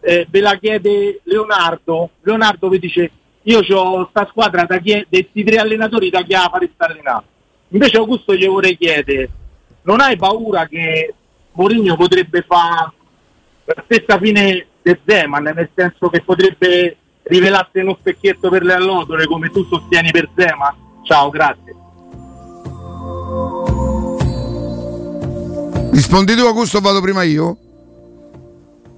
eh, 0.00 0.26
ve 0.28 0.40
la 0.40 0.56
chiede 0.56 1.20
Leonardo. 1.24 2.10
Leonardo 2.22 2.68
vi 2.68 2.78
dice 2.78 3.10
io 3.42 3.60
ho 3.60 4.02
questa 4.02 4.26
squadra 4.30 4.64
da 4.64 4.78
chied- 4.78 5.06
questi 5.08 5.44
tre 5.44 5.56
allenatori 5.56 6.10
da 6.10 6.22
chi 6.22 6.32
la 6.32 6.48
fareste 6.50 6.84
allenare. 6.84 7.24
Invece 7.68 7.96
Augusto 7.98 8.34
gli 8.34 8.46
vorrei 8.46 8.76
chiedere, 8.76 9.30
non 9.82 10.00
hai 10.00 10.16
paura 10.16 10.66
che 10.66 11.14
Mourinho 11.52 11.96
potrebbe 11.96 12.44
fare 12.46 12.92
la 13.64 13.82
stessa 13.84 14.18
fine 14.18 14.66
del 14.82 15.00
Zeman, 15.04 15.42
nel 15.42 15.70
senso 15.74 16.08
che 16.08 16.22
potrebbe 16.22 16.96
rivelarsi 17.22 17.78
uno 17.78 17.96
specchietto 17.98 18.48
per 18.48 18.62
le 18.62 18.74
allodole 18.74 19.26
come 19.26 19.50
tu 19.50 19.64
sostieni 19.64 20.10
per 20.10 20.28
Zeman. 20.34 20.74
Ciao, 21.04 21.30
grazie. 21.30 21.74
Rispondi 25.92 26.34
tu 26.34 26.44
Augusto 26.44 26.78
o 26.78 26.80
vado 26.80 27.00
prima 27.00 27.22
io? 27.22 27.56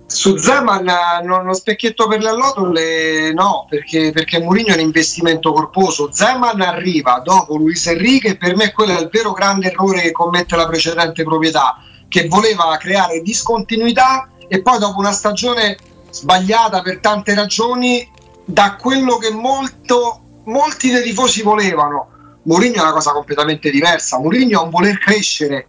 Su 0.06 0.36
Zeman 0.36 0.86
uno 1.22 1.54
specchietto 1.54 2.06
per 2.06 2.20
le 2.20 2.28
allodole 2.28 3.32
no, 3.32 3.66
perché, 3.68 4.12
perché 4.12 4.38
Mourinho 4.40 4.68
è 4.68 4.74
un 4.74 4.80
investimento 4.80 5.52
corposo. 5.52 6.12
Zeman 6.12 6.60
arriva 6.60 7.20
dopo 7.24 7.56
Luis 7.56 7.86
Enrique 7.86 8.30
e 8.30 8.36
per 8.36 8.56
me 8.56 8.72
quello 8.72 8.96
è 8.96 9.00
il 9.00 9.08
vero 9.10 9.32
grande 9.32 9.68
errore 9.68 10.02
che 10.02 10.12
commette 10.12 10.54
la 10.54 10.66
precedente 10.66 11.22
proprietà 11.24 11.78
che 12.12 12.28
voleva 12.28 12.76
creare 12.78 13.22
discontinuità 13.22 14.28
e 14.46 14.60
poi 14.60 14.78
dopo 14.78 14.98
una 14.98 15.12
stagione 15.12 15.78
sbagliata 16.10 16.82
per 16.82 16.98
tante 16.98 17.34
ragioni 17.34 18.06
da 18.44 18.76
quello 18.76 19.16
che 19.16 19.30
molto, 19.30 20.20
molti 20.44 20.90
dei 20.90 21.02
tifosi 21.02 21.40
volevano 21.40 22.10
Mourinho 22.42 22.76
è 22.76 22.80
una 22.80 22.92
cosa 22.92 23.12
completamente 23.12 23.70
diversa. 23.70 24.18
Mourinho 24.18 24.60
è 24.60 24.64
un 24.64 24.70
voler 24.70 24.98
crescere, 24.98 25.68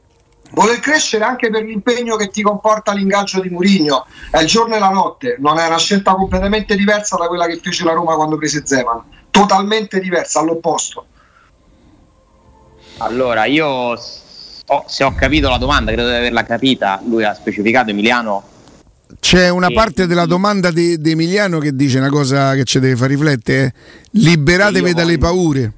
voler 0.52 0.80
crescere 0.80 1.24
anche 1.24 1.50
per 1.50 1.64
l'impegno 1.64 2.16
che 2.16 2.30
ti 2.30 2.42
comporta 2.42 2.94
l'ingaggio 2.94 3.42
di 3.42 3.50
Mourinho. 3.50 4.06
È 4.32 4.40
il 4.40 4.48
giorno 4.48 4.76
e 4.76 4.80
la 4.80 4.90
notte, 4.90 5.38
non 5.40 5.60
è 5.60 5.68
una 5.68 5.78
scelta 5.78 6.16
completamente 6.16 6.76
diversa 6.76 7.16
da 7.16 7.28
quella 7.28 7.46
che 7.46 7.60
fece 7.62 7.84
la 7.84 7.94
Roma 7.94 8.16
quando 8.16 8.38
prese 8.38 8.66
Zeman, 8.66 9.04
totalmente 9.30 10.00
diversa, 10.00 10.40
all'opposto. 10.40 11.06
Allora, 12.98 13.46
io 13.46 13.98
ho, 14.66 14.86
se 14.88 15.04
ho 15.04 15.14
capito 15.14 15.50
la 15.50 15.58
domanda, 15.58 15.92
credo 15.92 16.10
di 16.10 16.16
averla 16.16 16.44
capita, 16.44 17.02
lui 17.06 17.24
ha 17.24 17.34
specificato 17.34 17.90
Emiliano. 17.90 18.44
C'è 19.20 19.50
una 19.50 19.68
e... 19.68 19.74
parte 19.74 20.08
della 20.08 20.26
domanda 20.26 20.72
di, 20.72 21.00
di, 21.00 21.12
Emiliano 21.12 21.60
che 21.60 21.76
dice 21.76 22.00
una 22.00 22.10
cosa 22.10 22.56
che 22.56 22.64
ci 22.64 22.80
deve 22.80 22.96
far 22.96 23.10
riflettere, 23.10 23.66
eh? 23.66 23.74
liberatevi 24.12 24.94
dalle 24.94 25.18
paure. 25.18 25.74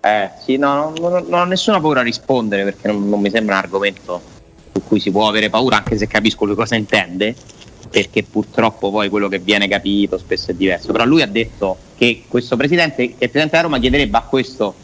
Eh, 0.00 0.30
sì, 0.44 0.56
no, 0.56 0.92
non, 0.98 1.24
non, 1.28 1.40
ho 1.40 1.44
nessuna 1.44 1.80
paura 1.80 2.00
a 2.00 2.02
rispondere 2.02 2.64
perché 2.64 2.88
non, 2.88 3.08
non, 3.08 3.20
mi 3.20 3.30
sembra 3.30 3.54
un 3.54 3.62
argomento 3.62 4.20
su 4.72 4.82
cui 4.82 4.98
si 4.98 5.12
può 5.12 5.28
avere 5.28 5.48
paura, 5.48 5.76
anche 5.76 5.96
se 5.96 6.08
capisco 6.08 6.44
lui 6.44 6.56
cosa 6.56 6.74
intende, 6.74 7.36
perché 7.88 8.24
purtroppo 8.24 8.90
poi 8.90 9.08
quello 9.08 9.28
che 9.28 9.38
viene 9.38 9.68
capito 9.68 10.18
spesso 10.18 10.50
è 10.50 10.54
diverso. 10.54 10.90
Però 10.90 11.04
lui 11.04 11.22
ha 11.22 11.28
detto 11.28 11.76
che 11.96 12.24
questo 12.26 12.56
presidente, 12.56 12.96
che 12.96 13.02
il 13.02 13.16
presidente 13.16 13.50
della 13.50 13.62
Roma 13.62 13.78
chiederebbe 13.78 14.16
a 14.16 14.22
questo 14.22 14.74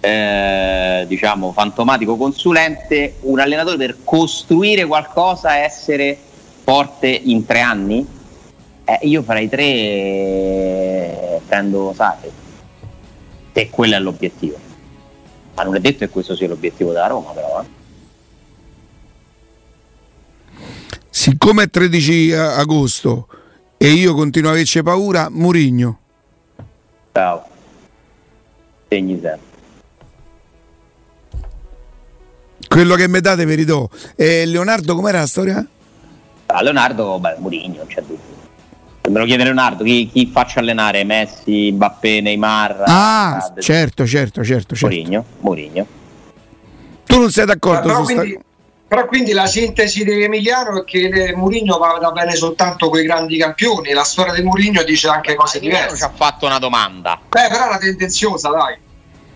eh, 0.00 1.04
diciamo 1.06 1.52
fantomatico 1.52 2.16
consulente 2.16 3.16
un 3.22 3.40
allenatore 3.40 3.76
per 3.76 3.96
costruire 4.04 4.84
qualcosa, 4.86 5.56
essere 5.56 6.16
forte 6.62 7.08
in 7.08 7.44
tre 7.44 7.60
anni? 7.60 8.06
Eh, 8.84 8.98
io 9.02 9.22
farei 9.22 9.48
tre, 9.48 11.40
prendo 11.46 11.92
Sarri 11.94 12.46
se 13.58 13.70
quello 13.70 13.96
è 13.96 13.98
l'obiettivo. 13.98 14.56
Ma 15.56 15.64
non 15.64 15.74
è 15.74 15.80
detto 15.80 15.98
che 15.98 16.08
questo 16.08 16.36
sia 16.36 16.46
l'obiettivo 16.46 16.92
della 16.92 17.08
Roma, 17.08 17.32
però. 17.32 17.60
Eh. 17.60 17.66
Siccome 21.10 21.64
è 21.64 21.68
13 21.68 22.32
agosto 22.34 23.26
e 23.76 23.88
io 23.90 24.14
continuo 24.14 24.50
a 24.50 24.52
averci 24.52 24.80
paura, 24.84 25.28
Murigno. 25.28 25.98
Ciao. 27.12 27.44
Segni 28.88 29.18
sempre. 29.20 29.47
Quello 32.68 32.94
che 32.94 33.08
mi 33.08 33.20
date 33.20 33.46
vi 33.46 33.54
ridò. 33.54 33.88
E 34.14 34.44
Leonardo, 34.44 34.94
com'era 34.94 35.20
la 35.20 35.26
storia? 35.26 35.66
Ah, 36.46 36.62
Leonardo, 36.62 37.18
beh, 37.18 37.36
Murigno, 37.38 37.84
c'è 37.86 38.00
dubbio. 38.00 38.36
Me 39.08 39.20
lo 39.20 39.24
chiede 39.24 39.44
Leonardo, 39.44 39.84
chi, 39.84 40.10
chi 40.12 40.30
faccia 40.30 40.60
allenare? 40.60 41.02
Messi, 41.02 41.72
Mbappé, 41.72 42.20
Neymar? 42.20 42.84
Ah, 42.86 43.38
Cade. 43.40 43.62
certo, 43.62 44.06
certo, 44.06 44.44
certo. 44.44 44.74
certo. 44.74 44.94
Mourinho, 44.94 45.24
Mourinho. 45.40 45.86
Tu 47.06 47.18
non 47.18 47.30
sei 47.30 47.46
d'accordo 47.46 47.88
però, 47.88 48.02
quindi, 48.02 48.30
sta... 48.32 48.40
però 48.86 49.06
quindi 49.06 49.32
la 49.32 49.46
sintesi 49.46 50.04
di 50.04 50.22
Emiliano 50.22 50.82
è 50.82 50.84
che 50.84 51.32
Mourinho 51.34 51.78
va 51.78 52.10
bene 52.12 52.34
soltanto 52.34 52.90
con 52.90 53.00
i 53.00 53.04
grandi 53.04 53.38
campioni, 53.38 53.92
la 53.92 54.04
storia 54.04 54.34
di 54.34 54.42
Mourinho 54.42 54.82
dice 54.82 55.08
anche 55.08 55.34
cose 55.34 55.58
diverse. 55.58 55.96
ci 55.96 56.02
ha 56.02 56.12
fatto 56.14 56.44
una 56.44 56.58
domanda. 56.58 57.18
Beh, 57.28 57.48
però 57.48 57.64
era 57.64 57.78
tendenziosa, 57.78 58.50
dai. 58.50 58.76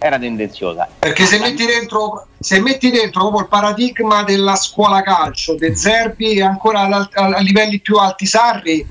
Era 0.03 0.18
tendenziosa. 0.18 0.88
Perché 0.98 1.24
se 1.24 1.38
metti 1.38 1.64
dentro, 1.64 2.26
se 2.38 2.61
metti 2.61 2.90
dentro 2.90 3.20
proprio 3.20 3.42
il 3.42 3.48
paradigma 3.48 4.24
della 4.24 4.57
scuola 4.57 5.00
calcio, 5.00 5.55
De 5.55 5.76
Zerbi 5.76 6.32
e 6.32 6.42
ancora 6.42 6.80
a, 6.80 7.09
a 7.12 7.38
livelli 7.38 7.78
più 7.78 7.96
alti 7.96 8.26
Sarri, 8.26 8.84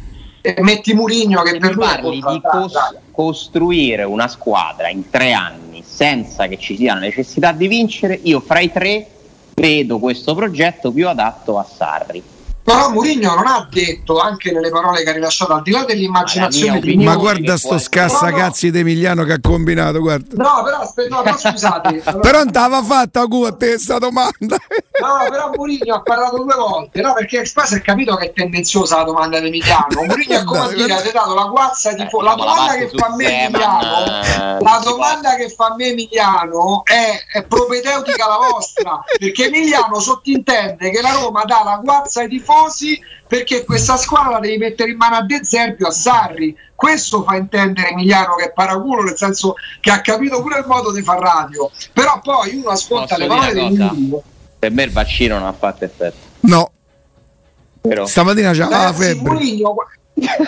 metti 0.61 0.93
Murigno 0.93 1.41
che 1.43 1.57
per 1.57 1.77
parli 1.77 2.21
di 2.25 2.41
cos- 2.41 2.95
costruire 3.11 4.03
una 4.03 4.27
squadra 4.27 4.89
in 4.89 5.09
tre 5.09 5.33
anni 5.33 5.83
senza 5.85 6.47
che 6.47 6.57
ci 6.57 6.75
sia 6.77 6.93
la 6.93 7.01
necessità 7.01 7.51
di 7.51 7.67
vincere, 7.67 8.19
io 8.23 8.39
fra 8.39 8.59
i 8.59 8.71
tre 8.71 9.07
vedo 9.53 9.99
questo 9.99 10.33
progetto 10.33 10.91
più 10.91 11.07
adatto 11.07 11.59
a 11.59 11.63
Sarri. 11.63 12.23
Però 12.63 12.89
Mourinho 12.91 13.33
non 13.33 13.47
ha 13.47 13.67
detto, 13.69 14.19
anche 14.19 14.51
nelle 14.51 14.69
parole 14.69 15.03
che 15.03 15.09
ha 15.09 15.13
rilasciato, 15.13 15.53
al 15.53 15.63
di 15.63 15.71
là 15.71 15.83
dell'immaginazione 15.83 16.79
di 16.79 16.95
Ma 16.97 17.15
guarda 17.15 17.57
sto 17.57 17.79
scassacazzi 17.79 18.67
no, 18.67 18.71
no. 18.71 18.77
di 18.77 18.79
Emiliano 18.79 19.23
che 19.23 19.33
ha 19.33 19.39
combinato, 19.41 19.99
guarda. 19.99 20.43
No, 20.43 20.61
però 20.63 20.77
aspetta, 20.77 21.15
no, 21.15 21.21
però 21.23 21.37
scusate. 21.37 22.03
però 22.21 22.39
andava 22.39 22.83
fatta 22.83 23.21
a 23.21 23.27
te 23.53 23.67
questa 23.69 23.97
domanda. 23.97 24.57
no, 25.01 25.29
però 25.29 25.49
Mourinho 25.55 25.95
ha 25.95 26.01
parlato 26.01 26.37
due 26.37 26.55
volte, 26.55 27.01
no, 27.01 27.13
perché 27.13 27.45
si 27.45 27.75
è 27.75 27.81
capito 27.81 28.15
che 28.15 28.25
è 28.25 28.33
tendenziosa 28.33 28.97
la 28.97 29.03
domanda 29.03 29.39
di 29.39 29.47
Emiliano. 29.47 30.03
Mourinho 30.05 30.39
è 30.39 30.43
come 30.45 30.73
dire, 30.75 30.93
ha 30.93 31.01
dato 31.11 31.33
la 31.33 31.45
guazza 31.45 31.93
di 31.93 32.03
eh, 32.03 32.09
la 32.21 32.35
domanda 32.35 32.73
che 32.75 32.91
fa 32.95 33.05
a 33.07 33.15
me 33.15 33.43
Emiliano, 33.45 34.21
eh, 34.21 34.63
la 34.63 34.81
domanda 34.83 35.35
che 35.35 35.49
fa 35.49 35.65
a 35.65 35.75
me 35.75 35.87
Emiliano 35.87 36.83
è, 36.85 37.37
è 37.37 37.43
propedeutica 37.43 38.25
alla 38.25 38.37
vostra, 38.51 39.03
perché 39.17 39.45
Emiliano 39.45 39.99
sottintende 39.99 40.91
che 40.91 41.01
la 41.01 41.13
Roma 41.13 41.43
dà 41.43 41.63
la 41.63 41.79
guazza 41.81 42.21
ai 42.21 42.27
tifosi 42.27 42.49
tifosi 42.51 42.99
perché 43.27 43.63
questa 43.63 43.95
squadra 43.95 44.31
la 44.31 44.39
devi 44.39 44.57
mettere 44.57 44.91
in 44.91 44.97
mano 44.97 45.15
a 45.15 45.23
De 45.23 45.39
Zerbi 45.43 45.83
o 45.83 45.87
a 45.87 45.91
Sarri. 45.91 46.55
Questo 46.75 47.23
fa 47.23 47.37
intendere 47.37 47.89
Emiliano 47.89 48.35
che 48.35 48.45
è 48.45 48.51
paraculo, 48.51 49.03
nel 49.03 49.15
senso 49.15 49.55
che 49.79 49.89
ha 49.89 50.01
capito 50.01 50.41
pure 50.41 50.59
il 50.59 50.65
modo 50.67 50.91
di 50.91 51.01
far 51.01 51.19
radio. 51.19 51.71
Però 51.93 52.19
poi 52.21 52.55
uno 52.55 52.69
ascolta 52.69 53.15
Posso 53.15 53.21
le 53.21 53.27
parole 53.27 53.53
di 53.53 53.77
Mourinho. 53.77 54.23
Per 54.59 54.71
me 54.71 54.83
il 54.83 54.91
vaccino 54.91 55.37
non 55.37 55.47
ha 55.47 55.53
fatto 55.53 55.85
effetto. 55.85 56.17
No. 56.41 56.71
Però. 57.79 58.05
Stamattina 58.05 58.51
c'era 58.51 58.67
la 58.67 58.93
febbre. 58.93 59.31
Mourinho, 59.31 59.75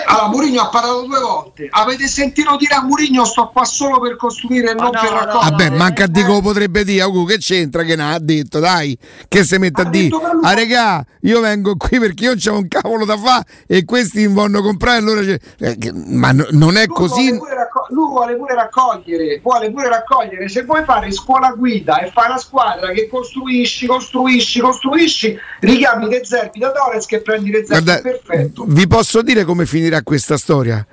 allora, 0.06 0.28
Mourinho 0.28 0.62
ha 0.62 0.70
parlato 0.70 1.02
due 1.02 1.20
volte. 1.20 1.68
Avete 1.70 2.08
sentito 2.08 2.56
dire 2.58 2.76
a 2.76 2.84
Mourinho 2.84 3.26
sto 3.26 3.50
qua 3.52 3.66
solo 3.66 4.00
per 4.00 4.16
costruire 4.16 4.72
e 4.72 4.74
non 4.74 4.86
no, 4.86 4.92
per 4.92 5.10
raccogliere? 5.10 5.34
No, 5.34 5.40
Vabbè, 5.40 5.70
manca 5.72 6.04
a 6.04 6.08
dire 6.08 6.28
lo 6.28 6.42
potrebbe 6.42 6.84
dire. 6.84 7.02
Augu, 7.02 7.26
che 7.26 7.38
c'entra 7.38 7.84
che 7.84 7.96
ne 7.96 8.14
ha 8.14 8.20
detto? 8.20 8.60
Dai, 8.60 8.98
che 9.28 9.44
si 9.44 9.58
mette 9.58 9.82
ha 9.82 9.86
a 9.86 9.90
dire. 9.90 10.16
Ah, 10.42 10.54
regà, 10.54 11.04
io 11.22 11.40
vengo 11.42 11.76
qui 11.76 12.00
perché 12.00 12.26
io 12.26 12.32
ho 12.32 12.58
un 12.58 12.68
cavolo 12.68 13.06
da 13.06 13.18
fare 13.18 13.46
e 13.68 13.86
questi 13.86 14.28
mi 14.28 14.34
vogliono 14.34 14.62
comprare. 14.62 14.98
Allora 14.98 15.22
eh, 15.22 15.78
ma 15.94 16.32
no, 16.32 16.46
non 16.52 16.78
è 16.78 16.86
lui 16.86 16.96
così. 16.96 17.32
Vuole 17.36 17.56
raccog- 17.56 17.90
lui 17.90 18.08
vuole 18.08 18.36
pure 18.36 18.56
raccogliere, 18.56 19.40
vuole 19.42 19.72
pure 19.72 19.90
raccogliere. 19.90 20.48
Se 20.50 20.64
vuoi 20.64 20.84
fare 20.84 21.12
scuola 21.12 21.52
guida 21.52 22.00
e 22.00 22.12
fare 22.12 22.30
una 22.30 22.38
squadra 22.38 22.92
che 22.92 23.08
costruisci, 23.08 23.86
costruisci, 23.86 24.60
costruisci, 24.60 25.38
richiami 25.60 26.08
De 26.08 26.22
Zerbi 26.24 26.60
da 26.60 26.72
Torres 26.72 27.06
che 27.06 27.22
prendi 27.22 27.52
De 27.52 27.66
Zerbi. 27.66 27.84
Guarda, 27.84 28.02
perfetto. 28.02 28.66
Vi 28.68 28.88
posso 28.88 29.22
dire 29.22 29.44
come 29.44 29.63
finirà 29.66 30.02
questa 30.04 30.38
storia? 30.38 30.86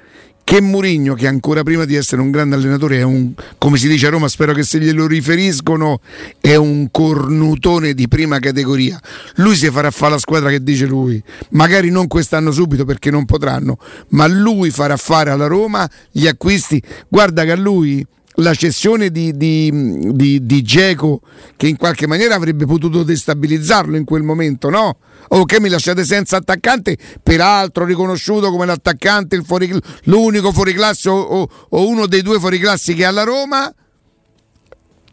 Che 0.42 0.60
Murigno, 0.60 1.14
che 1.14 1.28
ancora 1.28 1.62
prima 1.62 1.84
di 1.84 1.94
essere 1.94 2.20
un 2.20 2.32
grande 2.32 2.56
allenatore, 2.56 2.98
è 2.98 3.02
un, 3.02 3.32
come 3.56 3.78
si 3.78 3.86
dice 3.86 4.08
a 4.08 4.10
Roma, 4.10 4.26
spero 4.26 4.52
che 4.52 4.64
se 4.64 4.80
glielo 4.80 5.06
riferiscono, 5.06 6.00
è 6.40 6.56
un 6.56 6.90
cornutone 6.90 7.94
di 7.94 8.08
prima 8.08 8.40
categoria. 8.40 9.00
Lui 9.36 9.54
si 9.54 9.70
farà 9.70 9.92
fare 9.92 10.12
la 10.12 10.18
squadra 10.18 10.50
che 10.50 10.60
dice 10.62 10.86
lui, 10.86 11.22
magari 11.50 11.90
non 11.90 12.08
quest'anno 12.08 12.50
subito 12.50 12.84
perché 12.84 13.12
non 13.12 13.26
potranno, 13.26 13.78
ma 14.08 14.26
lui 14.26 14.70
farà 14.70 14.96
fare 14.96 15.30
alla 15.30 15.46
Roma 15.46 15.88
gli 16.10 16.26
acquisti. 16.26 16.82
Guarda 17.08 17.44
che 17.44 17.52
a 17.52 17.56
lui 17.56 18.04
la 18.40 18.54
cessione 18.54 19.10
di, 19.10 19.36
di, 19.36 20.12
di, 20.12 20.44
di 20.44 20.62
Geco 20.62 21.20
che 21.56 21.68
in 21.68 21.76
qualche 21.76 22.06
maniera 22.06 22.34
avrebbe 22.34 22.66
potuto 22.66 23.02
destabilizzarlo 23.02 23.96
in 23.96 24.04
quel 24.04 24.22
momento, 24.22 24.68
no? 24.68 24.98
O 25.28 25.44
che 25.44 25.60
mi 25.60 25.68
lasciate 25.68 26.04
senza 26.04 26.38
attaccante, 26.38 26.96
peraltro 27.22 27.84
riconosciuto 27.84 28.50
come 28.50 28.66
l'attaccante, 28.66 29.36
il 29.36 29.44
fuori, 29.44 29.70
l'unico 30.04 30.52
fuoriclasse 30.52 31.08
o, 31.08 31.20
o, 31.20 31.48
o, 31.68 31.88
uno 31.88 32.06
dei 32.06 32.22
due 32.22 32.38
fuoriclassi 32.38 32.94
che 32.94 33.04
ha 33.04 33.10
la 33.10 33.22
Roma. 33.22 33.72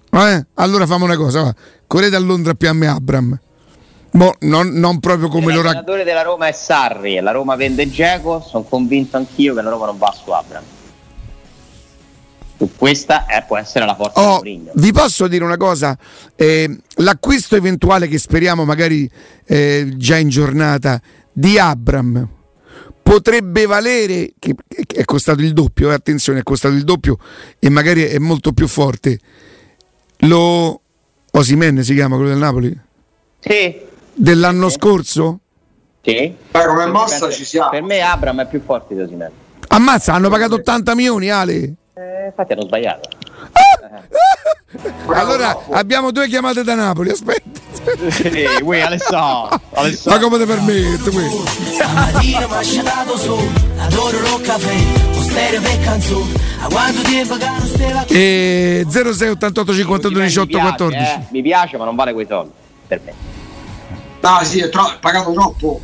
Eh? 0.09 0.45
Allora 0.55 0.85
facciamo 0.85 1.05
una 1.05 1.17
cosa, 1.17 1.43
va. 1.43 1.55
correte 1.85 2.15
a 2.15 2.19
Londra 2.19 2.55
me 2.73 2.87
Abram. 2.87 3.39
Mo, 4.11 4.33
non, 4.39 4.69
non, 4.69 4.99
proprio 4.99 5.27
come 5.27 5.53
lo 5.53 5.61
racconta. 5.61 5.91
L'allenatore 5.91 6.03
della 6.03 6.23
Roma 6.23 6.47
è 6.47 6.51
Sarri, 6.51 7.19
la 7.19 7.31
Roma 7.31 7.55
vende 7.55 7.87
Geco, 7.89 8.41
sono 8.41 8.63
convinto 8.63 9.17
anch'io 9.17 9.53
che 9.53 9.61
la 9.61 9.69
Roma 9.69 9.85
non 9.85 9.97
va 9.97 10.11
su 10.11 10.31
Abram 10.31 10.63
questa 12.75 13.25
eh, 13.25 13.43
può 13.45 13.57
essere 13.57 13.85
la 13.85 13.95
forza 13.95 14.19
oh, 14.19 14.41
di 14.41 14.57
Mourinho. 14.57 14.71
Vi 14.75 14.91
posso 14.91 15.27
dire 15.27 15.43
una 15.43 15.57
cosa? 15.57 15.97
Eh, 16.35 16.77
l'acquisto 16.95 17.55
eventuale 17.55 18.07
che 18.07 18.17
speriamo 18.17 18.65
magari 18.65 19.09
eh, 19.45 19.93
già 19.95 20.17
in 20.17 20.29
giornata 20.29 20.99
di 21.31 21.59
Abram 21.59 22.35
potrebbe 23.07 23.65
valere, 23.65 24.33
che, 24.37 24.53
che 24.67 24.97
è 24.97 25.05
costato 25.05 25.41
il 25.41 25.53
doppio, 25.53 25.91
eh, 25.91 25.93
attenzione, 25.93 26.39
è 26.39 26.43
costato 26.43 26.75
il 26.75 26.83
doppio 26.83 27.17
e 27.59 27.69
magari 27.69 28.03
è 28.03 28.17
molto 28.17 28.51
più 28.51 28.67
forte. 28.67 29.19
Lo 30.21 30.81
Osimen 31.31 31.83
si 31.83 31.93
chiama 31.93 32.15
quello 32.15 32.31
del 32.31 32.39
Napoli? 32.39 32.77
Sì. 33.39 33.79
Dell'anno 34.13 34.67
sì. 34.67 34.75
scorso? 34.75 35.39
Sì. 36.01 36.33
Beh, 36.51 36.65
come 36.65 36.85
mossa 36.87 37.29
ci 37.29 37.45
siamo. 37.45 37.69
Per 37.69 37.83
me 37.83 38.01
Abram 38.01 38.41
è 38.41 38.47
più 38.47 38.61
forte 38.61 38.93
di 38.93 39.01
Osimen. 39.01 39.31
Ammazza, 39.69 40.13
hanno 40.13 40.29
pagato 40.29 40.55
80 40.55 40.95
milioni, 40.95 41.29
Ale. 41.29 41.73
Eh, 41.97 42.27
infatti 42.27 42.53
hanno 42.53 42.61
sbagliato. 42.61 43.09
allora 45.07 45.65
abbiamo 45.71 46.11
due 46.11 46.27
chiamate 46.27 46.63
da 46.63 46.75
Napoli, 46.75 47.09
aspetta. 47.09 47.59
Eh, 48.21 48.61
uè, 48.61 48.81
Alessandro, 48.81 49.59
Ma 50.05 50.19
come 50.19 50.37
ti 50.37 50.45
permette? 50.45 51.11
Stamattina 51.73 52.47
mi 52.47 52.53
ha 52.53 52.61
scetato 52.61 53.17
su, 53.17 53.35
adoro 53.77 54.19
lo 54.19 54.39
caffè, 54.43 55.17
o 55.17 55.21
stereo 55.21 55.61
per 55.61 55.79
canzone. 55.79 56.45
E 58.09 58.85
06 58.87 59.29
88 59.29 59.73
52 59.73 60.23
18 60.23 60.59
14. 60.59 61.01
Eh, 61.01 61.19
mi 61.31 61.41
piace, 61.41 61.77
ma 61.77 61.85
non 61.85 61.95
vale 61.95 62.13
quei 62.13 62.27
soldi 62.29 62.51
per 62.85 63.01
me. 63.03 63.13
No, 64.21 64.39
sì, 64.43 64.59
è 64.59 64.69
tro- 64.69 64.97
pagato 64.99 65.31
troppo. 65.31 65.81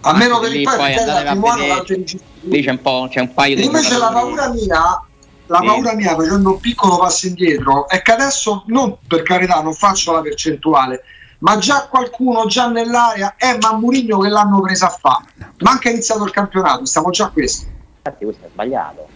A 0.00 0.12
meno 0.14 0.38
che 0.40 0.48
lì 0.48 0.62
poi 0.62 0.94
andate 0.94 1.28
a 1.28 1.34
vedere, 1.34 2.04
lì 2.48 2.62
c'è 2.62 2.70
un 2.70 2.80
po' 2.80 3.06
c'è 3.10 3.20
un 3.20 3.32
paio 3.32 3.56
di 3.56 3.64
invece 3.64 3.98
la 3.98 4.10
paura 4.10 4.48
mia 4.50 5.02
la 5.46 5.60
paura 5.60 5.94
mia 5.94 6.14
facendo 6.14 6.50
un 6.50 6.60
piccolo 6.60 6.98
passo 6.98 7.26
indietro 7.26 7.88
è 7.88 8.02
che 8.02 8.12
adesso 8.12 8.64
non 8.66 8.96
per 9.06 9.22
carità 9.22 9.60
non 9.62 9.74
faccio 9.74 10.12
la 10.12 10.20
percentuale 10.20 11.02
ma 11.40 11.56
già 11.58 11.86
qualcuno 11.88 12.46
già 12.46 12.68
nell'area 12.68 13.34
è 13.36 13.52
eh, 13.52 13.58
ma 13.60 13.76
Murigno 13.76 14.18
che 14.18 14.28
l'hanno 14.28 14.60
presa 14.60 14.86
a 14.86 14.90
fare 14.90 15.24
ma 15.58 15.70
anche 15.70 15.90
iniziato 15.90 16.24
il 16.24 16.30
campionato 16.30 16.84
stiamo 16.84 17.10
già 17.10 17.26
a 17.26 17.30
questo. 17.30 17.66
Infatti 17.96 18.24
questo 18.24 18.44
è 18.46 18.48
sbagliato. 18.52 19.06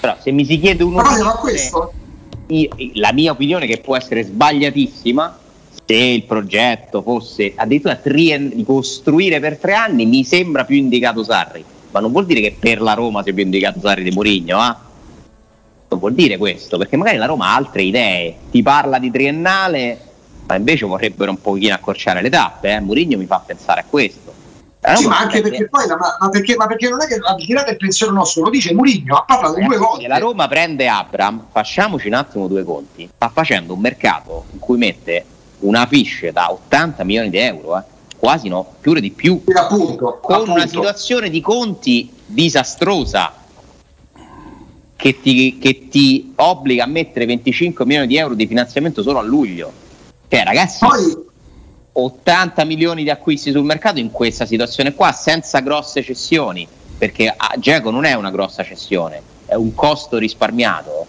Però 0.00 0.16
se 0.20 0.30
mi 0.32 0.44
si 0.44 0.58
chiede 0.58 0.82
un 0.82 0.94
la 2.94 3.12
mia 3.12 3.30
opinione 3.30 3.66
che 3.66 3.78
può 3.78 3.96
essere 3.96 4.24
sbagliatissima 4.24 5.38
se 5.86 5.94
il 5.94 6.24
progetto 6.24 7.02
fosse 7.02 7.54
addirittura 7.56 7.96
trien- 7.96 8.54
di 8.54 8.64
costruire 8.64 9.40
per 9.40 9.58
tre 9.58 9.74
anni, 9.74 10.06
mi 10.06 10.24
sembra 10.24 10.64
più 10.64 10.76
indicato 10.76 11.22
Sarri. 11.22 11.64
Ma 11.92 12.00
non 12.00 12.10
vuol 12.10 12.26
dire 12.26 12.40
che 12.40 12.56
per 12.58 12.80
la 12.80 12.94
Roma 12.94 13.22
sia 13.22 13.32
più 13.32 13.44
indicato 13.44 13.80
Sarri 13.80 14.02
di 14.02 14.10
Mourinho, 14.10 14.58
eh? 14.58 14.74
Non 15.88 16.00
vuol 16.00 16.14
dire 16.14 16.38
questo, 16.38 16.78
perché 16.78 16.96
magari 16.96 17.18
la 17.18 17.26
Roma 17.26 17.48
ha 17.48 17.54
altre 17.54 17.82
idee, 17.82 18.36
ti 18.50 18.62
parla 18.62 18.98
di 18.98 19.10
triennale, 19.10 19.98
ma 20.46 20.56
invece 20.56 20.86
vorrebbero 20.86 21.30
un 21.30 21.40
pochino 21.40 21.74
accorciare 21.74 22.22
le 22.22 22.30
tappe, 22.30 22.72
eh? 22.72 22.80
Mourinho 22.80 23.18
mi 23.18 23.26
fa 23.26 23.42
pensare 23.44 23.80
a 23.80 23.84
questo. 23.88 24.32
Sì, 24.96 25.06
ma 25.06 25.18
anche 25.18 25.40
perché 25.40 25.68
poi 25.68 25.86
la, 25.86 25.96
ma, 25.96 26.28
perché, 26.28 26.56
ma, 26.56 26.66
perché, 26.66 26.88
non 26.88 27.00
è 27.00 27.06
che 27.06 27.14
al 27.22 27.36
di 27.36 27.52
là 27.52 27.62
del 27.62 27.76
pensiero 27.76 28.12
nostro, 28.12 28.42
lo 28.42 28.50
dice 28.50 28.74
Murigno, 28.74 29.14
ha 29.16 29.24
parlato 29.24 29.54
Ragazzi, 29.54 29.68
due 29.68 29.78
volte. 29.78 30.08
La 30.08 30.18
Roma 30.18 30.48
prende 30.48 30.88
Abram, 30.88 31.46
facciamoci 31.52 32.08
un 32.08 32.14
attimo 32.14 32.48
due 32.48 32.64
conti, 32.64 33.08
sta 33.14 33.28
facendo 33.28 33.74
un 33.74 33.80
mercato 33.80 34.46
in 34.50 34.58
cui 34.58 34.78
mette 34.78 35.24
una 35.60 35.86
fish 35.86 36.28
da 36.30 36.50
80 36.50 37.04
milioni 37.04 37.30
di 37.30 37.38
euro, 37.38 37.78
eh, 37.78 37.82
quasi 38.22 38.46
no, 38.46 38.74
più 38.78 38.94
di 38.94 39.10
più, 39.10 39.42
appunto, 39.52 40.20
con 40.22 40.34
appunto. 40.34 40.52
una 40.52 40.68
situazione 40.68 41.28
di 41.28 41.40
conti 41.40 42.08
disastrosa 42.24 43.34
che 44.94 45.20
ti, 45.20 45.58
che 45.58 45.88
ti, 45.88 46.32
obbliga 46.36 46.84
a 46.84 46.86
mettere 46.86 47.26
25 47.26 47.84
milioni 47.84 48.06
di 48.06 48.18
euro 48.18 48.34
di 48.34 48.46
finanziamento 48.46 49.02
solo 49.02 49.18
a 49.18 49.22
luglio. 49.22 49.72
Cioè, 50.28 50.44
ragazzi, 50.44 50.86
Poi... 50.86 51.16
80 51.94 52.64
milioni 52.64 53.02
di 53.02 53.10
acquisti 53.10 53.50
sul 53.50 53.64
mercato 53.64 53.98
in 53.98 54.12
questa 54.12 54.46
situazione 54.46 54.94
qua, 54.94 55.10
senza 55.10 55.58
grosse 55.58 56.04
cessioni, 56.04 56.64
perché 56.96 57.34
Geco 57.58 57.90
non 57.90 58.04
è 58.04 58.14
una 58.14 58.30
grossa 58.30 58.62
cessione, 58.62 59.20
è 59.46 59.54
un 59.54 59.74
costo 59.74 60.18
risparmiato. 60.18 61.06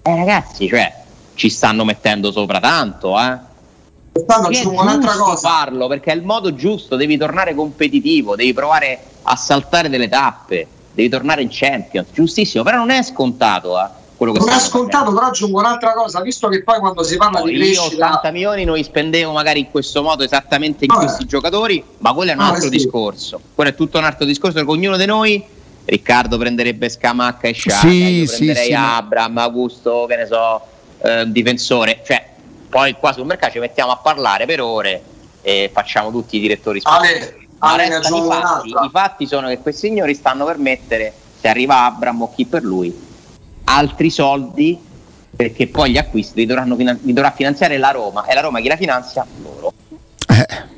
Eh, 0.00 0.16
ragazzi, 0.16 0.66
cioè, 0.68 0.90
ci 1.34 1.50
stanno 1.50 1.84
mettendo 1.84 2.32
sopra 2.32 2.60
tanto, 2.60 3.20
eh 3.20 3.48
Quest'anno 4.24 4.48
aggiungo 4.48 4.82
un'altra 4.82 5.12
cosa. 5.12 5.48
farlo 5.48 5.86
perché 5.88 6.12
è 6.12 6.14
il 6.14 6.22
modo 6.22 6.54
giusto, 6.54 6.96
devi 6.96 7.16
tornare 7.16 7.54
competitivo, 7.54 8.36
devi 8.36 8.52
provare 8.52 8.98
a 9.22 9.36
saltare 9.36 9.88
delle 9.88 10.08
tappe, 10.08 10.66
devi 10.92 11.08
tornare 11.08 11.42
in 11.42 11.48
Champions, 11.50 12.08
giustissimo, 12.12 12.62
però 12.62 12.78
non 12.78 12.90
è 12.90 13.02
scontato. 13.02 13.78
Eh, 13.78 13.98
quello 14.16 14.32
che 14.32 14.40
non 14.40 14.50
è 14.50 14.58
scontato, 14.58 15.12
però 15.14 15.28
aggiungo 15.28 15.60
un'altra 15.60 15.94
cosa, 15.94 16.20
visto 16.20 16.48
che 16.48 16.62
poi 16.62 16.78
quando 16.78 17.02
si 17.02 17.16
parla 17.16 17.38
no, 17.38 17.46
di 17.46 17.54
crescita... 17.54 18.06
80 18.06 18.30
milioni 18.32 18.64
non 18.64 18.76
li 18.76 18.84
spendevo 18.84 19.32
magari 19.32 19.60
in 19.60 19.70
questo 19.70 20.02
modo 20.02 20.24
esattamente 20.24 20.84
in 20.84 20.92
no, 20.92 20.98
questi 20.98 21.24
giocatori, 21.24 21.82
ma 21.98 22.12
quello 22.12 22.32
è 22.32 22.34
un 22.34 22.40
altro 22.40 22.64
sì. 22.64 22.68
discorso. 22.70 23.40
Quello 23.54 23.70
è 23.70 23.74
tutto 23.74 23.96
un 23.96 24.04
altro 24.04 24.26
discorso 24.26 24.62
che 24.62 24.70
ognuno 24.70 24.98
di 24.98 25.06
noi 25.06 25.42
Riccardo 25.86 26.36
prenderebbe 26.38 26.88
Scamacca 26.88 27.48
e 27.48 27.52
Sciacca, 27.52 27.88
sì, 27.88 28.20
io 28.20 28.26
prenderei 28.26 28.66
sì, 28.66 28.72
Abram, 28.74 29.38
Augusto, 29.38 30.06
che 30.06 30.16
ne 30.16 30.26
so, 30.26 30.60
eh, 31.02 31.24
difensore, 31.30 32.02
cioè 32.04 32.29
poi 32.70 32.94
qua 32.94 33.12
sul 33.12 33.26
mercato 33.26 33.52
ci 33.52 33.58
mettiamo 33.58 33.90
a 33.90 33.96
parlare 33.96 34.46
per 34.46 34.60
ore 34.60 35.02
e 35.42 35.70
facciamo 35.72 36.10
tutti 36.10 36.36
i 36.36 36.40
direttori 36.40 36.80
sportivi. 36.80 37.38
Ma 37.58 37.72
Ale, 37.72 37.84
i, 37.84 38.00
fatti, 38.00 38.68
i 38.68 38.90
fatti 38.90 39.26
sono 39.26 39.48
che 39.48 39.58
questi 39.58 39.88
signori 39.88 40.14
stanno 40.14 40.46
per 40.46 40.56
mettere, 40.56 41.12
se 41.38 41.48
arriva 41.48 41.84
Abram 41.84 42.22
o 42.22 42.32
chi 42.32 42.46
per 42.46 42.62
lui, 42.62 43.08
altri 43.64 44.08
soldi 44.08 44.88
perché 45.34 45.68
poi 45.68 45.90
gli 45.90 45.98
acquisti 45.98 46.40
li, 46.40 46.46
dovranno, 46.46 46.76
li 46.76 47.12
dovrà 47.12 47.32
finanziare 47.32 47.76
la 47.76 47.90
Roma 47.90 48.24
e 48.24 48.34
la 48.34 48.40
Roma 48.40 48.60
chi 48.60 48.68
la 48.68 48.76
finanzia? 48.76 49.26
Loro. 49.42 49.72
Eh. 50.28 50.68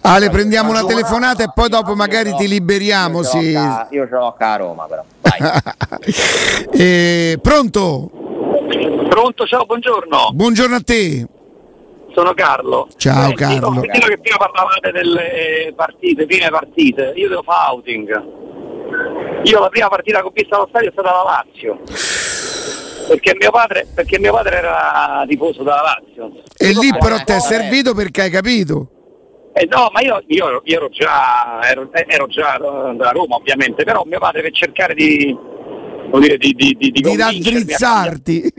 Ale, 0.00 0.30
prendiamo 0.30 0.70
una 0.70 0.84
telefonata 0.84 1.42
e 1.42 1.50
poi 1.54 1.68
dopo 1.68 1.94
magari 1.94 2.34
ti 2.34 2.48
liberiamo. 2.48 3.18
Io 3.20 3.24
ce 3.24 4.08
l'ho 4.08 4.34
a 4.38 4.56
Roma, 4.56 4.86
però. 4.86 5.04
eh, 6.72 7.38
pronto? 7.42 8.10
Pronto, 8.68 9.46
ciao, 9.46 9.64
buongiorno. 9.64 10.30
Buongiorno 10.32 10.76
a 10.76 10.80
te. 10.80 11.26
Sono 12.14 12.34
Carlo. 12.34 12.88
Ciao 12.96 13.30
eh, 13.30 13.34
Carlo. 13.34 13.68
Ho 13.68 13.80
sentito 13.80 14.06
che 14.06 14.18
prima 14.18 14.36
parlavate 14.36 14.92
delle 14.92 15.72
partite, 15.74 16.26
prime 16.26 16.50
partite. 16.50 17.12
Io 17.16 17.28
devo 17.28 17.42
fare 17.42 17.70
outing. 17.70 18.24
Io 19.44 19.60
la 19.60 19.68
prima 19.68 19.88
partita 19.88 20.20
che 20.20 20.26
ho 20.26 20.32
visto 20.34 20.54
allo 20.54 20.66
stadio 20.68 20.90
è 20.90 20.92
stata 20.92 21.10
la 21.10 21.22
Lazio. 21.22 21.80
Perché 23.08 23.36
mio 23.40 23.50
padre, 23.50 23.86
perché 23.94 24.18
mio 24.18 24.32
padre 24.32 24.56
era 24.56 25.24
tifoso 25.26 25.62
della 25.62 25.82
Lazio. 25.82 26.42
E 26.58 26.72
lì 26.72 26.90
però 26.98 27.16
ti 27.24 27.32
è 27.32 27.40
servito 27.40 27.94
perché 27.94 28.22
hai 28.22 28.30
capito? 28.30 28.88
Eh 29.54 29.66
no, 29.70 29.88
ma 29.92 30.00
io, 30.02 30.22
io, 30.26 30.60
io 30.62 30.76
ero 30.76 30.88
già, 30.90 31.60
ero, 31.62 31.88
ero 31.90 32.26
già 32.26 32.58
da 32.58 33.10
Roma 33.10 33.36
ovviamente, 33.36 33.84
però 33.84 34.02
mio 34.04 34.18
padre 34.18 34.42
per 34.42 34.52
cercare 34.52 34.94
di, 34.94 35.36
dire, 36.18 36.36
di, 36.38 36.52
di, 36.52 36.76
di, 36.78 36.90
di, 36.90 37.16
raddrizzarti. 37.16 38.52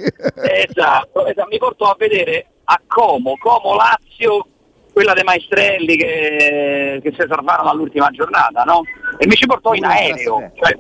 Esatto, 0.68 1.26
esatto, 1.26 1.48
mi 1.50 1.58
portò 1.58 1.86
a 1.86 1.96
vedere 1.98 2.48
a 2.66 2.80
Como, 2.86 3.38
Como 3.38 3.76
Lazio, 3.76 4.46
quella 4.94 5.14
dei 5.14 5.24
Maestrelli 5.24 5.96
che, 5.98 7.00
che 7.02 7.12
si 7.12 7.26
salvarono 7.28 7.70
all'ultima 7.70 8.10
giornata, 8.12 8.64
no? 8.64 8.82
E 9.18 9.26
mi 9.28 9.36
ci 9.36 9.46
portò 9.46 9.74
in 9.74 9.86
aereo. 9.86 10.52
Cioè, 10.56 10.78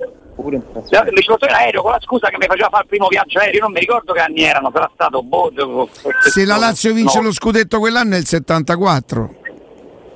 mi 1.11 1.21
ci 1.21 1.27
portò 1.27 1.47
in 1.47 1.53
aereo 1.53 1.81
con 1.81 1.91
la 1.91 1.99
scusa 1.99 2.29
che 2.29 2.37
mi 2.37 2.45
faceva 2.45 2.69
fare 2.69 2.83
il 2.83 2.89
primo 2.89 3.07
viaggio 3.07 3.39
aereo, 3.39 3.61
non 3.61 3.71
mi 3.71 3.79
ricordo 3.79 4.13
che 4.13 4.19
anni 4.21 4.43
erano, 4.43 4.69
sarà 4.71 4.89
stato 4.93 5.21
boh, 5.21 5.51
Se 6.29 6.45
la 6.45 6.57
Lazio 6.57 6.93
vince 6.93 7.17
no. 7.17 7.25
lo 7.25 7.33
scudetto 7.33 7.79
quell'anno 7.79 8.15
è 8.15 8.17
il 8.17 8.25
74. 8.25 9.35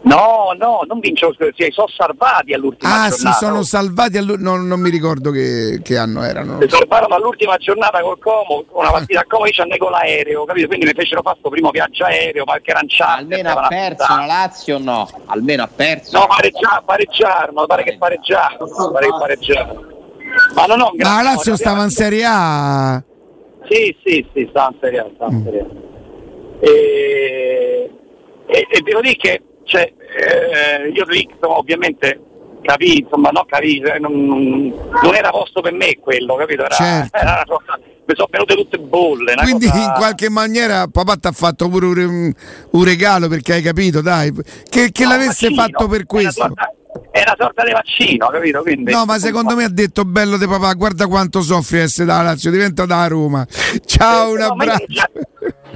No, 0.04 0.54
no, 0.58 0.82
non 0.86 1.00
vincono, 1.00 1.34
si 1.34 1.68
sono 1.72 1.88
salvati 1.88 2.54
all'ultima 2.54 3.04
ah, 3.04 3.10
giornata. 3.10 3.30
Ah, 3.30 3.32
si 3.32 3.46
sono 3.46 3.64
salvati, 3.64 4.18
all'ultima, 4.18 4.50
non, 4.50 4.68
non, 4.68 4.82
mi 4.82 4.90
ricordo 4.90 5.32
che, 5.32 5.80
che, 5.82 5.98
anno 5.98 6.24
erano. 6.24 6.60
Si 6.62 6.68
salvarono 6.68 7.16
all'ultima 7.16 7.56
giornata 7.56 8.02
col 8.02 8.20
Como, 8.20 8.66
una 8.72 8.92
partita 8.92 9.22
a 9.22 9.26
Como, 9.26 9.46
io 9.46 9.54
ci 9.54 9.62
andai 9.62 9.78
con 9.78 9.92
l'aereo, 9.92 10.44
capito? 10.44 10.68
Quindi 10.68 10.88
mi 10.88 10.94
fecero 10.94 11.22
fare 11.22 11.38
questo 11.40 11.50
primo 11.50 11.70
viaggio 11.72 12.04
aereo, 12.04 12.44
qualche 12.44 12.72
aranciata. 12.72 13.14
Almeno 13.14 13.50
ha 13.50 13.68
perso 13.68 14.16
la 14.16 14.26
Lazio 14.26 14.76
o 14.76 14.80
no? 14.80 15.10
Almeno 15.28 15.64
ha 15.64 15.70
perso. 15.74 16.18
No, 16.18 16.28
pareggiarono, 16.28 16.84
pareggiarono, 16.86 17.66
pare 17.66 17.84
che 17.84 17.98
pareggiarono, 17.98 18.92
pare 18.92 19.06
che 19.06 19.14
pareggiarono. 19.18 19.88
Ma 20.54 20.66
non 20.66 20.82
ho 20.82 20.90
un 20.92 20.98
Ma 20.98 21.16
la 21.16 21.22
Lazio 21.22 21.56
stava 21.56 21.84
in 21.84 21.90
Serie 21.92 22.26
A? 22.28 23.02
Sì, 23.70 23.96
sì, 24.04 24.28
sì, 24.34 24.48
stava 24.50 24.72
in 24.74 24.78
Serie 24.82 25.00
A, 25.00 25.10
stava 25.16 25.32
in 25.32 25.44
Serie 25.46 25.62
A. 25.62 25.66
E, 26.60 27.92
e, 28.48 28.68
e 28.70 28.82
devo 28.82 29.00
dire 29.00 29.16
che 29.16 29.42
cioè, 29.64 29.92
eh, 30.18 30.90
io 30.90 31.06
insomma, 31.10 31.58
ovviamente 31.58 32.20
capì, 32.62 33.00
insomma, 33.00 33.30
no, 33.30 33.46
capì, 33.48 33.82
cioè, 33.86 34.00
non, 34.00 34.14
non, 34.16 35.16
era 35.16 35.30
posto 35.30 35.62
per 35.62 35.74
me 35.74 35.98
quello, 36.00 36.36
capito? 36.36 36.64
Era, 36.64 36.76
certo. 36.76 37.18
era 37.18 37.34
una 37.34 37.46
cosa, 37.46 37.80
mi 38.06 38.16
sono 38.16 38.28
venute 38.32 38.56
tutte 38.56 38.80
bolle. 38.80 39.36
Quindi 39.36 39.68
cosa... 39.68 39.84
in 39.84 39.92
qualche 39.96 40.30
maniera 40.30 40.88
papà 40.88 41.16
ti 41.18 41.28
ha 41.28 41.32
fatto 41.32 41.70
pure 41.70 42.04
un, 42.04 42.34
un, 42.72 42.84
regalo 42.84 43.28
perché 43.28 43.54
hai 43.54 43.62
capito, 43.62 44.02
dai, 44.02 44.34
che, 44.70 44.92
che 44.92 45.04
no, 45.04 45.10
l'avesse 45.10 45.50
vaccino, 45.50 45.62
fatto 45.62 45.88
per 45.88 46.06
questo. 46.06 46.54
È 47.12 47.22
una 47.22 47.36
sorta 47.38 47.64
di 47.64 47.72
vaccino, 47.72 48.28
capito? 48.28 48.62
Quindi, 48.62 48.92
no, 48.92 49.06
ma 49.06 49.18
secondo 49.18 49.56
me 49.56 49.66
ha 49.66 49.70
detto 49.70 50.06
bello 50.06 50.38
di 50.38 50.48
papà, 50.48 50.74
guarda 50.74 51.08
quanto 51.08 51.42
soffri 51.42 51.80
essere 51.80 52.06
da 52.06 52.22
Lazio, 52.22 52.52
diventa 52.52 52.86
da 52.86 53.08
Roma. 53.08 53.46
Ciao, 53.86 54.30
eh, 54.30 54.34
un 54.34 54.42
abbraccio. 54.42 54.86
Già... 54.88 55.10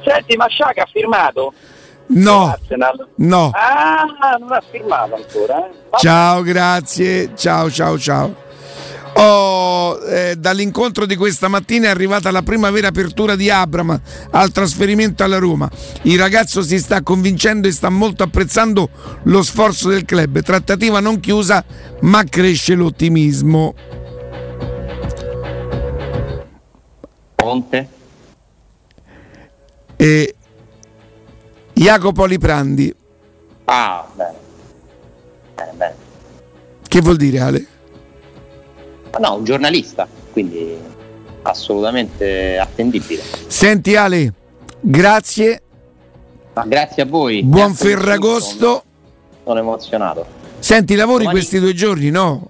Senti, 0.04 0.36
ma 0.36 0.48
Sciaca 0.48 0.84
ha 0.84 0.90
firmato? 0.92 1.54
No, 2.10 2.58
no. 3.16 3.52
Ah, 3.54 4.06
non 4.40 4.52
ha 4.52 4.64
firmato 4.70 5.16
ancora. 5.16 5.68
Eh? 5.68 5.72
Ciao, 5.98 6.42
grazie. 6.42 7.32
Ciao, 7.36 7.70
ciao, 7.70 8.00
ciao. 8.00 8.46
Oh, 9.20 10.00
eh, 10.06 10.36
dall'incontro 10.38 11.08
di 11.08 11.16
questa 11.16 11.48
mattina 11.48 11.88
è 11.88 11.90
arrivata 11.90 12.30
la 12.30 12.44
prima 12.44 12.70
vera 12.70 12.90
apertura 12.90 13.36
di 13.36 13.50
Abram 13.50 14.00
al 14.30 14.52
trasferimento 14.52 15.24
alla 15.24 15.40
Roma. 15.40 15.68
Il 16.04 16.20
ragazzo 16.20 16.62
si 16.62 16.78
sta 16.78 17.02
convincendo 17.02 17.68
e 17.68 17.72
sta 17.72 17.90
molto 17.90 18.22
apprezzando 18.22 18.90
lo 19.24 19.42
sforzo 19.42 19.90
del 19.90 20.06
club. 20.06 20.42
Trattativa 20.42 21.00
non 21.00 21.20
chiusa, 21.20 21.66
ma 22.02 22.24
cresce 22.26 22.76
l'ottimismo. 22.76 23.74
Ponte? 27.34 27.90
E 29.96 30.36
Jacopo 31.78 32.26
Liprandi. 32.26 32.92
Ah, 33.66 34.08
bene. 34.16 34.36
Bene, 35.56 35.72
bene. 35.76 35.96
Che 36.88 37.02
vuol 37.02 37.18
dire 37.18 37.40
Ale? 37.40 37.68
No, 39.20 39.36
un 39.36 39.44
giornalista, 39.44 40.08
quindi 40.32 40.76
assolutamente 41.44 42.58
attendibile. 42.58 43.22
Senti 43.46 43.96
Ale, 43.96 44.34
grazie. 44.80 45.62
Ma 46.54 46.66
grazie 46.66 47.04
a 47.04 47.06
voi. 47.06 47.44
Buon 47.44 47.76
Ferragosto. 47.76 48.84
Sono 49.44 49.60
emozionato. 49.60 50.26
Senti, 50.58 50.96
lavori 50.96 51.26
domani... 51.26 51.38
questi 51.40 51.60
due 51.60 51.74
giorni, 51.76 52.10
no? 52.10 52.50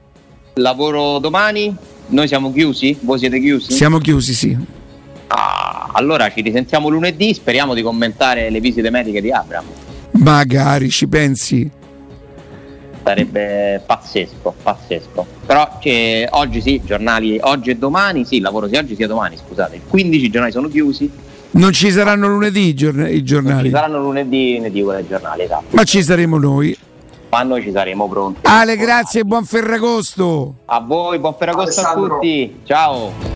Lavoro 0.53 1.19
domani, 1.19 1.75
noi 2.07 2.27
siamo 2.27 2.53
chiusi? 2.53 2.97
Voi 3.01 3.19
siete 3.19 3.41
chiusi? 3.41 3.73
Siamo 3.73 3.97
chiusi, 3.97 4.33
sì. 4.33 4.57
Ah, 5.27 5.89
allora 5.93 6.29
ci 6.31 6.41
risentiamo 6.41 6.89
lunedì, 6.89 7.33
speriamo 7.33 7.73
di 7.73 7.81
commentare 7.81 8.49
le 8.49 8.59
visite 8.59 8.89
mediche 8.89 9.21
di 9.21 9.31
Abram. 9.31 9.65
Magari, 10.11 10.89
ci 10.89 11.07
pensi? 11.07 11.69
Sarebbe 13.03 13.81
pazzesco, 13.85 14.53
pazzesco. 14.63 15.25
Però 15.45 15.77
cioè, 15.81 16.27
oggi 16.31 16.61
sì, 16.61 16.81
giornali, 16.83 17.37
oggi 17.41 17.69
e 17.69 17.75
domani, 17.75 18.25
sì, 18.25 18.39
lavoro 18.39 18.67
sia 18.67 18.79
oggi 18.79 18.95
sia 18.95 19.07
domani, 19.07 19.37
scusate. 19.37 19.75
Il 19.75 19.81
15 19.87 20.29
giornali 20.29 20.51
sono 20.51 20.67
chiusi. 20.67 21.09
Non 21.51 21.71
ci 21.71 21.89
saranno 21.91 22.27
lunedì 22.27 22.67
i 22.67 22.73
giornali? 22.73 23.21
Non 23.21 23.63
ci 23.63 23.69
saranno 23.69 23.99
lunedì, 24.01 24.55
lunedì 24.57 24.79
i 24.79 25.07
giornali, 25.07 25.43
esatto. 25.43 25.75
Ma 25.75 25.83
ci 25.83 26.03
saremo 26.03 26.37
noi. 26.37 26.77
Ma 27.29 27.43
noi 27.43 27.61
ci 27.61 27.71
saremo 27.71 28.07
pronti. 28.07 28.39
Ale, 28.43 28.77
grazie 28.77 29.21
e 29.21 29.23
buon 29.23 29.43
Ferragosto. 29.43 30.55
A 30.65 30.79
voi, 30.79 31.19
buon 31.19 31.35
Ferragosto 31.37 31.81
Alessandro. 31.81 32.05
a 32.05 32.09
tutti. 32.15 32.59
Ciao. 32.63 33.11